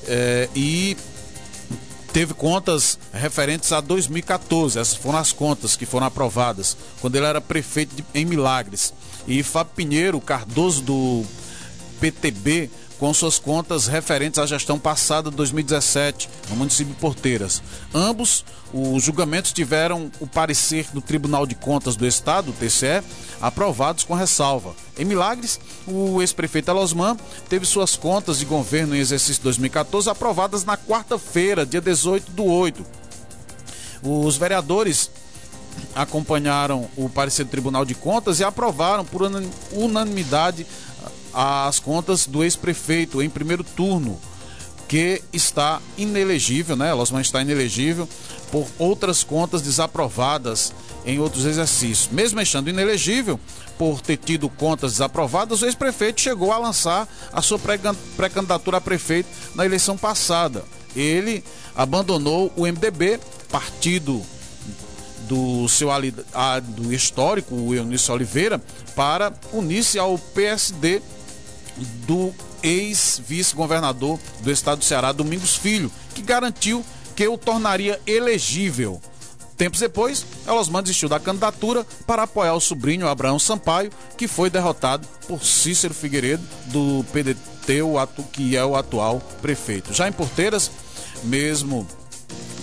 eh, 0.07 0.49
e 0.55 0.97
teve 2.13 2.35
contas 2.35 2.99
referentes 3.11 3.71
a 3.71 3.81
2014. 3.81 4.79
Essas 4.79 4.95
foram 4.95 5.17
as 5.17 5.33
contas 5.33 5.75
que 5.75 5.85
foram 5.85 6.05
aprovadas 6.05 6.77
quando 7.01 7.15
ele 7.15 7.25
era 7.25 7.41
prefeito 7.41 7.95
de, 7.95 8.05
em 8.13 8.23
Milagres. 8.23 8.93
E 9.27 9.41
Fábio 9.41 9.73
Pinheiro 9.75 10.21
Cardoso 10.21 10.83
do 10.83 11.25
PTB 11.99 12.69
com 13.03 13.13
suas 13.13 13.37
contas 13.37 13.85
referentes 13.85 14.39
à 14.39 14.45
gestão 14.45 14.79
passada 14.79 15.29
de 15.29 15.35
2017 15.35 16.29
no 16.49 16.55
município 16.55 16.93
de 16.93 16.99
Porteiras. 17.01 17.61
Ambos, 17.93 18.45
os 18.73 19.03
julgamentos 19.03 19.51
tiveram 19.51 20.09
o 20.21 20.25
parecer 20.25 20.87
do 20.93 21.01
Tribunal 21.01 21.45
de 21.45 21.53
Contas 21.53 21.97
do 21.97 22.07
Estado, 22.07 22.51
o 22.51 22.53
TCE, 22.53 23.03
aprovados 23.41 24.05
com 24.05 24.13
ressalva. 24.13 24.73
Em 24.97 25.03
Milagres, 25.03 25.59
o 25.85 26.21
ex-prefeito 26.21 26.71
Elosman 26.71 27.17
teve 27.49 27.65
suas 27.65 27.97
contas 27.97 28.39
de 28.39 28.45
governo 28.45 28.95
em 28.95 28.99
exercício 28.99 29.43
2014 29.43 30.09
aprovadas 30.09 30.63
na 30.63 30.77
quarta-feira, 30.77 31.65
dia 31.65 31.81
18 31.81 32.31
do 32.31 32.45
8. 32.45 32.85
Os 34.01 34.37
vereadores 34.37 35.11
acompanharam 35.93 36.89
o 36.95 37.09
parecer 37.09 37.43
do 37.43 37.49
Tribunal 37.49 37.83
de 37.83 37.95
Contas 37.95 38.39
e 38.39 38.45
aprovaram 38.45 39.03
por 39.03 39.23
unanimidade 39.73 40.65
as 41.33 41.79
contas 41.79 42.25
do 42.25 42.43
ex-prefeito 42.43 43.21
em 43.21 43.29
primeiro 43.29 43.63
turno, 43.63 44.19
que 44.87 45.21
está 45.31 45.81
inelegível, 45.97 46.75
né? 46.75 46.93
Losman 46.93 47.21
está 47.21 47.41
inelegível 47.41 48.07
por 48.51 48.67
outras 48.77 49.23
contas 49.23 49.61
desaprovadas 49.61 50.71
em 51.05 51.19
outros 51.19 51.45
exercícios. 51.45 52.09
Mesmo 52.11 52.39
estando 52.39 52.69
inelegível, 52.69 53.39
por 53.77 54.01
ter 54.01 54.17
tido 54.17 54.47
contas 54.47 54.93
desaprovadas, 54.93 55.61
o 55.61 55.65
ex-prefeito 55.65 56.21
chegou 56.21 56.51
a 56.51 56.59
lançar 56.59 57.07
a 57.31 57.41
sua 57.41 57.57
pré-candidatura 57.57 58.77
a 58.77 58.81
prefeito 58.81 59.27
na 59.55 59.65
eleição 59.65 59.97
passada. 59.97 60.63
Ele 60.95 61.43
abandonou 61.75 62.53
o 62.55 62.67
MDB, 62.67 63.19
partido 63.49 64.21
do 65.27 65.67
seu 65.67 65.89
do 66.61 66.93
histórico, 66.93 67.55
o 67.55 67.73
Eunício 67.73 68.13
Oliveira, 68.13 68.61
para 68.95 69.33
unir-se 69.51 69.97
ao 69.97 70.19
PSD 70.19 71.01
do 72.07 72.33
ex-vice-governador 72.61 74.19
do 74.41 74.51
estado 74.51 74.79
do 74.79 74.85
Ceará, 74.85 75.11
Domingos 75.11 75.55
Filho, 75.55 75.91
que 76.13 76.21
garantiu 76.21 76.83
que 77.15 77.27
o 77.27 77.37
tornaria 77.37 77.99
elegível. 78.05 79.01
Tempos 79.57 79.79
depois, 79.79 80.25
Elosman 80.47 80.81
desistiu 80.81 81.07
da 81.07 81.19
candidatura 81.19 81.85
para 82.07 82.23
apoiar 82.23 82.53
o 82.53 82.59
sobrinho 82.59 83.07
Abraão 83.07 83.37
Sampaio, 83.37 83.91
que 84.17 84.27
foi 84.27 84.49
derrotado 84.49 85.07
por 85.27 85.43
Cícero 85.43 85.93
Figueiredo, 85.93 86.43
do 86.67 87.05
PDT, 87.11 87.81
que 88.31 88.57
é 88.57 88.65
o 88.65 88.75
atual 88.75 89.21
prefeito. 89.41 89.93
Já 89.93 90.07
em 90.07 90.11
Porteiras, 90.11 90.71
mesmo 91.23 91.87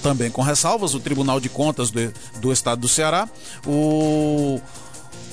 também 0.02 0.30
com 0.30 0.42
ressalvas, 0.42 0.94
o 0.94 1.00
Tribunal 1.00 1.38
de 1.40 1.48
Contas 1.48 1.90
do, 1.90 2.12
do 2.40 2.52
Estado 2.52 2.80
do 2.80 2.88
Ceará, 2.88 3.28
o 3.66 4.60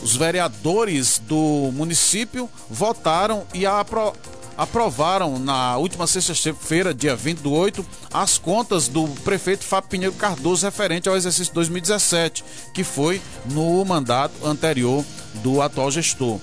os 0.01 0.15
vereadores 0.15 1.19
do 1.19 1.71
município 1.73 2.49
votaram 2.69 3.45
e 3.53 3.65
apro 3.65 4.13
aprovaram 4.57 5.38
na 5.38 5.77
última 5.77 6.07
sexta-feira, 6.07 6.91
dia 6.91 7.15
20 7.15 7.41
do 7.41 7.51
8, 7.53 7.86
as 8.12 8.39
contas 8.39 8.88
do 8.88 9.07
prefeito 9.23 9.63
Fábio 9.63 9.91
Pinheiro 9.91 10.15
Cardoso 10.15 10.65
referente 10.65 11.07
ao 11.07 11.15
exercício 11.15 11.53
2017, 11.53 12.43
que 12.73 12.83
foi 12.83 13.21
no 13.51 13.86
mandato 13.86 14.33
anterior 14.43 15.05
do 15.36 15.62
atual 15.62 15.91
gestor. 15.91 16.39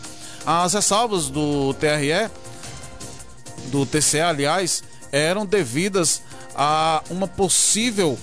As 0.46 0.74
ressalvas 0.74 1.28
do 1.28 1.74
TRE, 1.74 2.30
do 3.72 3.84
TCE, 3.84 4.20
aliás, 4.20 4.84
eram 5.10 5.44
devidas 5.44 6.22
a 6.54 7.02
uma 7.10 7.26
possível 7.26 8.16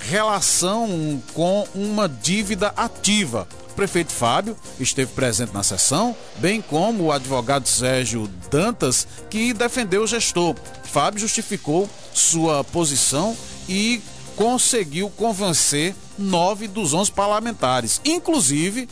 relação 0.00 1.22
com 1.32 1.66
uma 1.74 2.06
dívida 2.06 2.74
ativa 2.76 3.48
prefeito 3.72 4.12
Fábio 4.12 4.56
esteve 4.78 5.12
presente 5.12 5.52
na 5.52 5.62
sessão, 5.62 6.14
bem 6.36 6.60
como 6.60 7.04
o 7.04 7.12
advogado 7.12 7.68
Sérgio 7.68 8.28
Dantas, 8.50 9.06
que 9.28 9.52
defendeu 9.52 10.02
o 10.02 10.06
gestor. 10.06 10.54
Fábio 10.84 11.20
justificou 11.20 11.88
sua 12.12 12.64
posição 12.64 13.36
e 13.68 14.02
conseguiu 14.36 15.10
convencer 15.10 15.94
nove 16.18 16.66
dos 16.66 16.94
onze 16.94 17.12
parlamentares, 17.12 18.00
inclusive 18.04 18.88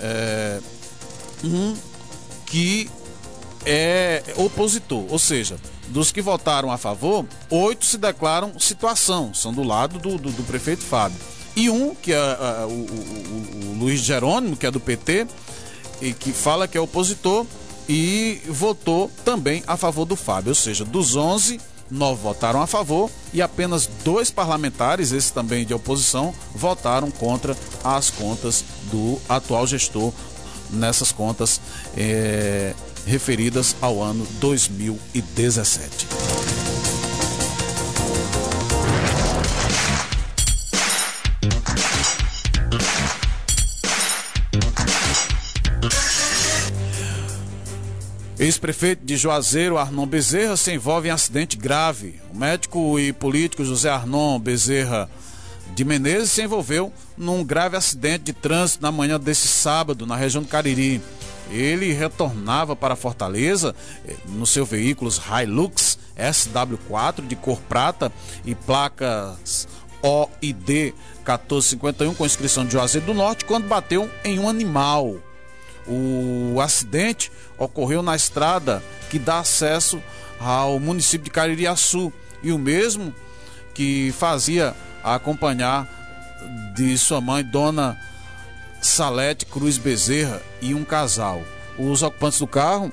é, 0.00 0.60
um 1.44 1.76
que 2.46 2.90
é 3.64 4.22
opositor, 4.36 5.04
ou 5.08 5.18
seja, 5.18 5.56
dos 5.88 6.10
que 6.10 6.20
votaram 6.20 6.70
a 6.70 6.78
favor, 6.78 7.26
oito 7.50 7.84
se 7.84 7.98
declaram 7.98 8.58
situação, 8.58 9.32
são 9.32 9.52
do 9.52 9.62
lado 9.62 9.98
do, 9.98 10.18
do, 10.18 10.30
do 10.30 10.42
prefeito 10.42 10.82
Fábio 10.82 11.18
e 11.54 11.68
um, 11.68 11.94
que 11.94 12.12
é 12.12 12.18
uh, 12.18 12.66
o, 12.66 12.70
o, 12.70 13.70
o, 13.70 13.78
Luiz 13.78 14.00
Jerônimo, 14.00 14.56
que 14.56 14.66
é 14.66 14.70
do 14.70 14.80
PT, 14.80 15.26
e 16.00 16.12
que 16.12 16.32
fala 16.32 16.66
que 16.66 16.78
é 16.78 16.80
opositor, 16.80 17.46
e 17.88 18.40
votou 18.48 19.10
também 19.24 19.62
a 19.66 19.76
favor 19.76 20.04
do 20.04 20.16
Fábio. 20.16 20.50
Ou 20.50 20.54
seja, 20.54 20.84
dos 20.84 21.14
11, 21.14 21.60
nove 21.90 22.22
votaram 22.22 22.62
a 22.62 22.66
favor 22.66 23.10
e 23.32 23.42
apenas 23.42 23.88
dois 24.02 24.30
parlamentares, 24.30 25.12
esse 25.12 25.32
também 25.32 25.66
de 25.66 25.74
oposição, 25.74 26.34
votaram 26.54 27.10
contra 27.10 27.56
as 27.84 28.10
contas 28.10 28.64
do 28.90 29.20
atual 29.28 29.66
gestor 29.66 30.12
nessas 30.70 31.12
contas 31.12 31.60
é, 31.96 32.72
referidas 33.06 33.76
ao 33.80 34.02
ano 34.02 34.26
2017. 34.40 36.71
Ex-prefeito 48.42 49.04
de 49.04 49.16
Juazeiro, 49.16 49.78
Arnon 49.78 50.04
Bezerra, 50.04 50.56
se 50.56 50.72
envolve 50.72 51.06
em 51.06 51.12
acidente 51.12 51.56
grave. 51.56 52.20
O 52.34 52.36
médico 52.36 52.98
e 52.98 53.12
político 53.12 53.64
José 53.64 53.88
Arnon 53.88 54.36
Bezerra 54.40 55.08
de 55.76 55.84
Menezes 55.84 56.32
se 56.32 56.42
envolveu 56.42 56.92
num 57.16 57.44
grave 57.44 57.76
acidente 57.76 58.24
de 58.24 58.32
trânsito 58.32 58.82
na 58.82 58.90
manhã 58.90 59.18
desse 59.18 59.46
sábado, 59.46 60.08
na 60.08 60.16
região 60.16 60.42
do 60.42 60.48
Cariri. 60.48 61.00
Ele 61.52 61.92
retornava 61.92 62.74
para 62.74 62.96
Fortaleza 62.96 63.76
eh, 64.04 64.16
no 64.26 64.44
seu 64.44 64.66
veículo 64.66 65.08
Hilux 65.08 65.96
SW4 66.18 67.24
de 67.24 67.36
cor 67.36 67.60
prata 67.68 68.10
e 68.44 68.56
placas 68.56 69.68
OID 70.02 70.92
1451 71.18 72.12
com 72.14 72.26
inscrição 72.26 72.66
de 72.66 72.72
Juazeiro 72.72 73.06
do 73.06 73.14
Norte 73.14 73.44
quando 73.44 73.68
bateu 73.68 74.10
em 74.24 74.40
um 74.40 74.48
animal. 74.48 75.20
O 75.86 76.60
acidente 76.60 77.30
ocorreu 77.58 78.02
na 78.02 78.14
estrada 78.14 78.82
que 79.10 79.18
dá 79.18 79.40
acesso 79.40 80.02
ao 80.38 80.78
município 80.78 81.24
de 81.24 81.30
Caririaçu 81.30 82.12
e 82.42 82.52
o 82.52 82.58
mesmo 82.58 83.14
que 83.74 84.12
fazia 84.18 84.74
acompanhar 85.02 85.88
de 86.74 86.96
sua 86.98 87.20
mãe, 87.20 87.44
Dona 87.44 87.98
Salete 88.80 89.46
Cruz 89.46 89.78
Bezerra, 89.78 90.42
e 90.60 90.74
um 90.74 90.84
casal. 90.84 91.42
Os 91.78 92.02
ocupantes 92.02 92.38
do 92.38 92.46
carro 92.46 92.92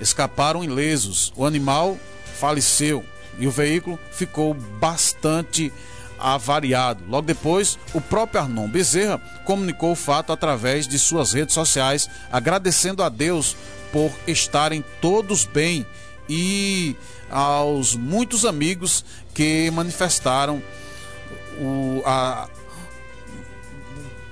escaparam 0.00 0.64
ilesos. 0.64 1.32
O 1.36 1.44
animal 1.44 1.98
faleceu 2.38 3.04
e 3.38 3.46
o 3.46 3.50
veículo 3.50 3.98
ficou 4.10 4.54
bastante 4.54 5.72
avariado. 6.18 7.04
Logo 7.08 7.26
depois, 7.26 7.78
o 7.92 8.00
próprio 8.00 8.40
Arnon 8.40 8.68
Bezerra 8.68 9.18
comunicou 9.44 9.92
o 9.92 9.96
fato 9.96 10.32
através 10.32 10.86
de 10.86 10.98
suas 10.98 11.32
redes 11.32 11.54
sociais, 11.54 12.08
agradecendo 12.30 13.02
a 13.02 13.08
Deus 13.08 13.56
por 13.92 14.10
estarem 14.26 14.84
todos 15.00 15.44
bem 15.44 15.86
e 16.28 16.96
aos 17.30 17.94
muitos 17.94 18.44
amigos 18.44 19.04
que 19.34 19.70
manifestaram 19.70 20.62
o, 21.58 22.02
a, 22.04 22.48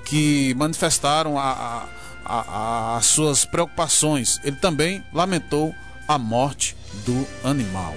que 0.04 0.54
manifestaram 0.56 1.38
a, 1.38 1.86
a, 2.24 2.96
as 2.96 3.06
suas 3.06 3.44
preocupações. 3.44 4.40
Ele 4.44 4.56
também 4.56 5.04
lamentou 5.12 5.74
a 6.08 6.18
morte 6.18 6.76
do 7.04 7.26
animal. 7.44 7.94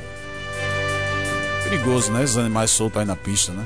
Perigoso, 1.63 2.11
né? 2.11 2.23
Os 2.23 2.37
animais 2.37 2.71
soltos 2.71 2.99
aí 2.99 3.05
na 3.05 3.15
pista, 3.15 3.51
né? 3.51 3.65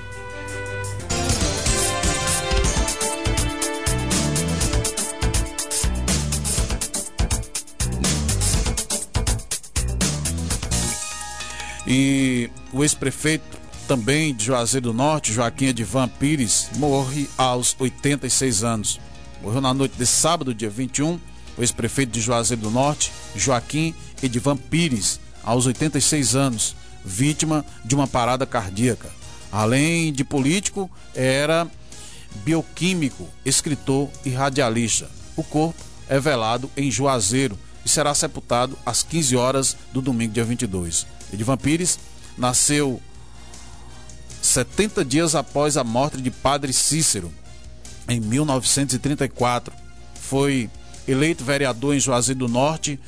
E 11.89 12.51
o 12.71 12.83
ex-prefeito 12.83 13.57
também 13.87 14.35
de 14.35 14.45
Juazeiro 14.45 14.89
do 14.89 14.93
Norte, 14.93 15.33
Joaquim 15.33 15.65
Edvan 15.65 16.07
Pires, 16.07 16.69
morre 16.75 17.27
aos 17.35 17.75
86 17.79 18.63
anos. 18.63 18.99
Morreu 19.41 19.59
na 19.59 19.73
noite 19.73 19.95
de 19.97 20.05
sábado, 20.05 20.53
dia 20.53 20.69
21, 20.69 21.19
o 21.57 21.61
ex-prefeito 21.61 22.11
de 22.11 22.21
Juazeiro 22.21 22.61
do 22.61 22.69
Norte, 22.69 23.11
Joaquim 23.35 23.95
Edvan 24.21 24.55
Pires, 24.55 25.19
aos 25.43 25.65
86 25.65 26.35
anos, 26.35 26.75
vítima 27.03 27.65
de 27.83 27.95
uma 27.95 28.05
parada 28.05 28.45
cardíaca. 28.45 29.09
Além 29.51 30.13
de 30.13 30.23
político, 30.23 30.87
era 31.15 31.67
bioquímico, 32.45 33.27
escritor 33.43 34.09
e 34.23 34.29
radialista. 34.29 35.09
O 35.35 35.43
corpo 35.43 35.83
é 36.07 36.19
velado 36.19 36.69
em 36.77 36.91
Juazeiro 36.91 37.57
e 37.85 37.89
será 37.89 38.13
sepultado 38.13 38.77
às 38.85 39.03
15 39.03 39.35
horas 39.35 39.77
do 39.93 40.01
domingo, 40.01 40.33
dia 40.33 40.43
22. 40.43 41.05
Edvan 41.33 41.57
Pires 41.57 41.99
nasceu 42.37 43.01
70 44.41 45.03
dias 45.05 45.35
após 45.35 45.77
a 45.77 45.83
morte 45.83 46.21
de 46.21 46.31
Padre 46.31 46.73
Cícero, 46.73 47.31
em 48.07 48.19
1934. 48.19 49.73
Foi 50.19 50.69
eleito 51.07 51.43
vereador 51.43 51.95
em 51.95 51.99
Juazeiro 51.99 52.39
do 52.39 52.47
Norte 52.47 52.99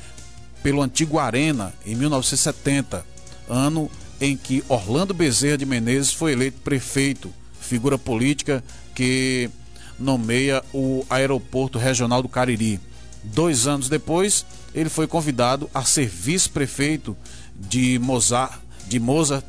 pelo 0.62 0.82
antigo 0.82 1.18
Arena, 1.18 1.74
em 1.84 1.94
1970, 1.94 3.04
ano 3.48 3.90
em 4.20 4.36
que 4.36 4.62
Orlando 4.68 5.12
Bezerra 5.12 5.58
de 5.58 5.66
Menezes 5.66 6.12
foi 6.12 6.32
eleito 6.32 6.60
prefeito, 6.60 7.32
figura 7.60 7.98
política 7.98 8.62
que 8.94 9.50
nomeia 9.98 10.62
o 10.72 11.04
Aeroporto 11.10 11.78
Regional 11.78 12.22
do 12.22 12.28
Cariri. 12.28 12.80
Dois 13.22 13.66
anos 13.66 13.88
depois, 13.88 14.44
ele 14.74 14.88
foi 14.88 15.06
convidado 15.06 15.70
a 15.72 15.84
ser 15.84 16.08
vice-prefeito 16.08 17.16
de 17.54 17.98
Mozart, 17.98 18.60
de 18.86 18.98
Mozart 18.98 19.44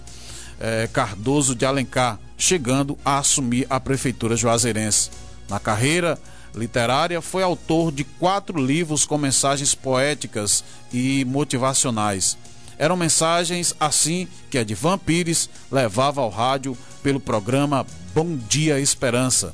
eh, 0.60 0.88
Cardoso 0.94 1.56
de 1.56 1.66
Alencar, 1.66 2.20
chegando 2.38 2.98
a 3.04 3.18
assumir 3.18 3.66
a 3.70 3.80
prefeitura 3.80 4.36
juazeirense. 4.36 5.10
Na 5.50 5.60
carreira 5.60 6.20
literária, 6.56 7.22
foi 7.22 7.42
autor 7.42 7.92
de 7.92 8.04
quatro 8.04 8.64
livros 8.64 9.06
com 9.06 9.18
mensagens 9.18 9.74
poéticas 9.74 10.64
e 10.92 11.26
motivacionais. 11.26 12.38
Eram 12.78 12.96
mensagens 12.96 13.74
assim 13.80 14.28
que 14.50 14.58
a 14.58 14.64
de 14.64 14.76
Pires 15.06 15.50
levava 15.72 16.22
ao 16.22 16.30
rádio 16.30 16.78
pelo 17.02 17.20
programa 17.20 17.86
Bom 18.14 18.38
Dia 18.50 18.80
Esperança, 18.80 19.54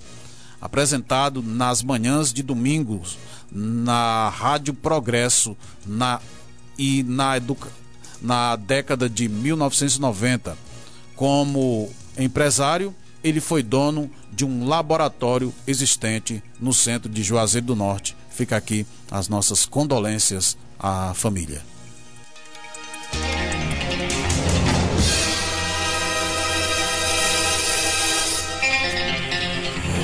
apresentado 0.61 1.41
nas 1.41 1.81
manhãs 1.81 2.33
de 2.33 2.43
domingos 2.43 3.17
na 3.51 4.29
Rádio 4.29 4.73
Progresso 4.73 5.55
na, 5.85 6.19
e 6.77 7.03
na, 7.03 7.37
educa, 7.37 7.69
na 8.21 8.55
década 8.55 9.09
de 9.09 9.27
1990. 9.27 10.57
Como 11.15 11.89
empresário, 12.17 12.95
ele 13.23 13.41
foi 13.41 13.63
dono 13.63 14.09
de 14.31 14.45
um 14.45 14.67
laboratório 14.67 15.53
existente 15.67 16.41
no 16.59 16.73
centro 16.73 17.09
de 17.09 17.23
Juazeiro 17.23 17.67
do 17.67 17.75
Norte. 17.75 18.15
Fica 18.29 18.55
aqui 18.55 18.85
as 19.11 19.27
nossas 19.27 19.65
condolências 19.65 20.57
à 20.79 21.13
família. 21.13 21.61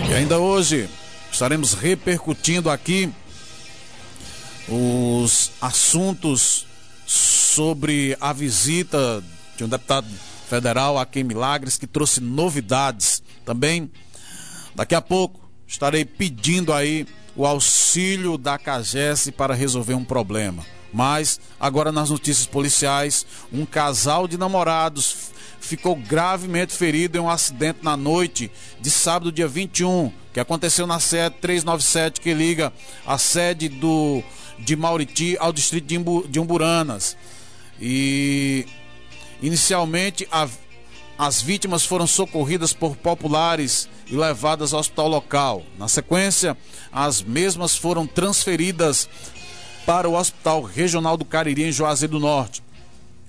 E 0.10 0.14
ainda 0.14 0.40
hoje 0.40 0.90
estaremos 1.32 1.74
repercutindo 1.74 2.70
aqui 2.70 3.12
os 4.68 5.52
assuntos 5.62 6.66
sobre 7.06 8.18
a 8.20 8.34
visita 8.34 9.24
de 9.56 9.64
um 9.64 9.70
deputado 9.70 10.08
federal 10.48 10.98
aqui 10.98 11.20
em 11.20 11.24
Milagres 11.24 11.78
que 11.78 11.88
trouxe 11.88 12.20
novidades 12.20 13.22
também. 13.46 13.90
Daqui 14.76 14.96
a 14.96 15.02
pouco 15.02 15.40
estarei 15.68 16.04
pedindo 16.04 16.74
aí 16.74 17.08
o 17.36 17.46
auxílio 17.46 18.38
da 18.38 18.58
CAGES 18.58 19.30
para 19.32 19.54
resolver 19.54 19.94
um 19.94 20.06
problema. 20.06 20.66
Mas 20.94 21.40
agora 21.60 21.92
nas 21.92 22.10
notícias 22.10 22.48
policiais, 22.48 23.26
um 23.52 23.66
casal 23.66 24.28
de 24.28 24.38
namorados 24.38 25.32
ficou 25.60 25.96
gravemente 25.96 26.74
ferido 26.74 27.18
em 27.18 27.22
um 27.22 27.30
acidente 27.30 27.80
na 27.82 27.98
noite 27.98 28.52
de 28.80 28.90
sábado, 28.90 29.32
dia 29.32 29.48
21, 29.48 30.12
que 30.32 30.40
aconteceu 30.40 30.86
na 30.86 31.00
sede 31.00 31.36
397 31.42 32.22
que 32.22 32.34
liga 32.34 32.72
a 33.06 33.18
sede 33.18 33.68
do 33.68 34.24
de 34.60 34.76
Mauriti 34.76 35.38
ao 35.40 35.52
distrito 35.52 36.28
de 36.28 36.40
Umburanas. 36.40 37.18
E 37.80 38.66
inicialmente 39.42 40.28
a, 40.32 40.48
as 41.18 41.42
vítimas 41.42 41.86
foram 41.86 42.08
socorridas 42.08 42.74
por 42.74 42.96
populares 42.96 43.90
e 44.08 44.16
levadas 44.16 44.74
ao 44.74 44.80
hospital 44.80 45.08
local. 45.08 45.64
Na 45.78 45.88
sequência, 45.88 46.58
as 46.92 47.22
mesmas 47.22 47.76
foram 47.76 48.08
transferidas 48.08 49.10
para 49.86 50.10
o 50.10 50.16
Hospital 50.16 50.64
Regional 50.64 51.18
do 51.18 51.26
Cariri 51.26 51.64
em 51.64 51.72
Juazeiro 51.72 52.14
do 52.14 52.20
Norte. 52.20 52.64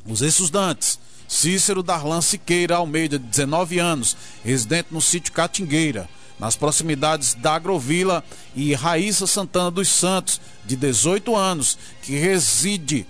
Os 0.07 0.23
estudantes 0.23 0.99
Cícero 1.29 1.83
Darlan 1.83 2.21
Siqueira 2.21 2.77
Almeida, 2.77 3.19
de 3.19 3.27
19 3.27 3.79
anos, 3.79 4.17
residente 4.45 4.89
no 4.91 5.01
sítio 5.01 5.33
Catingueira, 5.33 6.09
nas 6.39 6.57
proximidades 6.57 7.35
da 7.35 7.55
Agrovila, 7.55 8.23
e 8.55 8.75
Raíssa 8.75 9.27
Santana 9.27 9.71
dos 9.71 9.89
Santos, 9.89 10.41
de 10.65 10.77
18 10.77 11.35
anos, 11.35 11.79
que 12.03 12.17
reside 12.17 13.07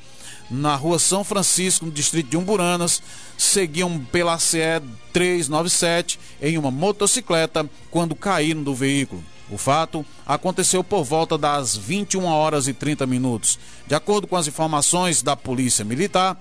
na 0.50 0.76
rua 0.76 0.98
São 0.98 1.24
Francisco, 1.24 1.86
no 1.86 1.92
distrito 1.92 2.30
de 2.30 2.36
Umburanas, 2.36 3.02
seguiam 3.36 3.98
pela 4.12 4.38
CE 4.38 4.80
397 5.12 6.18
em 6.40 6.56
uma 6.56 6.70
motocicleta 6.70 7.68
quando 7.90 8.14
caíram 8.14 8.62
do 8.62 8.74
veículo. 8.74 9.22
O 9.50 9.56
fato 9.56 10.04
aconteceu 10.26 10.82
por 10.82 11.04
volta 11.04 11.38
das 11.38 11.76
21 11.76 12.24
horas 12.24 12.66
e 12.66 12.72
30 12.72 13.06
minutos. 13.06 13.58
De 13.86 13.94
acordo 13.94 14.26
com 14.26 14.36
as 14.36 14.48
informações 14.48 15.22
da 15.22 15.36
Polícia 15.36 15.84
Militar, 15.84 16.40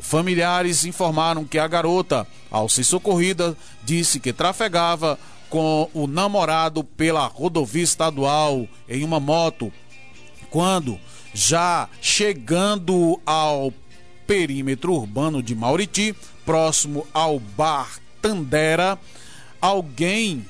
familiares 0.00 0.84
informaram 0.84 1.44
que 1.44 1.58
a 1.58 1.68
garota, 1.68 2.26
ao 2.50 2.68
ser 2.68 2.82
socorrida, 2.82 3.56
disse 3.84 4.18
que 4.18 4.32
trafegava 4.32 5.18
com 5.52 5.90
o 5.92 6.06
namorado 6.06 6.82
pela 6.82 7.26
rodovia 7.26 7.82
estadual 7.82 8.66
em 8.88 9.04
uma 9.04 9.20
moto. 9.20 9.70
Quando, 10.48 10.98
já 11.34 11.90
chegando 12.00 13.20
ao 13.26 13.70
perímetro 14.26 14.94
urbano 14.94 15.42
de 15.42 15.54
Mauriti, 15.54 16.16
próximo 16.46 17.06
ao 17.12 17.38
bar 17.38 18.00
Tandera, 18.22 18.98
alguém 19.60 20.42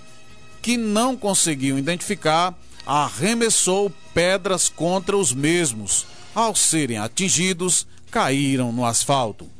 que 0.63 0.77
não 0.77 1.17
conseguiu 1.17 1.77
identificar 1.77 2.57
arremessou 2.87 3.93
pedras 4.15 4.69
contra 4.69 5.17
os 5.17 5.33
mesmos. 5.33 6.07
Ao 6.33 6.55
serem 6.55 6.99
atingidos, 6.99 7.89
caíram 8.09 8.71
no 8.71 8.85
asfalto. 8.85 9.51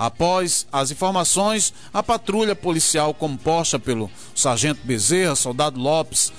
Após 0.00 0.66
as 0.72 0.90
informações, 0.90 1.74
a 1.92 2.02
patrulha 2.02 2.56
policial 2.56 3.12
composta 3.12 3.78
pelo 3.78 4.10
sargento 4.34 4.80
Bezerra, 4.82 5.36
soldado 5.36 5.78
Lopes 5.78 6.32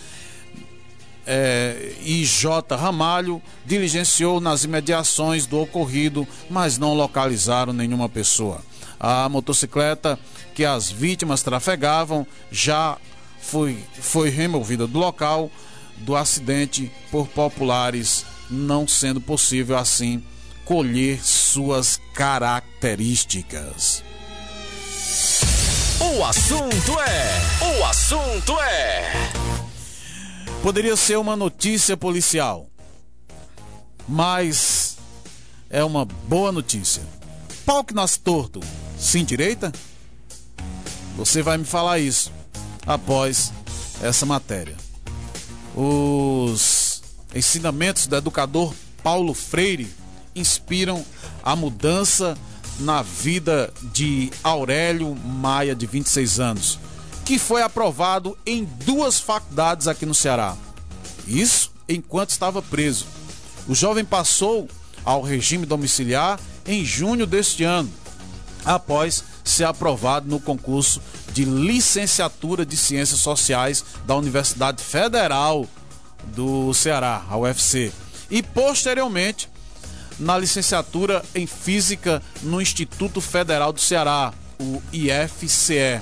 é, 1.27 1.93
e 2.03 2.25
J. 2.25 2.75
Ramalho 2.75 3.39
diligenciou 3.63 4.41
nas 4.41 4.63
imediações 4.63 5.45
do 5.45 5.59
ocorrido, 5.59 6.27
mas 6.49 6.79
não 6.79 6.95
localizaram 6.95 7.71
nenhuma 7.71 8.09
pessoa. 8.09 8.63
A 8.99 9.29
motocicleta 9.29 10.17
que 10.55 10.65
as 10.65 10.89
vítimas 10.89 11.43
trafegavam 11.43 12.25
já 12.51 12.97
foi, 13.39 13.77
foi 13.93 14.31
removida 14.31 14.87
do 14.87 14.97
local 14.97 15.51
do 15.97 16.15
acidente 16.15 16.91
por 17.11 17.27
populares, 17.27 18.25
não 18.49 18.87
sendo 18.87 19.21
possível 19.21 19.77
assim 19.77 20.23
colher 20.71 21.19
suas 21.21 21.99
características. 22.13 24.01
O 25.99 26.23
assunto 26.23 26.97
é. 27.01 27.41
O 27.77 27.83
assunto 27.83 28.57
é. 28.61 29.11
Poderia 30.63 30.95
ser 30.95 31.17
uma 31.17 31.35
notícia 31.35 31.97
policial, 31.97 32.69
mas 34.07 34.95
é 35.69 35.83
uma 35.83 36.05
boa 36.05 36.53
notícia. 36.53 37.03
Pau 37.65 37.83
que 37.83 37.93
nasce 37.93 38.21
torto, 38.21 38.61
sim 38.97 39.25
direita? 39.25 39.73
Você 41.17 41.41
vai 41.41 41.57
me 41.57 41.65
falar 41.65 41.99
isso 41.99 42.31
após 42.87 43.51
essa 44.01 44.25
matéria. 44.25 44.77
Os 45.75 47.03
ensinamentos 47.35 48.07
do 48.07 48.15
educador 48.15 48.73
Paulo 49.03 49.33
Freire 49.33 49.99
inspiram 50.35 51.05
a 51.43 51.55
mudança 51.55 52.37
na 52.79 53.01
vida 53.01 53.71
de 53.93 54.31
Aurélio 54.43 55.15
Maia, 55.15 55.75
de 55.75 55.85
26 55.85 56.39
anos, 56.39 56.79
que 57.25 57.37
foi 57.37 57.61
aprovado 57.61 58.37
em 58.45 58.63
duas 58.85 59.19
faculdades 59.19 59.87
aqui 59.87 60.05
no 60.05 60.15
Ceará. 60.15 60.55
Isso 61.27 61.71
enquanto 61.87 62.31
estava 62.31 62.61
preso. 62.61 63.05
O 63.67 63.75
jovem 63.75 64.03
passou 64.03 64.67
ao 65.05 65.21
regime 65.21 65.65
domiciliar 65.65 66.39
em 66.65 66.83
junho 66.83 67.25
deste 67.25 67.63
ano, 67.63 67.91
após 68.65 69.23
ser 69.43 69.65
aprovado 69.65 70.29
no 70.29 70.39
concurso 70.39 71.01
de 71.33 71.45
licenciatura 71.45 72.65
de 72.65 72.77
Ciências 72.77 73.19
Sociais 73.19 73.83
da 74.05 74.15
Universidade 74.15 74.83
Federal 74.83 75.65
do 76.35 76.73
Ceará, 76.73 77.23
a 77.29 77.37
UFC, 77.37 77.91
e 78.29 78.43
posteriormente 78.43 79.49
na 80.19 80.37
licenciatura 80.37 81.23
em 81.33 81.45
Física 81.45 82.21
no 82.41 82.61
Instituto 82.61 83.21
Federal 83.21 83.73
do 83.73 83.79
Ceará, 83.79 84.33
o 84.59 84.81
IFCE. 84.93 86.01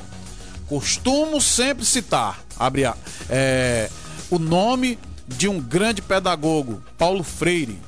Costumo 0.67 1.41
sempre 1.41 1.85
citar, 1.85 2.39
abre 2.57 2.85
a, 2.85 2.95
é, 3.29 3.89
o 4.29 4.37
nome 4.37 4.99
de 5.27 5.47
um 5.47 5.59
grande 5.59 6.01
pedagogo, 6.01 6.83
Paulo 6.97 7.23
Freire. 7.23 7.79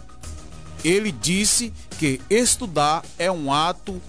Ele 0.84 1.11
disse 1.11 1.72
que 1.99 2.19
estudar 2.30 3.03
é 3.19 3.32
um 3.32 3.53
ato 3.53 4.01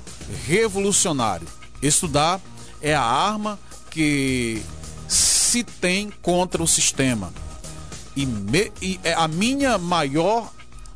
revolucionário. 0.46 1.46
Estudar 1.82 2.40
é 2.80 2.94
a 2.94 3.02
arma 3.02 3.58
que 3.90 4.62
se 5.06 5.62
tem 5.62 6.10
contra 6.22 6.62
o 6.62 6.66
sistema. 6.66 7.32
E, 8.16 8.24
me, 8.24 8.72
e 8.80 8.98
é 9.04 9.12
a 9.12 9.28
minha 9.28 9.76
maior 9.76 10.50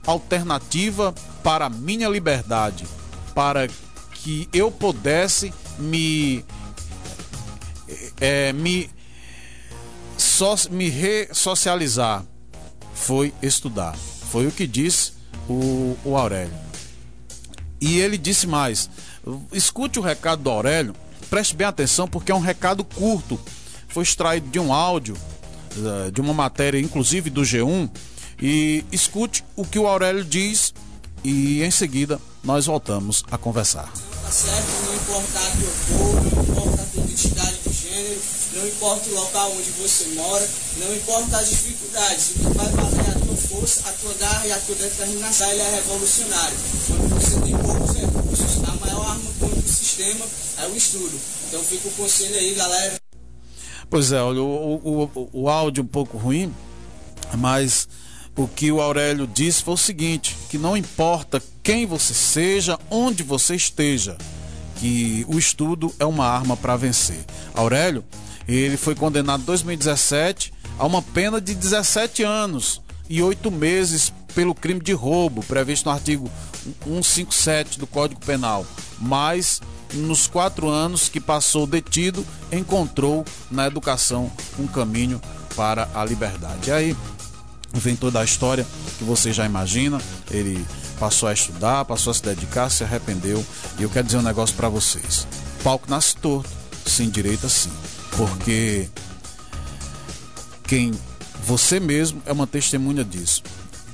alternativa 0.06 1.14
para 1.42 1.66
a 1.66 1.70
minha 1.70 2.08
liberdade, 2.08 2.86
para 3.34 3.68
que 4.12 4.48
eu 4.52 4.70
pudesse 4.70 5.52
me 5.78 6.44
é, 8.20 8.52
me 8.52 8.90
so, 10.16 10.54
me 10.70 10.88
ressocializar 10.88 12.24
foi 12.94 13.32
estudar. 13.42 13.94
Foi 14.30 14.46
o 14.46 14.52
que 14.52 14.66
disse 14.66 15.12
o, 15.48 15.96
o 16.04 16.16
Aurélio. 16.16 16.54
E 17.80 17.98
ele 17.98 18.18
disse 18.18 18.46
mais: 18.46 18.90
escute 19.52 19.98
o 19.98 20.02
recado 20.02 20.42
do 20.42 20.50
Aurélio, 20.50 20.94
preste 21.28 21.54
bem 21.54 21.66
atenção, 21.66 22.08
porque 22.08 22.32
é 22.32 22.34
um 22.34 22.40
recado 22.40 22.82
curto. 22.82 23.38
Foi 23.88 24.02
extraído 24.02 24.48
de 24.48 24.58
um 24.58 24.72
áudio, 24.72 25.16
eh, 25.76 26.10
de 26.10 26.20
uma 26.20 26.34
matéria, 26.34 26.78
inclusive 26.78 27.30
do 27.30 27.42
G1. 27.42 27.88
E 28.40 28.84
escute 28.92 29.44
o 29.56 29.64
que 29.64 29.78
o 29.78 29.86
Aurélio 29.86 30.24
diz 30.24 30.74
e 31.24 31.62
em 31.62 31.70
seguida 31.70 32.20
nós 32.44 32.66
voltamos 32.66 33.24
a 33.30 33.38
conversar. 33.38 33.90
Tá 34.22 34.30
certo, 34.30 34.66
não 34.86 34.94
importa 34.94 35.38
a 35.38 35.50
tua 35.50 35.98
cor, 35.98 36.14
não 36.14 36.42
importa 36.42 36.82
a 36.82 36.86
tua 36.86 37.04
identidade 37.04 37.58
de 37.66 37.72
gênero, 37.72 38.20
não 38.54 38.66
importa 38.68 39.10
o 39.10 39.14
local 39.14 39.52
onde 39.52 39.70
você 39.70 40.04
mora, 40.14 40.48
não 40.78 40.94
importa 40.94 41.38
as 41.38 41.48
dificuldades, 41.48 42.30
o 42.30 42.32
que 42.34 42.58
vai 42.58 42.72
fazer 42.72 43.00
é 43.00 43.10
a 43.10 43.26
tua 43.26 43.36
força, 43.36 43.88
a 43.88 43.92
tua 43.92 44.14
garra 44.14 44.46
e 44.46 44.52
a 44.52 44.58
tua 44.58 44.74
determinação, 44.74 45.50
ele 45.50 45.62
é 45.62 45.74
revolucionário. 45.76 46.56
Quando 46.86 47.08
você 47.14 47.40
tem 47.40 47.56
poucos 47.58 47.96
recursos, 47.96 48.64
a 48.68 48.72
maior 48.86 49.10
arma 49.10 49.30
contra 49.40 49.58
o 49.58 49.62
sistema 49.62 50.26
é 50.58 50.66
o 50.66 50.76
estudo. 50.76 51.18
Então 51.48 51.62
fica 51.62 51.88
o 51.88 51.92
conselho 51.92 52.36
aí, 52.36 52.54
galera. 52.54 53.00
Pois 53.88 54.12
é, 54.12 54.20
olha, 54.20 54.42
o, 54.42 54.74
o, 54.76 55.10
o, 55.14 55.30
o 55.32 55.48
áudio 55.48 55.82
um 55.82 55.86
pouco 55.86 56.16
ruim, 56.16 56.54
mas 57.36 57.88
o 58.36 58.46
que 58.46 58.70
o 58.70 58.80
Aurélio 58.80 59.26
disse 59.26 59.62
foi 59.62 59.74
o 59.74 59.78
seguinte: 59.78 60.36
que 60.48 60.58
não 60.58 60.76
importa 60.76 61.42
quem 61.62 61.86
você 61.86 62.14
seja, 62.14 62.78
onde 62.90 63.22
você 63.22 63.56
esteja, 63.56 64.16
que 64.76 65.24
o 65.28 65.38
estudo 65.38 65.92
é 65.98 66.04
uma 66.04 66.26
arma 66.26 66.56
para 66.56 66.76
vencer. 66.76 67.24
Aurélio 67.54 68.04
ele 68.46 68.76
foi 68.76 68.94
condenado 68.94 69.42
em 69.42 69.46
2017 69.46 70.52
a 70.78 70.86
uma 70.86 71.02
pena 71.02 71.40
de 71.40 71.54
17 71.54 72.22
anos 72.22 72.80
e 73.08 73.22
8 73.22 73.50
meses 73.50 74.12
pelo 74.34 74.54
crime 74.54 74.80
de 74.80 74.92
roubo, 74.92 75.42
previsto 75.42 75.86
no 75.86 75.92
artigo 75.92 76.30
157 76.84 77.78
do 77.78 77.86
Código 77.86 78.20
Penal. 78.24 78.66
Mas 78.98 79.60
nos 79.94 80.26
quatro 80.26 80.68
anos 80.68 81.08
que 81.08 81.20
passou 81.20 81.66
detido, 81.66 82.24
encontrou 82.52 83.24
na 83.50 83.66
educação 83.66 84.30
um 84.58 84.66
caminho 84.66 85.20
para 85.56 85.88
a 85.94 86.04
liberdade. 86.04 86.68
E 86.68 86.72
aí 86.72 86.96
vem 87.78 87.96
toda 87.96 88.20
a 88.20 88.24
história 88.24 88.66
que 88.98 89.04
você 89.04 89.32
já 89.32 89.44
imagina. 89.44 90.00
Ele 90.30 90.64
passou 90.98 91.28
a 91.28 91.32
estudar, 91.32 91.84
passou 91.84 92.10
a 92.10 92.14
se 92.14 92.22
dedicar, 92.22 92.70
se 92.70 92.84
arrependeu. 92.84 93.44
E 93.78 93.82
eu 93.82 93.90
quero 93.90 94.06
dizer 94.06 94.18
um 94.18 94.22
negócio 94.22 94.54
para 94.56 94.68
vocês: 94.68 95.26
palco 95.62 95.88
nasce 95.88 96.16
torto, 96.16 96.50
se 96.84 97.02
endireita 97.02 97.48
sim 97.48 97.70
porque 98.16 98.88
quem 100.64 100.92
você 101.44 101.78
mesmo 101.78 102.20
é 102.26 102.32
uma 102.32 102.46
testemunha 102.46 103.04
disso. 103.04 103.42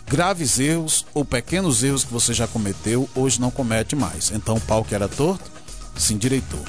Graves 0.06 0.58
erros 0.58 1.04
ou 1.12 1.24
pequenos 1.24 1.82
erros 1.82 2.04
que 2.04 2.12
você 2.12 2.32
já 2.32 2.46
cometeu, 2.46 3.08
hoje 3.14 3.40
não 3.40 3.50
comete 3.50 3.96
mais. 3.96 4.30
Então 4.30 4.56
o 4.56 4.84
que 4.84 4.94
era 4.94 5.08
torto 5.08 5.50
se 5.96 6.14
endireitou. 6.14 6.62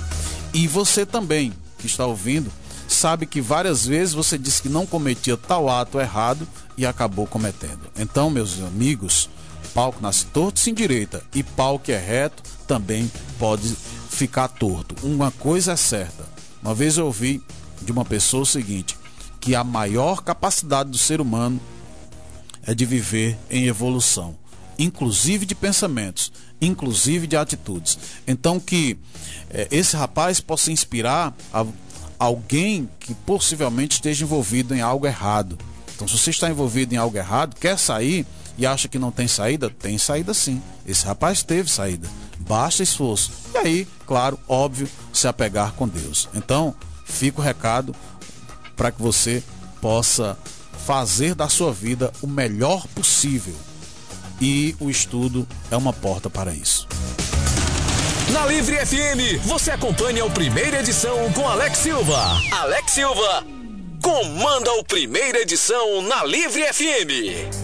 E 0.53 0.67
você 0.67 1.05
também, 1.05 1.53
que 1.77 1.87
está 1.87 2.05
ouvindo, 2.05 2.51
sabe 2.87 3.25
que 3.25 3.41
várias 3.41 3.85
vezes 3.85 4.13
você 4.13 4.37
disse 4.37 4.61
que 4.61 4.69
não 4.69 4.85
cometia 4.85 5.37
tal 5.37 5.69
ato 5.69 5.99
errado 5.99 6.47
e 6.77 6.85
acabou 6.85 7.27
cometendo. 7.27 7.81
Então, 7.97 8.29
meus 8.29 8.61
amigos, 8.61 9.29
pau 9.73 9.91
que 9.91 10.01
nasce 10.01 10.25
torto 10.27 10.59
se 10.59 10.69
endireita 10.69 11.23
e 11.33 11.43
pau 11.43 11.79
que 11.79 11.91
é 11.91 11.97
reto 11.97 12.43
também 12.67 13.11
pode 13.39 13.75
ficar 14.09 14.47
torto. 14.47 14.95
Uma 15.05 15.31
coisa 15.31 15.73
é 15.73 15.75
certa: 15.75 16.25
uma 16.61 16.73
vez 16.73 16.97
eu 16.97 17.05
ouvi 17.05 17.41
de 17.81 17.91
uma 17.91 18.05
pessoa 18.05 18.43
o 18.43 18.45
seguinte: 18.45 18.97
que 19.39 19.55
a 19.55 19.63
maior 19.63 20.21
capacidade 20.21 20.89
do 20.89 20.97
ser 20.97 21.19
humano 21.19 21.59
é 22.65 22.73
de 22.73 22.85
viver 22.85 23.37
em 23.49 23.65
evolução, 23.65 24.37
inclusive 24.79 25.45
de 25.45 25.53
pensamentos, 25.53 26.31
inclusive 26.61 27.27
de 27.27 27.35
atitudes. 27.35 27.97
Então 28.25 28.59
que 28.59 28.97
é, 29.49 29.67
esse 29.69 29.95
rapaz 29.97 30.39
possa 30.39 30.71
inspirar 30.71 31.35
a, 31.53 31.65
alguém 32.23 32.89
que 32.99 33.13
possivelmente 33.13 33.95
esteja 33.95 34.23
envolvido 34.23 34.73
em 34.73 34.81
algo 34.81 35.05
errado. 35.05 35.57
Então, 35.93 36.07
se 36.07 36.17
você 36.17 36.29
está 36.29 36.49
envolvido 36.49 36.93
em 36.93 36.97
algo 36.97 37.17
errado, 37.17 37.55
quer 37.59 37.77
sair 37.77 38.25
e 38.57 38.65
acha 38.65 38.87
que 38.87 38.97
não 38.97 39.11
tem 39.11 39.27
saída, 39.27 39.69
tem 39.69 39.97
saída 39.97 40.33
sim. 40.33 40.61
Esse 40.85 41.05
rapaz 41.05 41.43
teve 41.43 41.69
saída. 41.69 42.07
Basta 42.39 42.81
esforço. 42.81 43.31
E 43.53 43.57
aí, 43.57 43.87
claro, 44.07 44.39
óbvio, 44.47 44.87
se 45.11 45.27
apegar 45.27 45.73
com 45.73 45.87
Deus. 45.87 46.29
Então, 46.33 46.73
fica 47.05 47.41
o 47.41 47.43
recado 47.43 47.93
para 48.75 48.91
que 48.91 49.01
você 49.01 49.43
possa 49.81 50.37
fazer 50.85 51.35
da 51.35 51.49
sua 51.49 51.73
vida 51.73 52.11
o 52.21 52.27
melhor 52.27 52.87
possível. 52.95 53.55
E 54.39 54.75
o 54.79 54.89
estudo 54.89 55.47
é 55.69 55.75
uma 55.75 55.93
porta 55.93 56.29
para 56.29 56.53
isso. 56.53 56.87
Na 58.31 58.45
Livre 58.45 58.77
FM, 58.85 59.43
você 59.43 59.71
acompanha 59.71 60.23
o 60.23 60.31
primeira 60.31 60.79
edição 60.79 61.31
com 61.33 61.47
Alex 61.47 61.79
Silva. 61.79 62.41
Alex 62.51 62.91
Silva 62.91 63.45
comanda 64.01 64.71
o 64.73 64.83
primeira 64.83 65.41
edição 65.41 66.01
na 66.03 66.23
Livre 66.23 66.61
FM. 66.73 67.63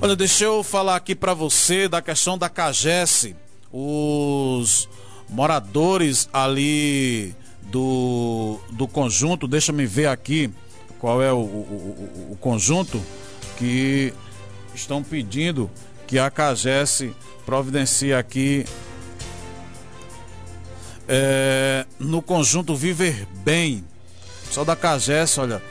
Olha, 0.00 0.14
deixa 0.14 0.44
eu 0.44 0.62
falar 0.62 0.96
aqui 0.96 1.14
para 1.14 1.32
você 1.34 1.88
da 1.88 2.02
questão 2.02 2.36
da 2.36 2.48
Cagesse. 2.48 3.34
Os 3.72 4.88
moradores 5.28 6.28
ali 6.32 7.34
do, 7.62 8.60
do 8.70 8.86
conjunto, 8.86 9.48
deixa-me 9.48 9.86
ver 9.86 10.06
aqui 10.06 10.50
qual 10.98 11.22
é 11.22 11.32
o, 11.32 11.36
o, 11.36 12.28
o, 12.32 12.36
conjunto 12.36 13.02
que 13.56 14.12
estão 14.74 15.02
pedindo 15.02 15.70
que 16.06 16.18
a 16.18 16.30
Cagesse 16.30 17.14
providencie 17.46 18.12
aqui 18.12 18.64
é, 21.08 21.86
no 21.98 22.20
conjunto 22.20 22.76
Viver 22.76 23.26
Bem. 23.44 23.84
Só 24.50 24.64
da 24.64 24.76
Cagesse, 24.76 25.40
olha, 25.40 25.62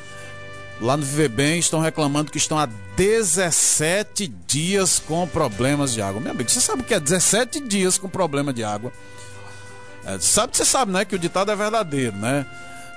lá 0.81 0.97
no 0.97 1.03
Viver 1.03 1.29
Bem 1.29 1.59
estão 1.59 1.79
reclamando 1.79 2.31
que 2.31 2.37
estão 2.37 2.57
há 2.57 2.67
17 2.95 4.27
dias 4.27 4.99
com 4.99 5.27
problemas 5.27 5.93
de 5.93 6.01
água. 6.01 6.19
Meu 6.19 6.31
amigo, 6.31 6.49
você 6.49 6.59
sabe 6.59 6.81
o 6.81 6.85
que 6.85 6.93
é 6.93 6.99
17 6.99 7.59
dias 7.61 7.97
com 7.97 8.09
problema 8.09 8.51
de 8.51 8.63
água? 8.63 8.91
É, 10.03 10.17
sabe 10.19 10.55
você 10.55 10.65
sabe, 10.65 10.91
né? 10.91 11.05
Que 11.05 11.15
o 11.15 11.19
ditado 11.19 11.51
é 11.51 11.55
verdadeiro, 11.55 12.15
né? 12.15 12.45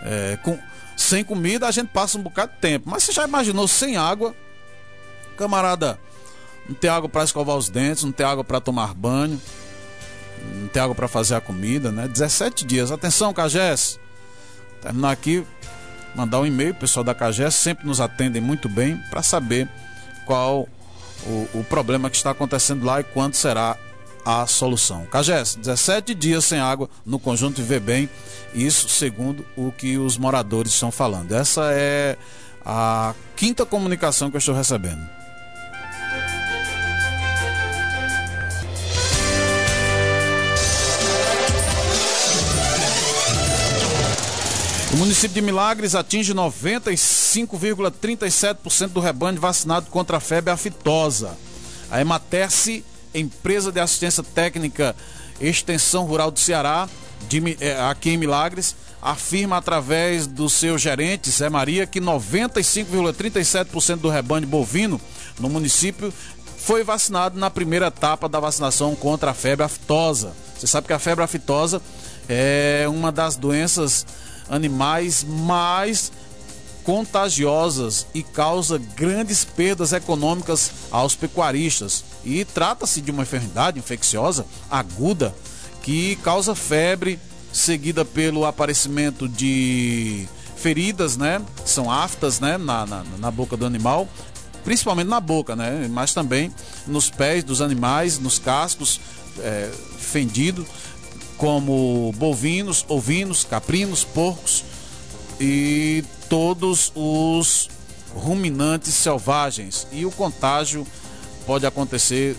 É, 0.03 0.39
com, 0.43 0.59
sem 0.97 1.25
comida 1.25 1.67
a 1.67 1.71
gente 1.71 1.89
passa 1.89 2.17
um 2.17 2.23
bocado 2.23 2.53
de 2.53 2.59
tempo. 2.59 2.89
Mas 2.89 3.03
você 3.03 3.13
já 3.13 3.27
imaginou 3.27 3.67
sem 3.69 3.97
água? 3.97 4.35
Camarada, 5.37 5.99
não 6.69 6.75
tem 6.75 6.89
água 6.89 7.09
para 7.09 7.25
escovar 7.25 7.57
os 7.57 7.69
dentes, 7.69 8.05
não 8.05 8.13
tem 8.13 8.25
água 8.25 8.45
para 8.45 8.61
tomar 8.61 8.95
banho, 8.95 9.41
não 10.55 10.69
tem 10.69 10.83
água 10.83 10.95
para 10.95 11.09
fazer 11.09 11.35
a 11.35 11.41
comida, 11.41 11.91
né? 11.91 12.09
17 12.09 12.65
dias. 12.65 12.91
Atenção, 12.91 13.33
Cagés. 13.33 13.99
Terminar 14.81 15.11
aqui, 15.11 15.45
mandar 16.15 16.41
um 16.41 16.47
e-mail, 16.47 16.75
pessoal 16.75 17.05
da 17.05 17.15
Cagés 17.15 17.55
sempre 17.55 17.87
nos 17.87 18.01
atendem 18.01 18.41
muito 18.41 18.69
bem 18.69 18.97
para 19.11 19.23
saber 19.23 19.69
qual 20.27 20.69
o, 21.27 21.49
o 21.55 21.65
problema 21.65 22.09
que 22.09 22.17
está 22.17 22.31
acontecendo 22.31 22.85
lá 22.85 23.01
e 23.01 23.05
quando 23.05 23.35
será 23.35 23.77
a 24.25 24.47
solução. 24.47 25.07
Cagés, 25.07 25.55
17 25.55 26.15
dias 26.15 26.45
sem 26.45 26.61
água 26.61 26.89
no 27.05 27.19
conjunto 27.19 27.61
Viver 27.61 27.81
Bem, 27.81 28.11
isso 28.55 28.89
segundo 28.89 29.45
o 29.57 29.73
que 29.73 29.97
os 29.97 30.17
moradores 30.17 30.73
estão 30.73 30.91
falando. 30.91 31.33
Essa 31.33 31.71
é 31.73 32.17
a 32.65 33.15
quinta 33.37 33.65
comunicação 33.65 34.31
que 34.31 34.37
eu 34.37 34.39
estou 34.39 34.55
recebendo. 34.55 35.20
O 44.93 44.97
município 44.97 45.35
de 45.35 45.41
Milagres 45.41 45.95
atinge 45.95 46.35
95,37% 46.35 48.89
do 48.89 48.99
rebanho 48.99 49.41
vacinado 49.41 49.87
contra 49.89 50.17
a 50.17 50.21
febre 50.21 50.51
aftosa. 50.51 51.39
A 51.89 52.01
Ematerce, 52.01 52.85
empresa 53.15 53.71
de 53.71 53.79
assistência 53.79 54.25
técnica 54.25 54.97
Extensão 55.41 56.07
Rural 56.07 56.33
do 56.33 56.41
Ceará, 56.41 56.89
de, 57.29 57.57
é, 57.61 57.81
aqui 57.83 58.11
em 58.11 58.17
Milagres, 58.17 58.75
afirma 59.01 59.59
através 59.59 60.27
do 60.27 60.51
seu 60.51 60.77
gerente, 60.77 61.31
Zé 61.31 61.49
Maria, 61.49 61.87
que 61.87 62.01
95,37% 62.01 63.99
do 63.99 64.09
rebanho 64.09 64.49
bovino 64.49 65.01
no 65.39 65.49
município 65.49 66.13
foi 66.59 66.83
vacinado 66.83 67.39
na 67.39 67.49
primeira 67.49 67.87
etapa 67.87 68.29
da 68.29 68.41
vacinação 68.41 68.97
contra 68.97 69.31
a 69.31 69.35
febre 69.35 69.65
aftosa. 69.65 70.33
Você 70.59 70.67
sabe 70.67 70.89
que 70.89 70.93
a 70.93 70.99
febre 70.99 71.23
aftosa 71.23 71.81
é 72.29 72.87
uma 72.89 73.13
das 73.13 73.37
doenças 73.37 74.05
animais 74.51 75.25
mais 75.25 76.13
contagiosas 76.85 78.07
e 78.13 78.23
causa 78.23 78.79
grandes 78.97 79.45
perdas 79.45 79.93
econômicas 79.93 80.73
aos 80.91 81.15
pecuaristas. 81.15 82.05
E 82.25 82.45
trata-se 82.45 83.01
de 83.01 83.11
uma 83.11 83.23
enfermidade 83.23 83.79
infecciosa 83.79 84.45
aguda 84.71 85.35
que 85.83 86.17
causa 86.17 86.55
febre, 86.55 87.19
seguida 87.53 88.05
pelo 88.05 88.45
aparecimento 88.45 89.29
de 89.29 90.27
feridas, 90.57 91.17
né? 91.17 91.41
São 91.65 91.91
aftas, 91.91 92.41
né? 92.41 92.59
Na, 92.59 92.85
na, 92.85 93.05
na 93.19 93.31
boca 93.31 93.57
do 93.57 93.65
animal, 93.65 94.09
principalmente 94.65 95.09
na 95.09 95.21
boca, 95.21 95.57
né? 95.57 95.89
Mas 95.91 96.13
também 96.13 96.53
nos 96.87 97.09
pés 97.09 97.43
dos 97.43 97.61
animais, 97.63 98.19
nos 98.19 98.39
cascos 98.39 99.01
é, 99.39 99.71
fendidos 99.99 100.67
como 101.41 102.13
bovinos, 102.19 102.85
ovinos, 102.87 103.45
caprinos, 103.45 104.05
porcos 104.05 104.63
e 105.41 106.05
todos 106.29 106.93
os 106.95 107.71
ruminantes 108.15 108.93
selvagens. 108.93 109.87
E 109.91 110.05
o 110.05 110.11
contágio 110.11 110.87
pode 111.47 111.65
acontecer 111.65 112.37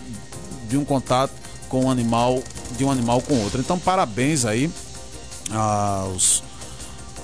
de 0.68 0.76
um 0.76 0.84
contato 0.84 1.32
com 1.68 1.86
um 1.86 1.90
animal, 1.90 2.40
de 2.78 2.84
um 2.84 2.92
animal 2.92 3.20
com 3.20 3.34
outro. 3.42 3.58
Então, 3.58 3.76
parabéns 3.76 4.44
aí 4.44 4.70
aos, 5.50 6.44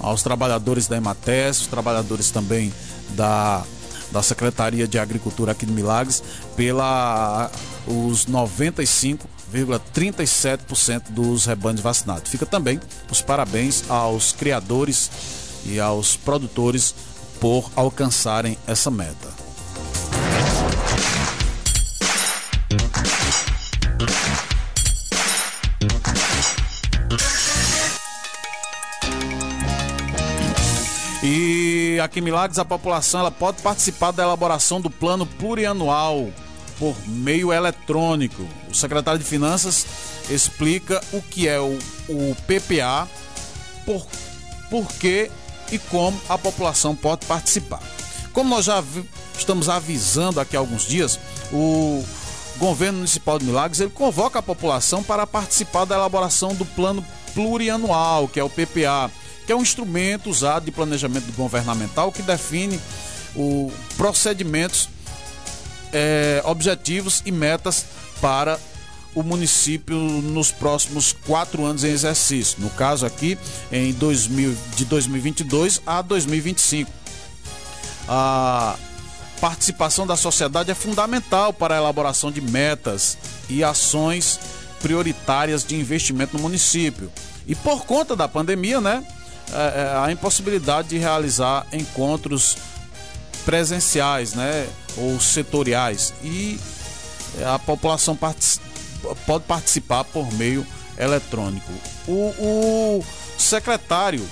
aos 0.01 0.21
trabalhadores 0.21 0.89
da 0.89 0.97
Emates, 0.97 1.61
os 1.61 1.69
trabalhadores 1.69 2.33
também 2.33 2.75
da, 3.11 3.63
da 4.11 4.21
Secretaria 4.21 4.89
de 4.89 4.99
Agricultura 4.99 5.53
aqui 5.53 5.65
de 5.65 5.73
Milagres, 5.73 6.25
pela 6.57 7.53
os 7.87 8.27
95 8.27 9.38
0,37% 9.53 11.11
dos 11.11 11.47
rebanhos 11.47 11.81
vacinados. 11.81 12.31
Fica 12.31 12.47
também 12.47 12.81
os 13.11 13.23
parabéns 13.23 13.89
aos 13.91 14.33
criadores 14.33 15.11
e 15.65 15.81
aos 15.81 16.17
produtores 16.17 16.95
por 17.41 17.71
alcançarem 17.77 18.59
essa 18.67 18.91
meta. 18.91 19.29
E 31.23 31.99
aqui 32.01 32.21
em 32.21 32.23
Milagres 32.23 32.59
a 32.59 32.65
população 32.65 33.21
ela 33.21 33.31
pode 33.31 33.61
participar 33.61 34.13
da 34.13 34.23
elaboração 34.23 34.81
do 34.81 34.89
plano 34.89 35.27
plurianual 35.27 36.29
por 36.79 36.97
meio 37.07 37.53
eletrônico. 37.53 38.47
O 38.71 38.75
secretário 38.75 39.19
de 39.19 39.25
Finanças 39.25 39.87
explica 40.31 41.01
o 41.13 41.21
que 41.21 41.49
é 41.49 41.59
o, 41.59 41.79
o 42.09 42.37
PPA, 42.47 43.09
por, 43.85 44.07
por 44.71 44.87
que 44.95 45.31
e 45.73 45.79
como 45.79 46.19
a 46.29 46.39
população 46.39 46.95
pode 46.95 47.27
participar. 47.27 47.83
Como 48.33 48.51
nós 48.51 48.67
já 48.67 48.83
estamos 49.37 49.69
avisando 49.69 50.41
aqui 50.41 50.57
há 50.57 50.61
alguns 50.61 50.87
dias, 50.87 51.19
o 51.53 52.05
governo 52.59 52.99
municipal 52.99 53.39
de 53.39 53.45
Milagres 53.45 53.81
ele 53.81 53.91
convoca 53.91 54.39
a 54.39 54.43
população 54.43 55.03
para 55.03 55.27
participar 55.27 55.85
da 55.85 55.97
elaboração 55.97 56.55
do 56.55 56.65
plano 56.65 57.05
plurianual, 57.35 58.29
que 58.29 58.41
é 58.41 58.45
o 58.45 58.51
PPA, 58.51 59.11
que 59.47 59.53
é 59.53 59.57
um 59.57 59.63
instrumento 59.63 60.29
usado 60.29 60.65
de 60.65 60.71
planejamento 60.71 61.33
governamental 61.33 62.13
que 62.13 62.23
define 62.23 62.79
os 63.35 63.73
procedimentos 63.97 64.89
é, 65.93 66.43
objetivos 66.45 67.23
e 67.25 67.33
metas 67.33 67.85
para 68.21 68.59
o 69.15 69.23
município 69.23 69.97
nos 69.97 70.53
próximos 70.53 71.13
quatro 71.13 71.65
anos 71.65 71.85
em 71.85 71.89
exercício. 71.89 72.61
No 72.61 72.71
caso 72.71 73.05
aqui, 73.05 73.39
em 73.73 73.93
2000, 73.93 74.57
de 74.77 74.85
2022 74.85 75.83
a 75.87 76.03
2025. 76.03 76.91
A 78.09 78.77
participação 79.41 80.07
da 80.07 80.17
sociedade 80.17 80.71
é 80.71 80.75
fundamental 80.75 81.53
para 81.53 81.75
a 81.75 81.79
elaboração 81.79 82.31
de 82.31 82.41
metas 82.41 83.19
e 83.49 83.63
ações 83.63 84.39
prioritárias 84.81 85.65
de 85.65 85.77
investimento 85.77 86.37
no 86.37 86.43
município. 86.43 87.11
E 87.47 87.55
por 87.55 87.85
conta 87.85 88.15
da 88.15 88.29
pandemia, 88.29 88.81
né, 88.81 89.05
é, 89.53 89.57
é, 89.57 89.99
a 90.05 90.13
impossibilidade 90.13 90.89
de 90.89 90.99
realizar 90.99 91.67
encontros 91.73 92.57
presenciais, 93.45 94.35
né, 94.35 94.69
ou 95.01 95.21
setoriais 95.21 96.13
e 96.23 96.59
a 97.45 97.59
população 97.59 98.17
part 98.17 98.61
pode 99.27 99.45
participar 99.45 100.05
por 100.05 100.33
meio 100.35 100.67
eletrônico. 100.99 101.73
O, 102.07 102.35
o 102.39 103.05
secretário 103.37 104.27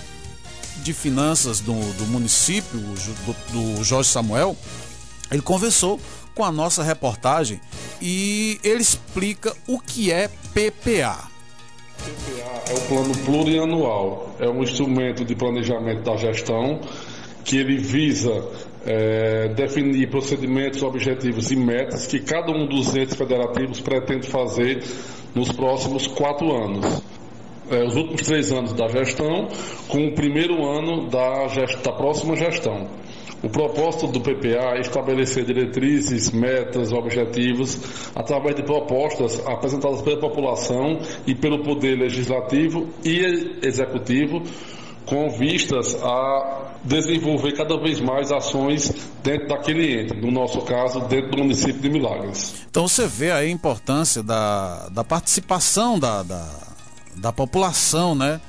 de 0.82 0.92
finanças 0.92 1.60
do, 1.60 1.72
do 1.72 2.06
município, 2.06 2.78
do, 2.80 3.76
do 3.76 3.84
Jorge 3.84 4.10
Samuel, 4.10 4.56
ele 5.30 5.42
conversou 5.42 6.00
com 6.34 6.44
a 6.44 6.52
nossa 6.52 6.82
reportagem 6.82 7.60
e 8.00 8.60
ele 8.62 8.82
explica 8.82 9.56
o 9.66 9.80
que 9.80 10.12
é 10.12 10.28
PPA. 10.28 11.28
PPA 11.96 12.70
é 12.70 12.74
o 12.74 12.80
plano 12.88 13.16
plurianual, 13.24 14.36
é 14.38 14.48
um 14.48 14.62
instrumento 14.62 15.24
de 15.24 15.34
planejamento 15.34 16.02
da 16.02 16.16
gestão 16.16 16.80
que 17.42 17.56
ele 17.56 17.78
visa 17.78 18.44
é, 18.86 19.48
definir 19.48 20.08
procedimentos, 20.08 20.82
objetivos 20.82 21.50
e 21.50 21.56
metas 21.56 22.06
que 22.06 22.20
cada 22.20 22.52
um 22.52 22.66
dos 22.66 22.94
entes 22.94 23.16
federativos 23.16 23.80
pretende 23.80 24.28
fazer 24.28 24.82
nos 25.34 25.50
próximos 25.52 26.06
quatro 26.06 26.54
anos. 26.54 27.02
É, 27.68 27.84
os 27.84 27.96
últimos 27.96 28.22
três 28.22 28.52
anos 28.52 28.72
da 28.72 28.86
gestão, 28.86 29.48
com 29.88 30.06
o 30.06 30.14
primeiro 30.14 30.64
ano 30.64 31.08
da, 31.08 31.48
gest 31.48 31.82
da 31.82 31.92
próxima 31.92 32.36
gestão. 32.36 32.88
O 33.42 33.50
propósito 33.50 34.06
do 34.06 34.20
PPA 34.20 34.76
é 34.76 34.80
estabelecer 34.80 35.44
diretrizes, 35.44 36.30
metas, 36.30 36.90
objetivos, 36.90 38.10
através 38.14 38.56
de 38.56 38.62
propostas 38.62 39.44
apresentadas 39.46 40.00
pela 40.00 40.18
população 40.18 41.00
e 41.26 41.34
pelo 41.34 41.62
Poder 41.62 41.98
Legislativo 41.98 42.88
e 43.04 43.20
Executivo, 43.62 44.42
com 45.06 45.30
vistas 45.30 45.94
a 46.02 46.72
desenvolver 46.84 47.52
cada 47.52 47.76
vez 47.78 48.00
mais 48.00 48.30
ações 48.30 48.92
dentro 49.22 49.48
daquele 49.48 50.02
ente, 50.02 50.14
no 50.14 50.30
nosso 50.30 50.60
caso, 50.62 51.00
dentro 51.00 51.32
do 51.32 51.38
município 51.38 51.80
de 51.80 51.88
Milagres. 51.88 52.54
Então 52.70 52.86
você 52.86 53.06
vê 53.06 53.30
a 53.30 53.48
importância 53.48 54.22
da, 54.22 54.88
da 54.90 55.02
participação 55.02 55.98
da, 55.98 56.22
da, 56.22 56.48
da 57.16 57.32
população, 57.32 58.14
né? 58.14 58.40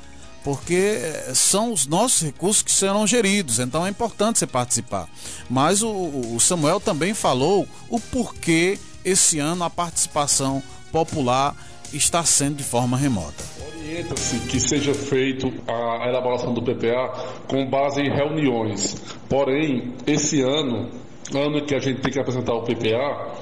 Porque 0.44 0.98
são 1.34 1.74
os 1.74 1.88
nossos 1.88 2.22
recursos 2.22 2.62
que 2.62 2.72
serão 2.72 3.06
geridos, 3.06 3.60
então 3.60 3.86
é 3.86 3.90
importante 3.90 4.40
você 4.40 4.48
participar. 4.48 5.10
Mas 5.50 5.82
o, 5.84 5.90
o 5.90 6.40
Samuel 6.40 6.80
também 6.80 7.14
falou 7.14 7.68
o 7.90 8.00
porquê 8.00 8.80
esse 9.04 9.40
ano 9.40 9.64
a 9.64 9.70
participação 9.70 10.64
popular 10.92 11.56
está 11.94 12.24
sendo 12.24 12.56
de 12.56 12.64
forma 12.64 12.98
remota. 12.98 13.44
Orienta-se 13.68 14.40
que 14.48 14.60
seja 14.60 14.94
feito 14.94 15.48
a 15.68 16.08
elaboração 16.10 16.54
do 16.54 16.62
PPA 16.62 17.44
com 17.48 17.70
base 17.70 18.02
em 18.02 18.10
reuniões. 18.10 18.96
Porém, 19.30 19.94
esse 20.06 20.42
ano, 20.42 20.90
ano 21.34 21.66
que 21.66 21.74
a 21.74 21.80
gente 21.80 22.02
tem 22.02 22.12
que 22.12 22.20
apresentar 22.20 22.54
o 22.54 22.64
PPA, 22.64 23.34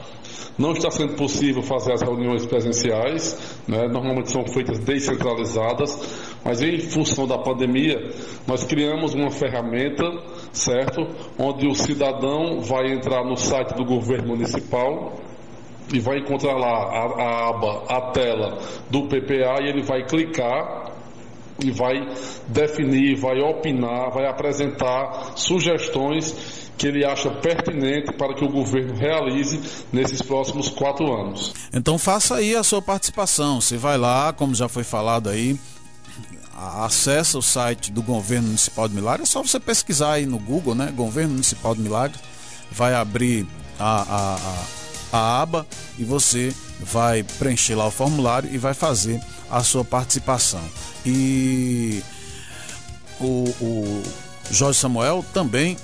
não 0.57 0.71
está 0.71 0.89
sendo 0.89 1.15
possível 1.15 1.61
fazer 1.61 1.93
as 1.93 2.01
reuniões 2.01 2.45
presenciais, 2.45 3.59
né? 3.67 3.87
normalmente 3.87 4.31
são 4.31 4.45
feitas 4.47 4.79
descentralizadas, 4.79 6.37
mas 6.45 6.61
em 6.61 6.79
função 6.79 7.27
da 7.27 7.37
pandemia, 7.37 8.09
nós 8.47 8.63
criamos 8.63 9.13
uma 9.13 9.29
ferramenta, 9.29 10.05
certo? 10.53 11.01
Onde 11.37 11.67
o 11.67 11.75
cidadão 11.75 12.61
vai 12.61 12.93
entrar 12.93 13.25
no 13.25 13.35
site 13.35 13.75
do 13.75 13.83
governo 13.83 14.29
municipal 14.29 15.24
e 15.93 15.99
vai 15.99 16.19
encontrar 16.19 16.53
lá 16.53 16.67
a, 16.67 17.05
a 17.21 17.49
aba, 17.49 17.83
a 17.87 18.01
tela 18.11 18.59
do 18.89 19.03
PPA 19.03 19.61
e 19.61 19.69
ele 19.69 19.83
vai 19.83 20.05
clicar 20.05 20.91
e 21.63 21.71
vai 21.71 21.95
definir, 22.47 23.15
vai 23.15 23.39
opinar, 23.39 24.11
vai 24.11 24.27
apresentar 24.27 25.33
sugestões 25.35 26.65
que 26.77 26.87
ele 26.87 27.05
acha 27.05 27.31
pertinente 27.31 28.11
para 28.13 28.33
que 28.33 28.43
o 28.43 28.49
governo 28.49 28.93
realize 28.95 29.85
nesses 29.93 30.21
próximos 30.21 30.69
quatro 30.69 31.13
anos. 31.13 31.53
Então 31.73 31.97
faça 31.97 32.35
aí 32.35 32.55
a 32.55 32.63
sua 32.63 32.81
participação. 32.81 33.61
Você 33.61 33.77
vai 33.77 33.97
lá, 33.97 34.33
como 34.33 34.53
já 34.53 34.67
foi 34.67 34.83
falado 34.83 35.29
aí, 35.29 35.57
acessa 36.55 37.37
o 37.37 37.41
site 37.41 37.91
do 37.91 38.01
Governo 38.01 38.47
Municipal 38.47 38.87
de 38.87 38.95
Milagres. 38.95 39.29
É 39.29 39.31
só 39.31 39.41
você 39.41 39.59
pesquisar 39.59 40.13
aí 40.13 40.25
no 40.25 40.37
Google, 40.37 40.75
né? 40.75 40.91
Governo 40.93 41.31
Municipal 41.31 41.73
de 41.73 41.81
Milagres. 41.81 42.19
Vai 42.71 42.93
abrir 42.93 43.47
a, 43.79 44.01
a, 44.01 44.35
a, 44.35 44.65
a 45.15 45.41
aba 45.41 45.65
e 45.97 46.03
você 46.03 46.53
vai 46.79 47.23
preencher 47.23 47.75
lá 47.75 47.87
o 47.87 47.91
formulário 47.91 48.49
e 48.53 48.57
vai 48.57 48.73
fazer 48.73 49.21
a 49.49 49.63
sua 49.63 49.83
participação. 49.83 50.61
E 51.05 52.03
o, 53.19 53.49
o 53.61 54.03
Jorge 54.51 54.79
Samuel 54.79 55.23
também 55.33 55.77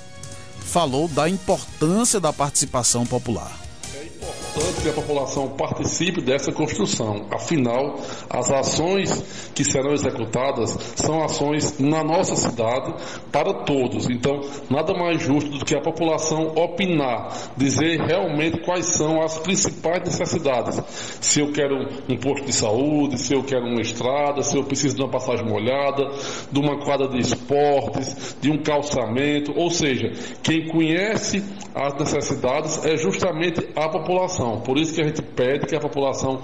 falou 0.60 1.08
da 1.08 1.28
importância 1.28 2.20
da 2.20 2.32
participação 2.32 3.06
popular 3.06 3.61
importante 4.04 4.82
que 4.82 4.88
a 4.88 4.92
população 4.92 5.48
participe 5.50 6.20
dessa 6.20 6.52
construção. 6.52 7.26
Afinal, 7.30 7.98
as 8.28 8.50
ações 8.50 9.50
que 9.54 9.64
serão 9.64 9.92
executadas 9.92 10.70
são 10.96 11.22
ações 11.22 11.78
na 11.78 12.04
nossa 12.04 12.36
cidade 12.36 12.94
para 13.30 13.64
todos. 13.64 14.08
Então, 14.10 14.40
nada 14.70 14.92
mais 14.94 15.22
justo 15.22 15.50
do 15.50 15.64
que 15.64 15.74
a 15.74 15.80
população 15.80 16.52
opinar, 16.54 17.28
dizer 17.56 18.00
realmente 18.00 18.60
quais 18.60 18.86
são 18.86 19.22
as 19.22 19.38
principais 19.38 20.02
necessidades. 20.04 20.80
Se 21.20 21.40
eu 21.40 21.52
quero 21.52 21.76
um 22.08 22.16
posto 22.16 22.46
de 22.46 22.52
saúde, 22.52 23.18
se 23.18 23.34
eu 23.34 23.42
quero 23.42 23.64
uma 23.66 23.80
estrada, 23.80 24.42
se 24.42 24.56
eu 24.56 24.64
preciso 24.64 24.96
de 24.96 25.02
uma 25.02 25.10
passagem 25.10 25.46
molhada, 25.46 26.10
de 26.50 26.60
uma 26.60 26.78
quadra 26.84 27.08
de 27.08 27.18
esportes, 27.18 28.36
de 28.40 28.50
um 28.50 28.58
calçamento, 28.58 29.52
ou 29.56 29.70
seja, 29.70 30.12
quem 30.42 30.68
conhece 30.68 31.42
as 31.74 31.94
necessidades 31.94 32.84
é 32.84 32.96
justamente 32.96 33.66
a 33.74 33.88
população. 33.92 34.60
Por 34.60 34.78
isso 34.78 34.94
que 34.94 35.02
a 35.02 35.04
gente 35.04 35.22
pede 35.22 35.66
que 35.66 35.76
a 35.76 35.80
população 35.80 36.40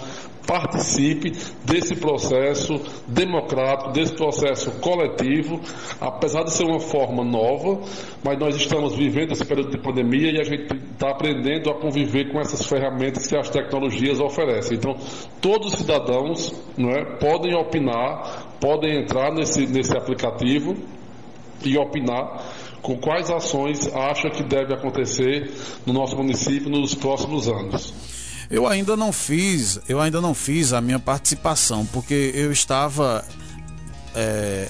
participe 0.47 1.33
desse 1.63 1.95
processo 1.97 2.81
democrático, 3.07 3.93
desse 3.93 4.15
processo 4.15 4.71
coletivo, 4.81 5.61
apesar 6.01 6.43
de 6.45 6.53
ser 6.55 6.65
uma 6.65 6.81
forma 6.81 7.23
nova, 7.23 7.81
mas 8.25 8.39
nós 8.39 8.57
estamos 8.57 8.97
vivendo 8.97 9.33
esse 9.33 9.45
período 9.45 9.71
de 9.71 9.79
pandemia 9.79 10.31
e 10.33 10.41
a 10.41 10.45
gente 10.45 10.75
está 10.75 11.11
aprendendo 11.11 11.71
a 11.71 11.75
conviver 11.75 12.33
com 12.33 12.41
essas 12.41 12.65
ferramentas 12.67 13.27
que 13.27 13.37
as 13.37 13.51
tecnologias 13.51 14.19
oferecem. 14.21 14.79
Então, 14.79 14.97
todos 15.41 15.75
os 15.75 15.81
cidadãos 15.81 16.55
não 16.79 16.91
é, 16.91 17.05
podem 17.19 17.55
opinar, 17.55 18.57
podem 18.59 19.03
entrar 19.03 19.31
nesse, 19.35 19.67
nesse 19.67 19.95
aplicativo 19.95 20.75
e 21.63 21.77
opinar 21.77 22.43
com 22.89 22.97
quais 22.97 23.29
ações 23.29 23.87
acha 23.95 24.31
que 24.31 24.43
deve 24.43 24.73
acontecer 24.73 25.53
no 25.85 25.93
nosso 25.93 26.17
município 26.17 26.71
nos 26.71 26.95
próximos 26.95 27.47
anos. 27.47 27.93
Eu 28.51 28.67
ainda 28.67 28.97
não 28.97 29.13
fiz, 29.13 29.79
eu 29.87 30.01
ainda 30.01 30.23
não 30.23 30.33
fiz 30.33 30.73
a 30.73 30.81
minha 30.81 30.99
participação, 30.99 31.85
porque 31.85 32.33
eu 32.35 32.51
estava 32.51 33.23
é, 34.15 34.69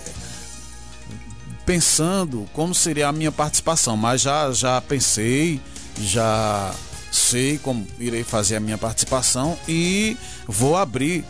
pensando 1.65 2.45
como 2.53 2.75
seria 2.75 3.07
a 3.07 3.13
minha 3.13 3.31
participação, 3.31 3.97
mas 3.97 4.21
já, 4.21 4.51
já 4.51 4.81
pensei, 4.81 5.61
já 6.01 6.75
sei 7.13 7.57
como 7.59 7.87
irei 8.01 8.25
fazer 8.25 8.57
a 8.57 8.61
minha 8.61 8.77
participação 8.77 9.57
e 9.69 10.17
vou 10.45 10.77
abrir 10.77 11.25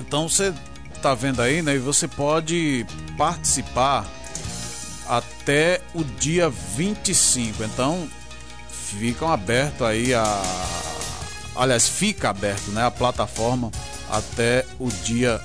Então 0.00 0.28
você 0.28 0.52
está 0.96 1.14
vendo 1.14 1.40
aí, 1.40 1.62
né? 1.62 1.76
E 1.76 1.78
você 1.78 2.08
pode 2.08 2.84
participar 3.16 4.04
até 5.08 5.80
o 5.94 6.02
dia 6.02 6.50
25. 6.50 7.62
Então 7.62 8.08
ficam 8.68 9.28
aberto 9.30 9.84
aí 9.84 10.12
a 10.12 10.42
aliás, 11.54 11.88
fica 11.88 12.30
aberto, 12.30 12.72
né, 12.72 12.84
a 12.84 12.90
plataforma 12.90 13.70
até 14.10 14.66
o 14.80 14.88
dia 14.88 15.40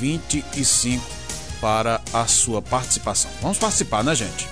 25 0.00 1.21
para 1.62 2.02
a 2.12 2.26
sua 2.26 2.60
participação. 2.60 3.30
Vamos 3.40 3.56
participar, 3.56 4.04
né, 4.04 4.14
gente? 4.14 4.46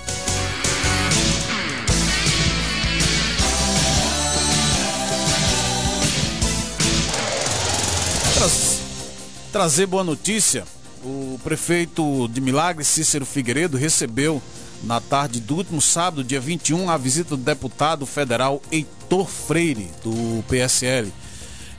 trazer 9.53 9.87
boa 9.87 10.05
notícia. 10.05 10.65
O 11.03 11.39
prefeito 11.43 12.29
de 12.29 12.41
Milagres, 12.41 12.87
Cícero 12.87 13.27
Figueiredo, 13.27 13.77
recebeu 13.77 14.41
na 14.83 15.01
tarde 15.01 15.41
do 15.41 15.57
último 15.57 15.81
sábado, 15.81 16.25
dia 16.25 16.41
21, 16.41 16.89
a 16.89 16.97
visita 16.97 17.37
do 17.37 17.43
deputado 17.43 18.07
federal 18.07 18.63
Heitor 18.71 19.27
Freire, 19.27 19.91
do 20.03 20.43
PSL. 20.49 21.13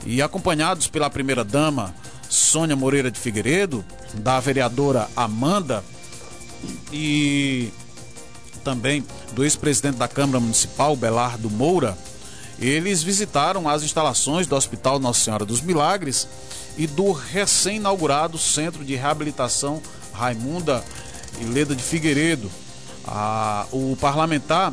E 0.04 0.20
acompanhados 0.20 0.86
pela 0.86 1.08
primeira-dama 1.08 1.94
Sônia 2.32 2.74
Moreira 2.74 3.10
de 3.10 3.20
Figueiredo, 3.20 3.84
da 4.14 4.40
vereadora 4.40 5.06
Amanda 5.14 5.84
e 6.90 7.70
também 8.64 9.04
do 9.32 9.44
ex-presidente 9.44 9.96
da 9.98 10.08
Câmara 10.08 10.40
Municipal, 10.40 10.96
Belardo 10.96 11.50
Moura, 11.50 11.96
eles 12.58 13.02
visitaram 13.02 13.68
as 13.68 13.82
instalações 13.82 14.46
do 14.46 14.56
Hospital 14.56 14.98
Nossa 14.98 15.20
Senhora 15.20 15.44
dos 15.44 15.60
Milagres 15.60 16.26
e 16.78 16.86
do 16.86 17.12
recém-inaugurado 17.12 18.38
Centro 18.38 18.82
de 18.82 18.94
Reabilitação 18.94 19.82
Raimunda 20.14 20.82
e 21.38 21.44
Leda 21.44 21.76
de 21.76 21.82
Figueiredo, 21.82 22.50
a, 23.06 23.66
o 23.72 23.94
parlamentar 24.00 24.72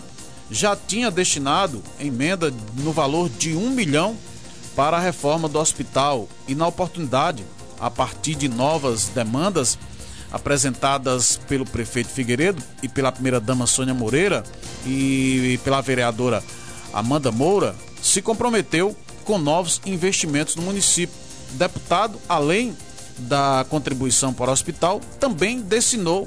já 0.50 0.78
tinha 0.78 1.12
destinado 1.12 1.84
emenda 2.00 2.54
no 2.76 2.94
valor 2.94 3.30
de 3.30 3.54
um 3.54 3.70
milhão 3.70 4.16
para 4.80 4.96
a 4.96 5.02
reforma 5.02 5.50
do 5.50 5.60
hospital 5.60 6.30
e, 6.48 6.56
na 6.56 6.66
oportunidade, 6.66 7.44
a 7.82 7.92
partir 7.92 8.34
de 8.34 8.48
novas 8.48 9.10
demandas 9.10 9.78
apresentadas 10.32 11.36
pelo 11.50 11.66
prefeito 11.66 12.08
Figueiredo 12.08 12.64
e 12.82 12.88
pela 12.88 13.12
primeira-dama 13.12 13.68
Sônia 13.68 13.94
Moreira 13.94 14.42
e 14.86 15.60
pela 15.66 15.82
vereadora 15.82 16.42
Amanda 16.94 17.30
Moura, 17.30 17.76
se 18.02 18.22
comprometeu 18.22 18.96
com 19.26 19.38
novos 19.38 19.82
investimentos 19.86 20.56
no 20.56 20.62
município. 20.62 21.14
Deputado, 21.56 22.18
além 22.30 22.74
da 23.18 23.66
contribuição 23.70 24.34
para 24.34 24.50
o 24.50 24.54
hospital, 24.54 25.02
também 25.20 25.60
destinou 25.60 26.26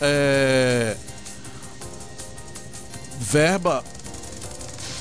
é, 0.00 0.96
verba 3.20 3.84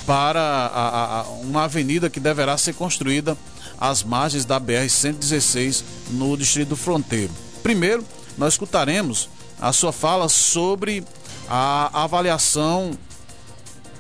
para 0.05 0.39
a, 0.39 1.19
a, 1.19 1.23
uma 1.41 1.63
avenida 1.63 2.09
que 2.09 2.19
deverá 2.19 2.57
ser 2.57 2.73
construída 2.73 3.37
às 3.79 4.03
margens 4.03 4.45
da 4.45 4.59
BR-116 4.59 5.83
no 6.11 6.35
Distrito 6.37 6.75
Fronteiro. 6.75 7.31
Primeiro, 7.61 8.03
nós 8.37 8.53
escutaremos 8.53 9.29
a 9.59 9.71
sua 9.71 9.91
fala 9.91 10.27
sobre 10.27 11.03
a 11.49 12.03
avaliação 12.03 12.91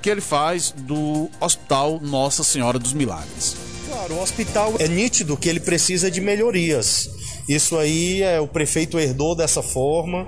que 0.01 0.09
ele 0.09 0.21
faz 0.21 0.71
do 0.71 1.29
Hospital 1.39 1.99
Nossa 2.01 2.43
Senhora 2.43 2.77
dos 2.77 2.93
Milagres. 2.93 3.55
Claro, 3.87 4.15
o 4.15 4.21
hospital 4.21 4.73
é 4.79 4.87
nítido 4.87 5.37
que 5.37 5.47
ele 5.47 5.59
precisa 5.59 6.11
de 6.11 6.19
melhorias. 6.19 7.09
Isso 7.47 7.77
aí 7.77 8.21
é 8.21 8.39
o 8.39 8.47
prefeito 8.47 8.99
herdou 8.99 9.35
dessa 9.35 9.61
forma 9.61 10.27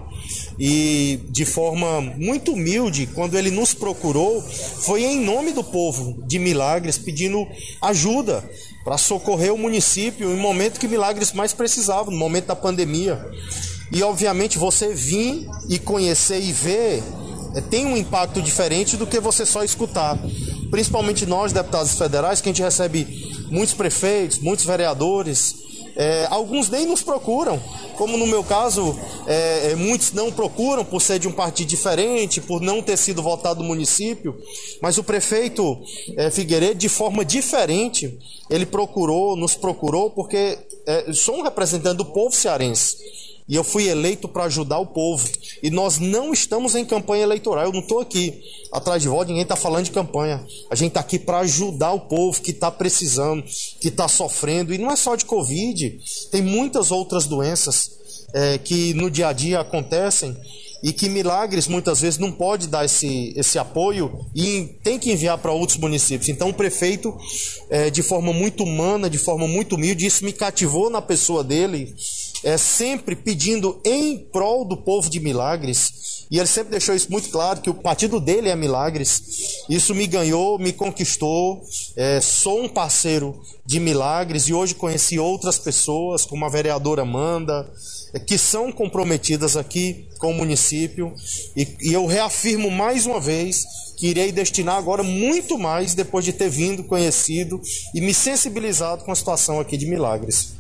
e 0.58 1.20
de 1.30 1.45
forma 1.45 2.01
muito 2.01 2.53
humilde, 2.53 3.08
quando 3.08 3.38
ele 3.38 3.51
nos 3.51 3.74
procurou, 3.74 4.41
foi 4.41 5.03
em 5.03 5.20
nome 5.20 5.51
do 5.51 5.64
povo 5.64 6.24
de 6.26 6.39
Milagres 6.39 6.97
pedindo 6.97 7.45
ajuda 7.82 8.43
para 8.84 8.97
socorrer 8.97 9.53
o 9.53 9.58
município 9.58 10.32
em 10.32 10.38
momento 10.38 10.80
que 10.80 10.88
Milagres 10.88 11.34
mais 11.34 11.53
precisava, 11.53 12.12
no 12.12 12.18
momento 12.18 12.45
da 12.45 12.56
pandemia. 12.56 13.20
E 13.91 14.01
obviamente 14.03 14.58
você 14.58 14.93
vir 14.93 15.47
e 15.70 15.78
conhecer 15.78 16.39
e 16.39 16.51
ver 16.51 17.03
é, 17.56 17.62
tem 17.62 17.86
um 17.86 17.95
impacto 17.95 18.41
diferente 18.41 18.97
do 18.97 19.08
que 19.08 19.20
você 19.20 19.45
só 19.45 19.64
escutar. 19.64 20.18
Principalmente 20.70 21.26
nós, 21.26 21.53
deputados 21.53 21.97
federais, 21.97 22.41
que 22.41 22.49
a 22.49 22.51
gente 22.51 22.62
recebe 22.62 23.08
muitos 23.49 23.74
prefeitos, 23.74 24.39
muitos 24.39 24.66
vereadores, 24.66 25.56
é, 25.96 26.28
alguns 26.30 26.70
nem 26.70 26.86
nos 26.86 27.02
procuram, 27.02 27.62
como 27.96 28.18
no 28.18 28.28
meu 28.28 28.43
caso, 28.43 28.98
é, 29.26 29.72
é, 29.72 29.76
muitos 29.76 30.12
não 30.12 30.32
procuram 30.32 30.84
por 30.84 31.02
ser 31.02 31.20
de 31.20 31.28
um 31.28 31.32
partido 31.32 31.68
diferente, 31.68 32.41
por 32.41 32.62
não 32.62 32.82
ter 32.82 32.98
sido 32.98 33.22
votado 33.22 33.62
no 33.62 33.68
município, 33.68 34.38
mas 34.82 34.98
o 34.98 35.04
prefeito 35.04 35.82
é, 36.18 36.30
Figueiredo, 36.30 36.76
de 36.76 36.89
forma 36.89 37.24
diferente, 37.24 38.18
ele 38.50 38.66
procurou, 38.66 39.36
nos 39.36 39.56
procurou, 39.56 40.10
porque 40.12 40.58
é, 40.86 41.14
sou 41.14 41.38
um 41.38 41.43
representante 41.43 41.98
do 41.98 42.06
povo 42.06 42.36
cearense. 42.36 42.98
E 43.48 43.56
eu 43.56 43.64
fui 43.64 43.88
eleito 43.88 44.28
para 44.28 44.46
ajudar 44.46 44.80
o 44.80 44.88
povo. 44.88 45.28
E 45.62 45.70
nós 45.70 46.00
não 46.00 46.34
estamos 46.34 46.76
em 46.76 46.84
campanha 46.84 47.24
eleitoral. 47.24 47.66
Eu 47.66 47.72
não 47.72 47.82
estou 47.82 48.00
aqui 48.00 48.41
atrás 48.72 49.02
de 49.02 49.08
voto, 49.08 49.28
ninguém 49.28 49.43
está 49.43 49.56
falando 49.56 49.86
de 49.86 49.91
campanha. 49.91 50.46
A 50.70 50.76
gente 50.76 50.89
está 50.89 51.00
aqui 51.00 51.20
para 51.20 51.39
ajudar 51.39 51.93
o 51.93 52.02
povo 52.02 52.41
que 52.41 52.52
está 52.52 52.72
precisando, 52.72 53.43
que 53.80 53.89
está 53.89 54.08
sofrendo. 54.08 54.74
E 54.74 54.78
não 54.78 54.91
é 54.91 54.96
só 54.96 55.16
de 55.16 55.26
Covid, 55.26 56.00
tem 56.32 56.41
muitas 56.41 56.91
outras 56.91 57.28
doenças 57.28 57.91
é, 58.34 58.58
que 58.58 58.93
no 58.96 59.10
dia 59.10 59.28
a 59.28 59.34
dia 59.34 59.60
acontecem 59.60 60.36
e 60.84 60.93
que 60.93 61.10
Milagres 61.10 61.68
muitas 61.68 62.02
vezes 62.02 62.20
não 62.20 62.32
pode 62.32 62.68
dar 62.68 62.86
esse, 62.86 63.34
esse 63.36 63.58
apoio 63.58 64.26
e 64.36 64.78
tem 64.84 65.00
que 65.00 65.12
enviar 65.12 65.38
para 65.38 65.52
outros 65.52 65.80
municípios. 65.80 66.30
Então 66.30 66.50
o 66.50 66.54
prefeito, 66.54 67.18
é, 67.70 67.89
de 67.89 68.04
forma 68.04 68.32
muito 68.32 68.64
humana, 68.64 69.10
de 69.10 69.18
forma 69.18 69.48
muito 69.48 69.76
humilde, 69.76 70.06
isso 70.06 70.24
me 70.24 70.32
cativou 70.32 70.89
na 70.89 71.02
pessoa 71.02 71.43
dele, 71.43 71.96
é, 72.46 72.60
sempre 72.60 73.16
pedindo 73.16 73.82
em 73.84 74.20
prol 74.20 74.64
do 74.64 74.78
povo 74.78 75.10
de 75.10 75.20
Milagres. 75.20 76.28
E 76.30 76.38
ele 76.38 76.48
sempre 76.48 76.72
deixou 76.72 76.93
isso 76.93 77.12
muito 77.12 77.30
claro, 77.30 77.60
que 77.60 77.70
o 77.70 77.74
partido 77.74 78.20
dele 78.20 78.50
é 78.50 78.56
Milagres. 78.56 79.66
Isso 79.68 79.96
me 79.96 80.06
ganhou, 80.06 80.60
me 80.60 80.72
conquistou. 80.72 81.64
É, 81.96 82.22
sou 82.22 82.64
um 82.64 82.70
parceiro 82.70 83.41
de 83.66 83.80
Milagres 83.80 84.48
e 84.48 84.54
hoje 84.54 84.76
conheci 84.76 85.18
outras 85.18 85.58
pessoas, 85.58 86.24
como 86.24 86.46
a 86.46 86.50
vereadora 86.50 87.02
Amanda, 87.02 87.68
que 88.28 88.38
são 88.38 88.72
comprometidas 88.72 89.58
aqui 89.58 90.08
com 90.20 90.32
o 90.32 90.36
município 90.36 91.14
e, 91.56 91.68
e 91.82 91.93
eu 91.93 92.06
reafirmo 92.06 92.70
mais 92.70 93.06
uma 93.06 93.20
vez 93.20 93.66
que 93.98 94.08
irei 94.08 94.32
destinar 94.32 94.78
agora 94.78 95.04
muito 95.04 95.58
mais 95.58 95.93
depois 95.93 96.24
de 96.24 96.32
ter 96.32 96.50
vindo, 96.50 96.84
conhecido 96.84 97.60
e 97.93 98.02
me 98.02 98.14
sensibilizado 98.14 99.04
com 99.04 99.12
a 99.12 99.16
situação 99.16 99.60
aqui 99.60 99.78
de 99.78 99.86
Milagres. 99.86 100.54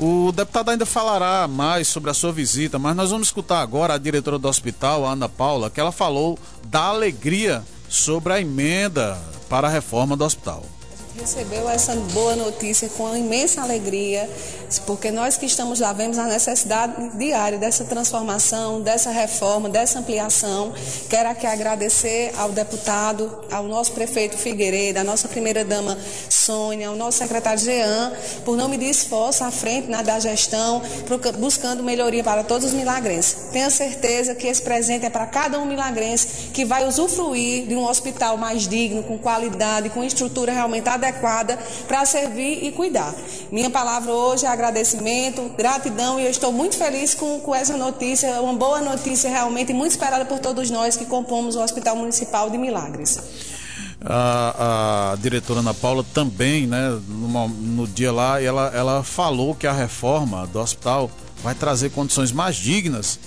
O 0.00 0.30
deputado 0.30 0.70
ainda 0.70 0.86
falará 0.86 1.48
mais 1.48 1.88
sobre 1.88 2.08
a 2.08 2.14
sua 2.14 2.30
visita, 2.30 2.78
mas 2.78 2.94
nós 2.94 3.10
vamos 3.10 3.28
escutar 3.28 3.60
agora 3.60 3.94
a 3.94 3.98
diretora 3.98 4.38
do 4.38 4.48
hospital, 4.48 5.04
a 5.04 5.10
Ana 5.10 5.28
Paula, 5.28 5.70
que 5.70 5.80
ela 5.80 5.90
falou 5.90 6.38
da 6.66 6.84
alegria 6.84 7.64
sobre 7.88 8.32
a 8.32 8.40
emenda 8.40 9.18
para 9.48 9.66
a 9.66 9.70
reforma 9.70 10.16
do 10.16 10.24
hospital 10.24 10.62
recebeu 11.20 11.68
essa 11.68 11.94
boa 12.12 12.36
notícia 12.36 12.88
com 12.90 13.14
imensa 13.16 13.60
alegria, 13.60 14.30
porque 14.86 15.10
nós 15.10 15.36
que 15.36 15.46
estamos 15.46 15.80
lá 15.80 15.92
vemos 15.92 16.16
a 16.16 16.26
necessidade 16.26 17.16
diária 17.16 17.58
dessa 17.58 17.84
transformação, 17.84 18.80
dessa 18.80 19.10
reforma, 19.10 19.68
dessa 19.68 19.98
ampliação. 19.98 20.72
Quero 21.08 21.28
aqui 21.30 21.46
agradecer 21.46 22.32
ao 22.36 22.52
deputado, 22.52 23.44
ao 23.50 23.64
nosso 23.64 23.92
prefeito 23.92 24.36
Figueiredo, 24.36 25.00
à 25.00 25.04
nossa 25.04 25.26
primeira-dama 25.26 25.98
Sônia, 26.28 26.88
ao 26.88 26.96
nosso 26.96 27.18
secretário 27.18 27.58
Jean, 27.58 28.12
por 28.44 28.56
não 28.56 28.68
medir 28.68 28.88
esforço 28.88 29.42
à 29.42 29.50
frente 29.50 29.88
na, 29.88 30.02
da 30.02 30.20
gestão, 30.20 30.82
buscando 31.38 31.82
melhoria 31.82 32.22
para 32.22 32.44
todos 32.44 32.68
os 32.68 32.72
milagrenses. 32.72 33.50
Tenho 33.52 33.70
certeza 33.70 34.34
que 34.34 34.46
esse 34.46 34.62
presente 34.62 35.04
é 35.04 35.10
para 35.10 35.26
cada 35.26 35.58
um 35.58 35.64
milagrense 35.64 36.50
que 36.52 36.64
vai 36.64 36.86
usufruir 36.86 37.66
de 37.66 37.74
um 37.74 37.84
hospital 37.84 38.36
mais 38.36 38.68
digno, 38.68 39.02
com 39.02 39.18
qualidade, 39.18 39.90
com 39.90 40.04
estrutura 40.04 40.52
realmente 40.52 40.88
adequada 40.88 41.07
adequada 41.08 41.58
para 41.86 42.04
servir 42.04 42.64
e 42.64 42.72
cuidar. 42.72 43.14
Minha 43.50 43.70
palavra 43.70 44.12
hoje 44.12 44.46
é 44.46 44.48
agradecimento, 44.48 45.50
gratidão 45.56 46.20
e 46.20 46.24
eu 46.24 46.30
estou 46.30 46.52
muito 46.52 46.76
feliz 46.76 47.14
com, 47.14 47.40
com 47.40 47.54
essa 47.54 47.76
notícia, 47.76 48.40
uma 48.40 48.54
boa 48.54 48.80
notícia 48.80 49.30
realmente 49.30 49.72
muito 49.72 49.92
esperada 49.92 50.24
por 50.24 50.38
todos 50.38 50.70
nós 50.70 50.96
que 50.96 51.04
compomos 51.06 51.56
o 51.56 51.62
Hospital 51.62 51.96
Municipal 51.96 52.50
de 52.50 52.58
Milagres. 52.58 53.18
A, 54.04 55.12
a, 55.12 55.16
diretora 55.16 55.58
Ana 55.58 55.74
Paula 55.74 56.04
também, 56.14 56.68
né, 56.68 57.00
no, 57.08 57.48
no 57.48 57.86
dia 57.86 58.12
lá, 58.12 58.40
ela, 58.40 58.70
ela 58.72 59.02
falou 59.02 59.56
que 59.56 59.66
a 59.66 59.72
reforma 59.72 60.46
do 60.46 60.60
hospital 60.60 61.10
vai 61.42 61.54
trazer 61.54 61.90
condições 61.90 62.30
mais 62.30 62.54
dignas 62.54 63.18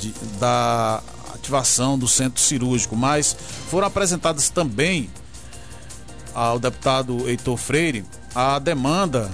de, 0.00 0.14
da 0.40 1.02
ativação 1.34 1.98
do 1.98 2.08
centro 2.08 2.40
cirúrgico, 2.40 2.96
mas 2.96 3.36
foram 3.68 3.86
apresentadas 3.86 4.48
também 4.48 5.10
ao 6.36 6.58
deputado 6.58 7.26
Heitor 7.26 7.56
Freire 7.56 8.04
a 8.34 8.58
demanda 8.58 9.30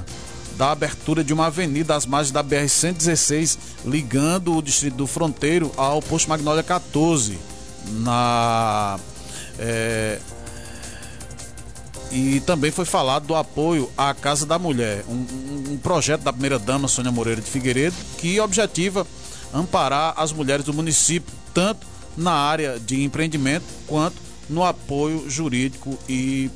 da 0.57 0.71
abertura 0.71 1.25
de 1.25 1.33
uma 1.33 1.47
avenida 1.47 1.97
às 1.97 2.07
margens 2.07 2.31
da 2.31 2.45
BR-116, 2.45 3.59
ligando 3.85 4.57
o 4.57 4.63
distrito 4.63 4.95
do 4.95 5.07
Fronteiro 5.09 5.73
ao 5.77 6.01
posto 6.01 6.29
Magnólia 6.29 6.63
14, 6.63 7.37
na. 7.89 9.01
É, 9.59 10.21
e 12.13 12.41
também 12.41 12.71
foi 12.71 12.85
falado 12.85 13.27
do 13.27 13.35
apoio 13.35 13.91
à 13.97 14.15
Casa 14.15 14.47
da 14.47 14.59
Mulher, 14.59 15.03
um, 15.09 15.73
um, 15.73 15.79
projeto 15.79 16.21
da 16.21 16.33
primeira-dama 16.33 16.87
Sônia 16.87 17.11
Moreira 17.11 17.41
de 17.41 17.51
Figueiredo, 17.51 17.97
que 18.19 18.39
objetiva 18.39 19.05
amparar 19.53 20.15
as 20.17 20.31
mulheres 20.31 20.65
do 20.65 20.75
município, 20.75 21.35
tanto 21.53 21.85
na 22.17 22.33
área 22.33 22.79
de 22.79 23.03
empreendimento 23.03 23.65
quanto 23.89 24.17
no 24.49 24.63
apoio 24.63 25.29
jurídico 25.29 25.99
e 26.09 26.51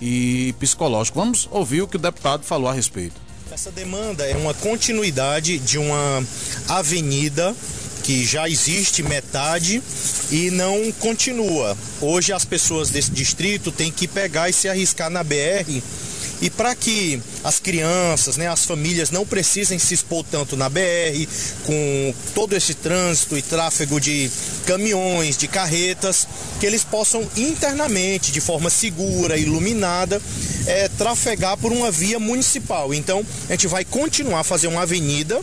e 0.00 0.54
psicológico. 0.58 1.18
Vamos 1.18 1.48
ouvir 1.50 1.82
o 1.82 1.88
que 1.88 1.96
o 1.96 1.98
deputado 1.98 2.44
falou 2.44 2.68
a 2.68 2.72
respeito. 2.72 3.14
Essa 3.50 3.70
demanda 3.70 4.24
é 4.24 4.36
uma 4.36 4.54
continuidade 4.54 5.58
de 5.58 5.78
uma 5.78 6.24
avenida 6.68 7.54
que 8.02 8.24
já 8.24 8.48
existe 8.48 9.02
metade 9.02 9.82
e 10.30 10.50
não 10.50 10.92
continua. 10.92 11.76
Hoje 12.00 12.32
as 12.32 12.44
pessoas 12.44 12.90
desse 12.90 13.10
distrito 13.10 13.72
têm 13.72 13.90
que 13.90 14.06
pegar 14.06 14.50
e 14.50 14.52
se 14.52 14.68
arriscar 14.68 15.08
na 15.08 15.24
BR 15.24 15.80
e 16.44 16.50
para 16.50 16.74
que 16.74 17.18
as 17.42 17.58
crianças, 17.58 18.36
né, 18.36 18.46
as 18.48 18.66
famílias 18.66 19.10
não 19.10 19.24
precisem 19.24 19.78
se 19.78 19.94
expor 19.94 20.22
tanto 20.30 20.58
na 20.58 20.68
BR, 20.68 21.26
com 21.64 22.14
todo 22.34 22.54
esse 22.54 22.74
trânsito 22.74 23.38
e 23.38 23.40
tráfego 23.40 23.98
de 23.98 24.30
caminhões, 24.66 25.38
de 25.38 25.48
carretas, 25.48 26.28
que 26.60 26.66
eles 26.66 26.84
possam 26.84 27.26
internamente, 27.34 28.30
de 28.30 28.42
forma 28.42 28.68
segura, 28.68 29.38
iluminada, 29.38 30.20
é, 30.66 30.86
trafegar 30.98 31.56
por 31.56 31.72
uma 31.72 31.90
via 31.90 32.18
municipal. 32.18 32.92
Então, 32.92 33.24
a 33.48 33.52
gente 33.52 33.66
vai 33.66 33.82
continuar 33.82 34.40
a 34.40 34.44
fazer 34.44 34.66
uma 34.66 34.82
avenida 34.82 35.40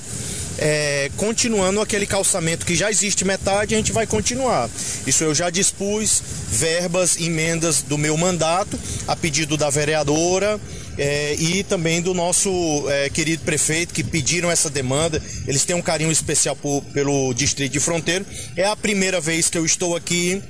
é, 0.62 1.10
continuando 1.18 1.82
aquele 1.82 2.06
calçamento 2.06 2.66
que 2.66 2.76
já 2.76 2.92
existe 2.92 3.26
metade, 3.26 3.74
a 3.74 3.78
gente 3.78 3.92
vai 3.92 4.06
continuar. 4.06 4.70
Isso 5.08 5.24
eu 5.24 5.34
já 5.34 5.50
dispus 5.50 6.22
verbas, 6.50 7.18
emendas 7.20 7.82
do 7.82 7.98
meu 7.98 8.16
mandato, 8.16 8.80
a 9.08 9.16
pedido 9.16 9.58
da 9.58 9.72
vereadora. 9.72 10.60
É, 10.98 11.36
e 11.36 11.64
também 11.64 12.02
do 12.02 12.14
nosso 12.14 12.50
é, 12.90 13.10
querido 13.10 13.44
prefeito 13.44 13.94
que 13.94 14.04
pediram 14.04 14.52
essa 14.52 14.70
demanda. 14.70 15.22
Eles 15.48 15.64
têm 15.64 15.76
um 15.76 15.82
carinho 15.82 16.12
especial 16.12 16.56
por, 16.56 16.84
pelo 16.94 17.34
distrito 17.34 17.72
de 17.72 17.80
Fronteiro. 17.80 18.26
É 18.56 18.66
a 18.66 18.76
primeira 18.76 19.22
vez 19.22 19.50
que 19.50 19.58
eu 19.58 19.66
estou 19.66 19.96
aqui 19.96 20.42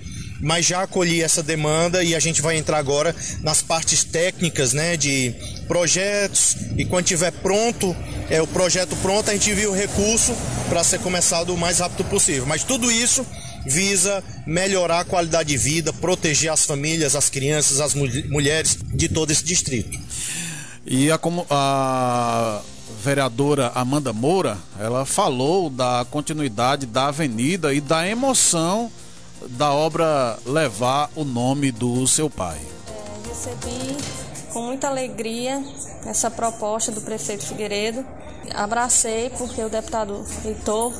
mas 0.42 0.66
já 0.66 0.82
acolhi 0.82 1.22
essa 1.22 1.44
demanda 1.44 2.04
e 2.04 2.16
a 2.16 2.20
gente 2.20 2.42
vai 2.42 2.58
entrar 2.58 2.80
agora 2.80 3.16
nas 3.42 3.62
partes 3.62 4.04
técnicas, 4.04 4.74
né, 4.74 4.98
de 4.98 5.34
projetos 5.68 6.58
e 6.78 6.84
quando 6.84 7.06
tiver 7.06 7.32
pronto, 7.32 7.96
é 8.30 8.42
o 8.42 8.48
projeto 8.48 8.96
pronto, 8.98 9.30
a 9.30 9.34
gente 9.34 9.52
envia 9.52 9.70
o 9.70 9.74
recurso 9.74 10.36
para 10.68 10.84
ser 10.84 11.00
começado 11.00 11.54
o 11.54 11.58
mais 11.58 11.80
rápido 11.80 12.04
possível. 12.10 12.46
Mas 12.46 12.64
tudo 12.64 12.92
isso 12.92 13.26
visa 13.66 14.24
melhorar 14.46 15.02
a 15.02 15.06
qualidade 15.06 15.50
de 15.50 15.58
vida, 15.58 15.94
proteger 15.94 16.52
as 16.52 16.66
famílias, 16.66 17.16
as 17.16 17.30
crianças, 17.30 17.80
as 17.80 17.94
mulheres 17.94 18.78
de 18.94 19.08
todo 19.08 19.32
esse 19.32 19.44
distrito. 19.44 19.98
E 20.86 21.12
a, 21.12 21.20
a 21.50 22.62
vereadora 23.04 23.72
Amanda 23.74 24.12
Moura, 24.14 24.58
ela 24.80 25.06
falou 25.06 25.70
da 25.70 26.06
continuidade 26.10 26.86
da 26.86 27.08
avenida 27.08 27.74
e 27.74 27.82
da 27.82 28.08
emoção 28.08 28.92
da 29.50 29.72
obra 29.72 30.38
levar 30.46 31.10
o 31.16 31.24
nome 31.24 31.72
do 31.72 32.06
seu 32.08 32.30
pai? 32.30 32.60
É, 32.88 33.30
recebi 33.30 34.21
com 34.52 34.62
muita 34.62 34.88
alegria 34.88 35.64
essa 36.06 36.30
proposta 36.30 36.92
do 36.92 37.02
prefeito 37.02 37.46
Figueiredo. 37.46 38.06
Abracei 38.54 39.30
porque 39.38 39.64
o 39.64 39.70
deputado 39.70 40.26
Heitor 40.44 40.94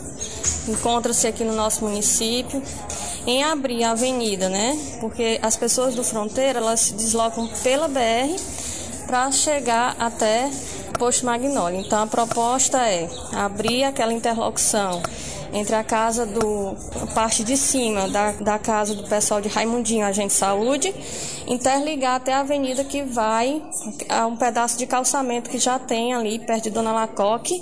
encontra-se 0.68 1.28
aqui 1.28 1.44
no 1.44 1.54
nosso 1.54 1.84
município 1.84 2.62
em 3.26 3.44
abrir 3.44 3.84
a 3.84 3.92
avenida, 3.92 4.50
né? 4.50 4.78
Porque 5.00 5.40
as 5.42 5.56
pessoas 5.56 5.96
do 5.96 6.04
Fronteira 6.04 6.60
elas 6.60 6.80
se 6.80 6.94
deslocam 6.94 7.48
pela 7.64 7.88
BR 7.88 8.40
para 9.06 9.32
chegar 9.32 9.96
até 10.00 10.50
Posto 10.98 11.26
Magnólia. 11.26 11.80
Então 11.80 12.02
a 12.02 12.08
proposta 12.08 12.78
é 12.88 13.10
abrir 13.34 13.84
aquela 13.84 14.14
interlocução 14.14 15.02
entre 15.54 15.76
a 15.76 15.84
casa 15.84 16.26
do 16.26 16.76
a 17.02 17.08
parte 17.08 17.44
de 17.44 17.58
cima 17.58 18.08
da, 18.08 18.32
da 18.34 18.60
casa 18.60 18.96
do 18.96 19.04
pessoal 19.08 19.42
de 19.42 19.50
Raimundinho, 19.50 20.06
agente 20.06 20.30
de 20.30 20.34
saúde, 20.34 20.94
interligar 21.48 22.16
até 22.16 22.34
a 22.34 22.40
avenida 22.40 22.84
que 22.84 23.04
vai 23.04 23.62
a 24.10 24.26
um 24.28 24.38
pedaço 24.38 24.78
de 24.78 24.86
calçamento 24.86 25.50
que 25.50 25.60
já 25.60 25.78
tem 25.78 26.14
ali 26.14 26.40
perto 26.40 26.64
de 26.64 26.70
Dona 26.70 26.92
Lacoque 26.92 27.62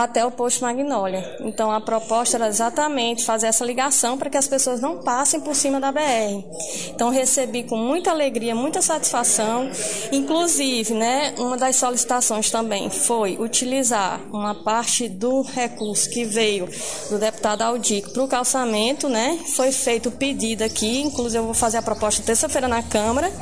até 0.00 0.24
o 0.24 0.30
posto 0.30 0.62
Magnólia. 0.62 1.36
Então 1.40 1.70
a 1.70 1.80
proposta 1.80 2.36
era 2.36 2.48
exatamente 2.48 3.24
fazer 3.24 3.46
essa 3.46 3.64
ligação 3.64 4.16
para 4.16 4.30
que 4.30 4.36
as 4.36 4.48
pessoas 4.48 4.80
não 4.80 4.98
passem 4.98 5.40
por 5.40 5.54
cima 5.54 5.80
da 5.80 5.92
BR. 5.92 6.44
Então 6.88 7.10
recebi 7.10 7.64
com 7.64 7.76
muita 7.76 8.10
alegria, 8.10 8.54
muita 8.54 8.82
satisfação. 8.82 9.70
Inclusive, 10.12 10.94
né, 10.94 11.34
uma 11.38 11.56
das 11.56 11.76
solicitações 11.76 12.50
também 12.50 12.90
foi 12.90 13.36
utilizar 13.38 14.20
uma 14.32 14.54
parte 14.54 15.08
do 15.08 15.42
recurso 15.42 16.08
que 16.10 16.24
veio 16.24 16.68
do 17.08 17.18
deputado 17.18 17.62
Aldico 17.62 18.10
para 18.10 18.22
o 18.22 18.28
calçamento, 18.28 19.08
né? 19.08 19.38
Foi 19.54 19.72
feito 19.72 20.08
o 20.08 20.12
pedido 20.12 20.62
aqui, 20.62 21.00
inclusive 21.00 21.38
eu 21.38 21.44
vou 21.44 21.54
fazer 21.54 21.78
a 21.78 21.82
proposta 21.82 22.22
terça-feira 22.22 22.68
na 22.68 22.82
Câmara 22.82 23.32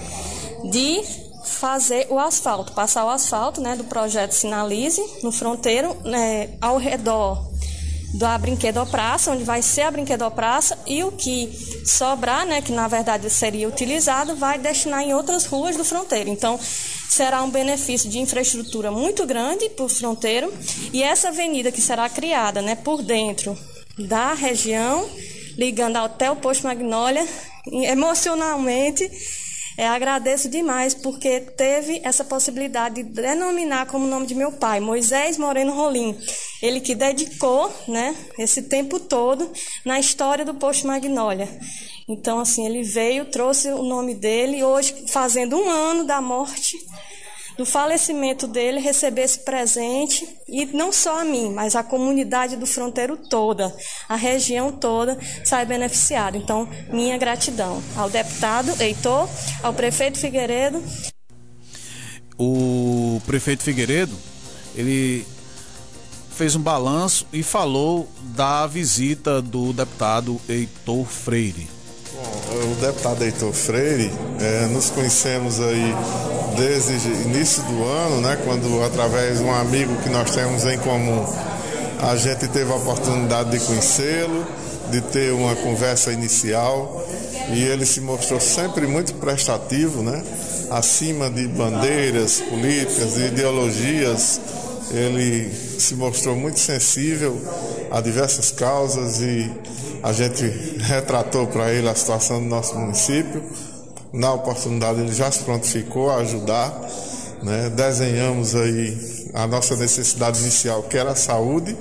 de 0.71 1.28
fazer 1.45 2.07
o 2.11 2.19
asfalto, 2.19 2.73
passar 2.73 3.05
o 3.05 3.09
asfalto 3.09 3.61
né, 3.61 3.77
do 3.77 3.85
projeto 3.85 4.33
Sinalize 4.33 5.03
no 5.23 5.33
fronteiro 5.33 5.97
né, 6.05 6.51
ao 6.61 6.77
redor 6.77 7.49
da 8.15 8.39
brinquedopraça, 8.39 9.33
onde 9.33 9.45
vai 9.45 9.61
ser 9.61 9.83
a 9.83 9.91
brinquedopraça, 9.91 10.79
e 10.87 11.05
o 11.05 11.13
que 11.13 11.53
sobrar, 11.85 12.47
né, 12.47 12.63
que 12.63 12.73
na 12.73 12.89
verdade 12.89 13.29
seria 13.29 13.69
utilizado, 13.69 14.35
vai 14.35 14.59
destinar 14.59 15.03
em 15.03 15.13
outras 15.13 15.45
ruas 15.45 15.77
do 15.77 15.85
fronteiro. 15.85 16.31
Então, 16.31 16.59
será 17.09 17.43
um 17.43 17.51
benefício 17.51 18.09
de 18.09 18.19
infraestrutura 18.19 18.91
muito 18.91 19.27
grande 19.27 19.69
para 19.71 19.85
o 19.85 19.89
fronteiro, 19.89 20.53
e 20.93 21.03
essa 21.03 21.29
avenida 21.29 21.71
que 21.71 21.81
será 21.81 22.09
criada 22.09 22.63
né, 22.63 22.75
por 22.75 23.03
dentro 23.03 23.57
da 23.99 24.33
região, 24.33 25.09
ligando 25.57 25.97
até 25.97 26.31
o 26.31 26.37
posto 26.37 26.67
Magnólia, 26.67 27.27
emocionalmente 27.67 29.11
é, 29.79 29.87
agradeço 29.87 30.49
demais 30.49 30.93
porque 30.93 31.41
teve 31.41 32.01
essa 32.03 32.25
possibilidade 32.25 32.97
de 32.97 33.05
denominar 33.05 33.87
como 33.87 34.09
nome 34.09 34.27
de 34.27 34.35
meu 34.35 34.51
pai, 34.51 34.81
Moisés 34.81 35.39
Moreno 35.39 35.73
Rolim. 35.73 36.19
Ele 36.61 36.81
que 36.81 36.97
dedicou 36.97 37.73
né, 37.87 38.17
esse 38.37 38.63
tempo 38.63 38.99
todo 38.99 39.49
na 39.85 40.01
história 40.01 40.45
do 40.45 40.53
Posto 40.53 40.89
Magnólia. 40.89 41.49
Então, 42.09 42.41
assim, 42.41 42.67
ele 42.67 42.83
veio, 42.83 43.27
trouxe 43.27 43.69
o 43.69 43.85
nome 43.85 44.17
dele, 44.17 44.65
hoje, 44.65 45.05
fazendo 45.07 45.57
um 45.57 45.71
ano 45.71 46.03
da 46.03 46.21
morte, 46.21 46.77
do 47.59 47.67
falecimento 47.67 48.47
dele, 48.47 48.79
receber 48.79 49.23
esse 49.23 49.41
presente 49.41 50.27
e 50.47 50.65
não 50.67 50.93
só 50.93 51.21
a 51.21 51.25
mim, 51.25 51.53
mas 51.53 51.75
a 51.75 51.83
comunidade 51.83 52.55
do 52.57 52.65
fronteiro 52.65 53.17
toda, 53.17 53.75
a 54.09 54.15
região 54.15 54.71
toda 54.71 55.19
sai 55.45 55.67
beneficiada. 55.67 56.37
Então, 56.37 56.69
minha 56.93 57.19
gratidão 57.19 57.83
ao 57.97 58.09
deputado 58.09 58.73
Heitor, 58.81 59.29
ao 59.61 59.75
prefeito 59.75 60.19
Figueiredo. 60.19 60.81
O 62.39 63.21
prefeito 63.27 63.65
Figueiredo, 63.65 64.17
ele 64.77 65.27
fez 66.31 66.55
um 66.55 66.63
balanço 66.63 67.27
e 67.33 67.43
falou 67.43 68.09
da 68.37 68.69
visita 68.69 69.43
do 69.43 69.73
deputado 69.73 70.41
Heitor 70.49 71.05
Freire. 71.05 71.78
Bom, 72.19 72.73
o 72.73 72.75
deputado 72.81 73.23
Heitor 73.23 73.53
Freire, 73.53 74.11
é, 74.41 74.67
nos 74.67 74.91
conhecemos 74.91 75.61
aí 75.61 75.95
desde 76.57 76.95
início 77.29 77.63
do 77.63 77.85
ano, 77.85 78.21
né, 78.21 78.37
quando 78.45 78.83
através 78.83 79.39
de 79.39 79.45
um 79.45 79.55
amigo 79.55 79.95
que 80.03 80.09
nós 80.09 80.35
temos 80.35 80.65
em 80.65 80.77
comum, 80.79 81.25
a 82.01 82.17
gente 82.17 82.49
teve 82.49 82.73
a 82.73 82.75
oportunidade 82.75 83.51
de 83.51 83.65
conhecê-lo, 83.65 84.45
de 84.91 85.01
ter 85.01 85.33
uma 85.33 85.55
conversa 85.55 86.11
inicial 86.11 87.07
e 87.53 87.63
ele 87.63 87.87
se 87.87 88.01
mostrou 88.01 88.41
sempre 88.41 88.89
muito 88.89 89.15
prestativo, 89.15 90.03
né, 90.03 90.21
acima 90.71 91.31
de 91.31 91.47
bandeiras 91.47 92.41
políticas 92.41 93.17
e 93.17 93.27
ideologias. 93.27 94.41
Ele 94.91 95.53
se 95.79 95.95
mostrou 95.95 96.35
muito 96.35 96.59
sensível 96.59 97.41
a 97.93 98.01
diversas 98.01 98.51
causas 98.51 99.21
e 99.21 99.53
a 100.03 100.13
gente 100.13 100.45
retratou 100.81 101.47
para 101.47 101.73
ele 101.73 101.89
a 101.89 101.95
situação 101.95 102.41
do 102.41 102.47
nosso 102.47 102.77
município. 102.77 103.43
Na 104.13 104.33
oportunidade 104.33 105.01
ele 105.01 105.13
já 105.13 105.31
se 105.31 105.41
prontificou 105.41 106.11
a 106.11 106.17
ajudar. 106.17 106.73
Né? 107.43 107.71
Desenhamos 107.71 108.55
aí 108.55 109.31
a 109.35 109.47
nossa 109.47 109.77
necessidade 109.77 110.41
inicial, 110.41 110.83
que 110.85 110.97
era 110.97 111.11
a 111.11 111.17
saúde. 111.17 111.77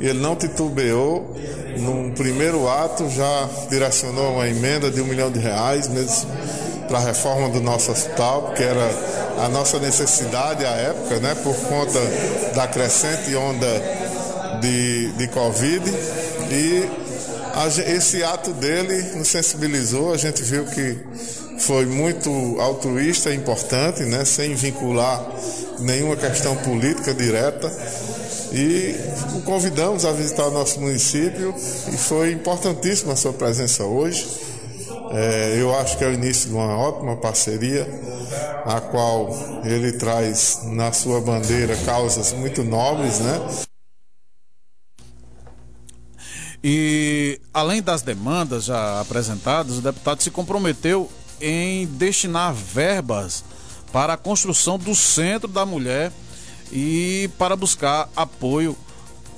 Ele 0.00 0.20
não 0.20 0.36
titubeou. 0.36 1.34
Num 1.78 2.12
primeiro 2.12 2.68
ato 2.68 3.08
já 3.10 3.48
direcionou 3.68 4.34
uma 4.34 4.48
emenda 4.48 4.90
de 4.90 5.00
um 5.00 5.04
milhão 5.04 5.30
de 5.30 5.40
reais 5.40 5.88
para 6.86 6.98
a 6.98 7.00
reforma 7.00 7.48
do 7.48 7.60
nosso 7.60 7.90
hospital, 7.90 8.42
porque 8.42 8.62
era 8.62 8.90
a 9.44 9.48
nossa 9.48 9.78
necessidade 9.78 10.64
à 10.64 10.70
época, 10.70 11.18
né, 11.18 11.34
por 11.42 11.56
conta 11.56 11.98
da 12.54 12.68
crescente 12.68 13.34
onda 13.34 13.66
de, 14.60 15.12
de 15.12 15.28
Covid. 15.28 15.90
E 16.50 17.03
esse 17.78 18.22
ato 18.22 18.52
dele 18.52 19.16
nos 19.16 19.28
sensibilizou, 19.28 20.12
a 20.12 20.16
gente 20.16 20.42
viu 20.42 20.64
que 20.66 20.98
foi 21.58 21.86
muito 21.86 22.30
altruísta 22.60 23.30
e 23.30 23.36
importante, 23.36 24.02
né, 24.02 24.24
sem 24.24 24.54
vincular 24.54 25.24
nenhuma 25.78 26.16
questão 26.16 26.56
política 26.56 27.14
direta. 27.14 27.70
E 28.52 28.94
o 29.36 29.42
convidamos 29.42 30.04
a 30.04 30.12
visitar 30.12 30.46
o 30.46 30.50
nosso 30.50 30.80
município 30.80 31.54
e 31.92 31.96
foi 31.96 32.32
importantíssima 32.32 33.12
a 33.12 33.16
sua 33.16 33.32
presença 33.32 33.84
hoje. 33.84 34.26
É, 35.12 35.56
eu 35.58 35.74
acho 35.76 35.96
que 35.96 36.04
é 36.04 36.08
o 36.08 36.12
início 36.12 36.48
de 36.48 36.54
uma 36.54 36.76
ótima 36.76 37.16
parceria, 37.16 37.88
a 38.64 38.80
qual 38.80 39.30
ele 39.64 39.92
traz 39.92 40.60
na 40.64 40.92
sua 40.92 41.20
bandeira 41.20 41.76
causas 41.84 42.32
muito 42.32 42.64
nobres, 42.64 43.20
né? 43.20 43.40
E 46.66 47.38
além 47.52 47.82
das 47.82 48.00
demandas 48.00 48.64
já 48.64 48.98
apresentadas, 48.98 49.76
o 49.76 49.82
deputado 49.82 50.22
se 50.22 50.30
comprometeu 50.30 51.10
em 51.38 51.84
destinar 51.86 52.54
verbas 52.54 53.44
para 53.92 54.14
a 54.14 54.16
construção 54.16 54.78
do 54.78 54.94
Centro 54.94 55.46
da 55.46 55.66
Mulher 55.66 56.10
e 56.72 57.28
para 57.36 57.54
buscar 57.54 58.08
apoio 58.16 58.74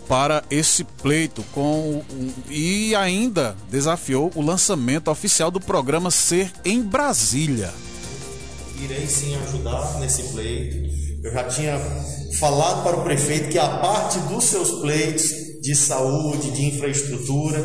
para 0.07 0.45
esse 0.49 0.85
pleito 0.85 1.43
com 1.53 2.01
e 2.49 2.95
ainda 2.95 3.57
desafiou 3.68 4.31
o 4.37 4.41
lançamento 4.41 5.11
oficial 5.11 5.51
do 5.51 5.59
programa 5.59 6.12
Ser 6.12 6.53
em 6.64 6.81
Brasília. 6.81 7.74
Irei 8.81 9.05
sim 9.09 9.35
ajudar 9.43 9.99
nesse 9.99 10.22
pleito. 10.29 10.95
Eu 11.24 11.33
já 11.33 11.43
tinha 11.43 11.77
falado 12.39 12.85
para 12.85 12.99
o 12.99 13.03
prefeito 13.03 13.49
que 13.49 13.59
a 13.59 13.79
parte 13.79 14.16
dos 14.20 14.45
seus 14.45 14.70
pleitos 14.81 15.45
de 15.67 15.75
saúde, 15.75 16.53
de 16.53 16.64
infraestrutura 16.64 17.59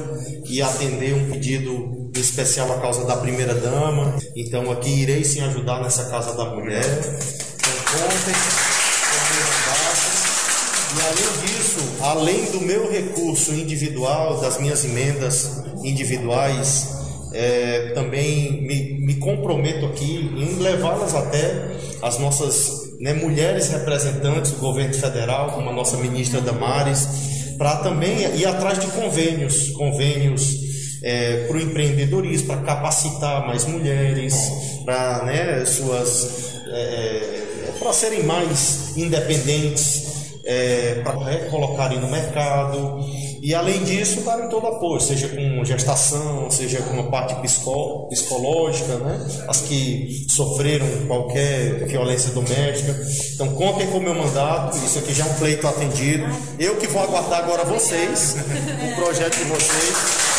e 0.49 0.59
atender 0.59 1.13
um 1.13 1.29
pedido 1.29 2.09
especial 2.15 2.71
à 2.71 2.81
causa 2.81 3.05
da 3.05 3.15
primeira 3.15 3.53
dama. 3.53 4.15
Então 4.35 4.71
aqui 4.71 4.89
irei 4.89 5.23
sim 5.23 5.39
ajudar 5.41 5.83
nessa 5.83 6.05
casa 6.05 6.33
da 6.33 6.45
mulher. 6.45 6.83
Então 6.83 7.73
contem 7.91 8.33
e 10.93 11.01
além 11.03 11.45
disso, 11.45 11.79
além 12.01 12.45
do 12.51 12.61
meu 12.61 12.91
recurso 12.91 13.53
individual, 13.53 14.41
das 14.41 14.59
minhas 14.59 14.83
emendas 14.83 15.61
individuais, 15.83 16.87
é, 17.33 17.91
também 17.93 18.63
me, 18.63 19.05
me, 19.05 19.15
comprometo 19.17 19.85
aqui 19.85 20.27
em 20.35 20.55
levá-las 20.57 21.13
até 21.13 21.77
as 22.01 22.17
nossas 22.17 22.97
né, 22.99 23.13
mulheres 23.13 23.69
representantes 23.69 24.51
do 24.51 24.57
governo 24.57 24.95
federal, 24.95 25.51
como 25.51 25.69
a 25.69 25.73
nossa 25.73 25.97
ministra 25.97 26.41
Damares, 26.41 27.07
para 27.61 27.75
também 27.75 28.17
ir 28.37 28.47
atrás 28.47 28.79
de 28.79 28.87
convênios, 28.87 29.69
convênios 29.69 30.55
é, 31.03 31.45
para 31.45 31.57
o 31.57 31.61
empreendedorismo, 31.61 32.47
para 32.47 32.61
capacitar 32.63 33.45
mais 33.45 33.65
mulheres, 33.65 34.33
para 34.83 35.23
né, 35.25 35.63
suas 35.63 36.55
é, 36.65 36.77
é 37.67 37.73
para 37.77 37.93
serem 37.93 38.23
mais 38.23 38.97
independentes 38.97 40.39
é, 40.43 41.01
para 41.03 41.23
recolocarem 41.23 41.99
no 41.99 42.09
mercado 42.09 42.99
e 43.41 43.55
além 43.55 43.83
disso 43.83 44.21
darem 44.21 44.47
todo 44.49 44.67
apoio, 44.67 45.01
seja 45.01 45.27
com 45.27 45.65
gestação, 45.65 46.49
seja 46.51 46.79
com 46.81 46.93
uma 46.93 47.09
parte 47.09 47.35
psicológica, 47.41 48.97
né? 48.97 49.19
as 49.47 49.61
que 49.61 50.27
sofreram 50.29 50.85
qualquer 51.07 51.87
violência 51.87 52.31
doméstica. 52.31 52.95
Então 53.33 53.49
contem 53.55 53.87
com 53.87 53.97
o 53.97 54.01
meu 54.01 54.13
mandato, 54.13 54.77
isso 54.77 54.99
aqui 54.99 55.13
já 55.13 55.25
é 55.25 55.29
um 55.29 55.33
pleito 55.33 55.67
atendido. 55.67 56.25
Eu 56.59 56.77
que 56.77 56.85
vou 56.87 57.01
aguardar 57.01 57.39
agora 57.39 57.63
vocês, 57.63 58.35
o 58.37 58.95
projeto 58.95 59.35
de 59.37 59.43
vocês. 59.45 60.31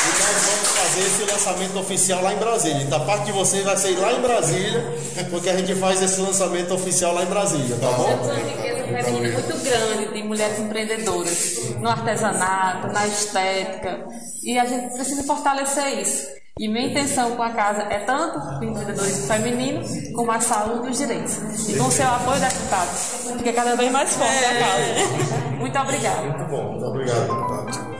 E 0.00 0.12
nós 0.18 0.42
vamos 0.44 0.68
fazer 0.68 1.00
esse 1.00 1.32
lançamento 1.32 1.78
oficial 1.78 2.22
lá 2.22 2.34
em 2.34 2.38
Brasília. 2.38 2.82
Então 2.82 2.98
a 3.02 3.04
parte 3.04 3.26
de 3.26 3.32
vocês 3.32 3.64
vai 3.64 3.76
ser 3.76 3.98
lá 3.98 4.12
em 4.12 4.20
Brasília, 4.20 4.94
porque 5.30 5.48
a 5.48 5.56
gente 5.56 5.74
faz 5.74 6.02
esse 6.02 6.20
lançamento 6.20 6.74
oficial 6.74 7.14
lá 7.14 7.22
em 7.22 7.26
Brasília, 7.26 7.76
tá 7.76 7.90
bom? 7.92 8.69
Feminina 8.90 9.32
muito 9.32 9.64
grande 9.64 10.12
de 10.12 10.22
mulheres 10.22 10.58
empreendedoras 10.58 11.74
no 11.78 11.88
artesanato, 11.88 12.88
na 12.92 13.06
estética. 13.06 14.06
E 14.42 14.58
a 14.58 14.64
gente 14.64 14.94
precisa 14.94 15.22
fortalecer 15.24 16.00
isso. 16.00 16.28
E 16.58 16.68
minha 16.68 16.88
intenção 16.88 17.36
com 17.36 17.42
a 17.42 17.50
casa 17.50 17.82
é 17.84 18.00
tanto 18.00 18.38
o 18.38 18.64
empreendedorismo 18.64 19.26
feminino 19.26 19.82
como 20.14 20.30
a 20.30 20.40
saúde 20.40 20.88
e 20.88 20.90
os 20.90 20.98
direitos. 20.98 21.68
E 21.68 21.78
com 21.78 21.86
o 21.86 21.90
seu 21.90 22.06
apoio, 22.06 22.40
deputado, 22.40 23.38
fica 23.38 23.52
cada 23.52 23.76
vez 23.76 23.90
mais 23.90 24.14
forte 24.14 24.44
é. 24.44 24.46
a 24.46 24.58
casa. 24.58 25.56
Muito 25.56 25.78
obrigada. 25.78 26.22
Muito 26.22 26.50
bom, 26.50 26.72
muito 26.72 26.84
obrigado, 26.84 27.26
deputado. 27.28 27.90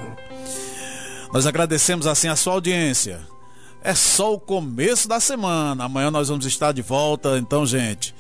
Nós 1.33 1.47
agradecemos 1.47 2.07
assim 2.07 2.29
a 2.29 2.37
sua 2.37 2.55
audiência. 2.55 3.21
É 3.83 3.95
só 3.95 4.35
o 4.35 4.39
começo 4.39 5.09
da 5.09 5.21
semana. 5.21 5.85
Amanhã 5.85 6.11
nós 6.11 6.29
vamos 6.29 6.45
estar 6.45 6.73
de 6.73 6.83
volta. 6.83 7.39
Então, 7.39 7.65
gente, 7.65 8.15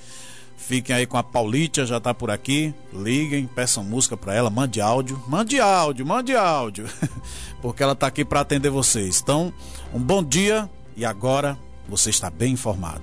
Fiquem 0.70 0.94
aí 0.94 1.04
com 1.04 1.16
a 1.16 1.22
Paulitia, 1.24 1.84
já 1.84 1.98
tá 1.98 2.14
por 2.14 2.30
aqui. 2.30 2.72
Liguem, 2.92 3.44
peçam 3.44 3.82
música 3.82 4.16
para 4.16 4.36
ela, 4.36 4.48
mande 4.48 4.80
áudio, 4.80 5.20
mande 5.26 5.58
áudio, 5.58 6.06
mande 6.06 6.36
áudio, 6.36 6.88
porque 7.60 7.82
ela 7.82 7.96
tá 7.96 8.06
aqui 8.06 8.24
para 8.24 8.38
atender 8.38 8.70
vocês. 8.70 9.20
Então, 9.20 9.52
um 9.92 9.98
bom 9.98 10.22
dia 10.22 10.70
e 10.96 11.04
agora 11.04 11.58
você 11.88 12.10
está 12.10 12.30
bem 12.30 12.52
informado. 12.52 13.02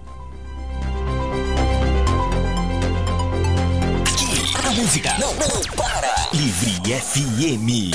A 4.65 4.71
música 4.71 5.17
não, 5.19 5.33
não 5.33 5.61
para. 5.75 6.29
Livre 6.31 6.93
FM. 6.93 7.91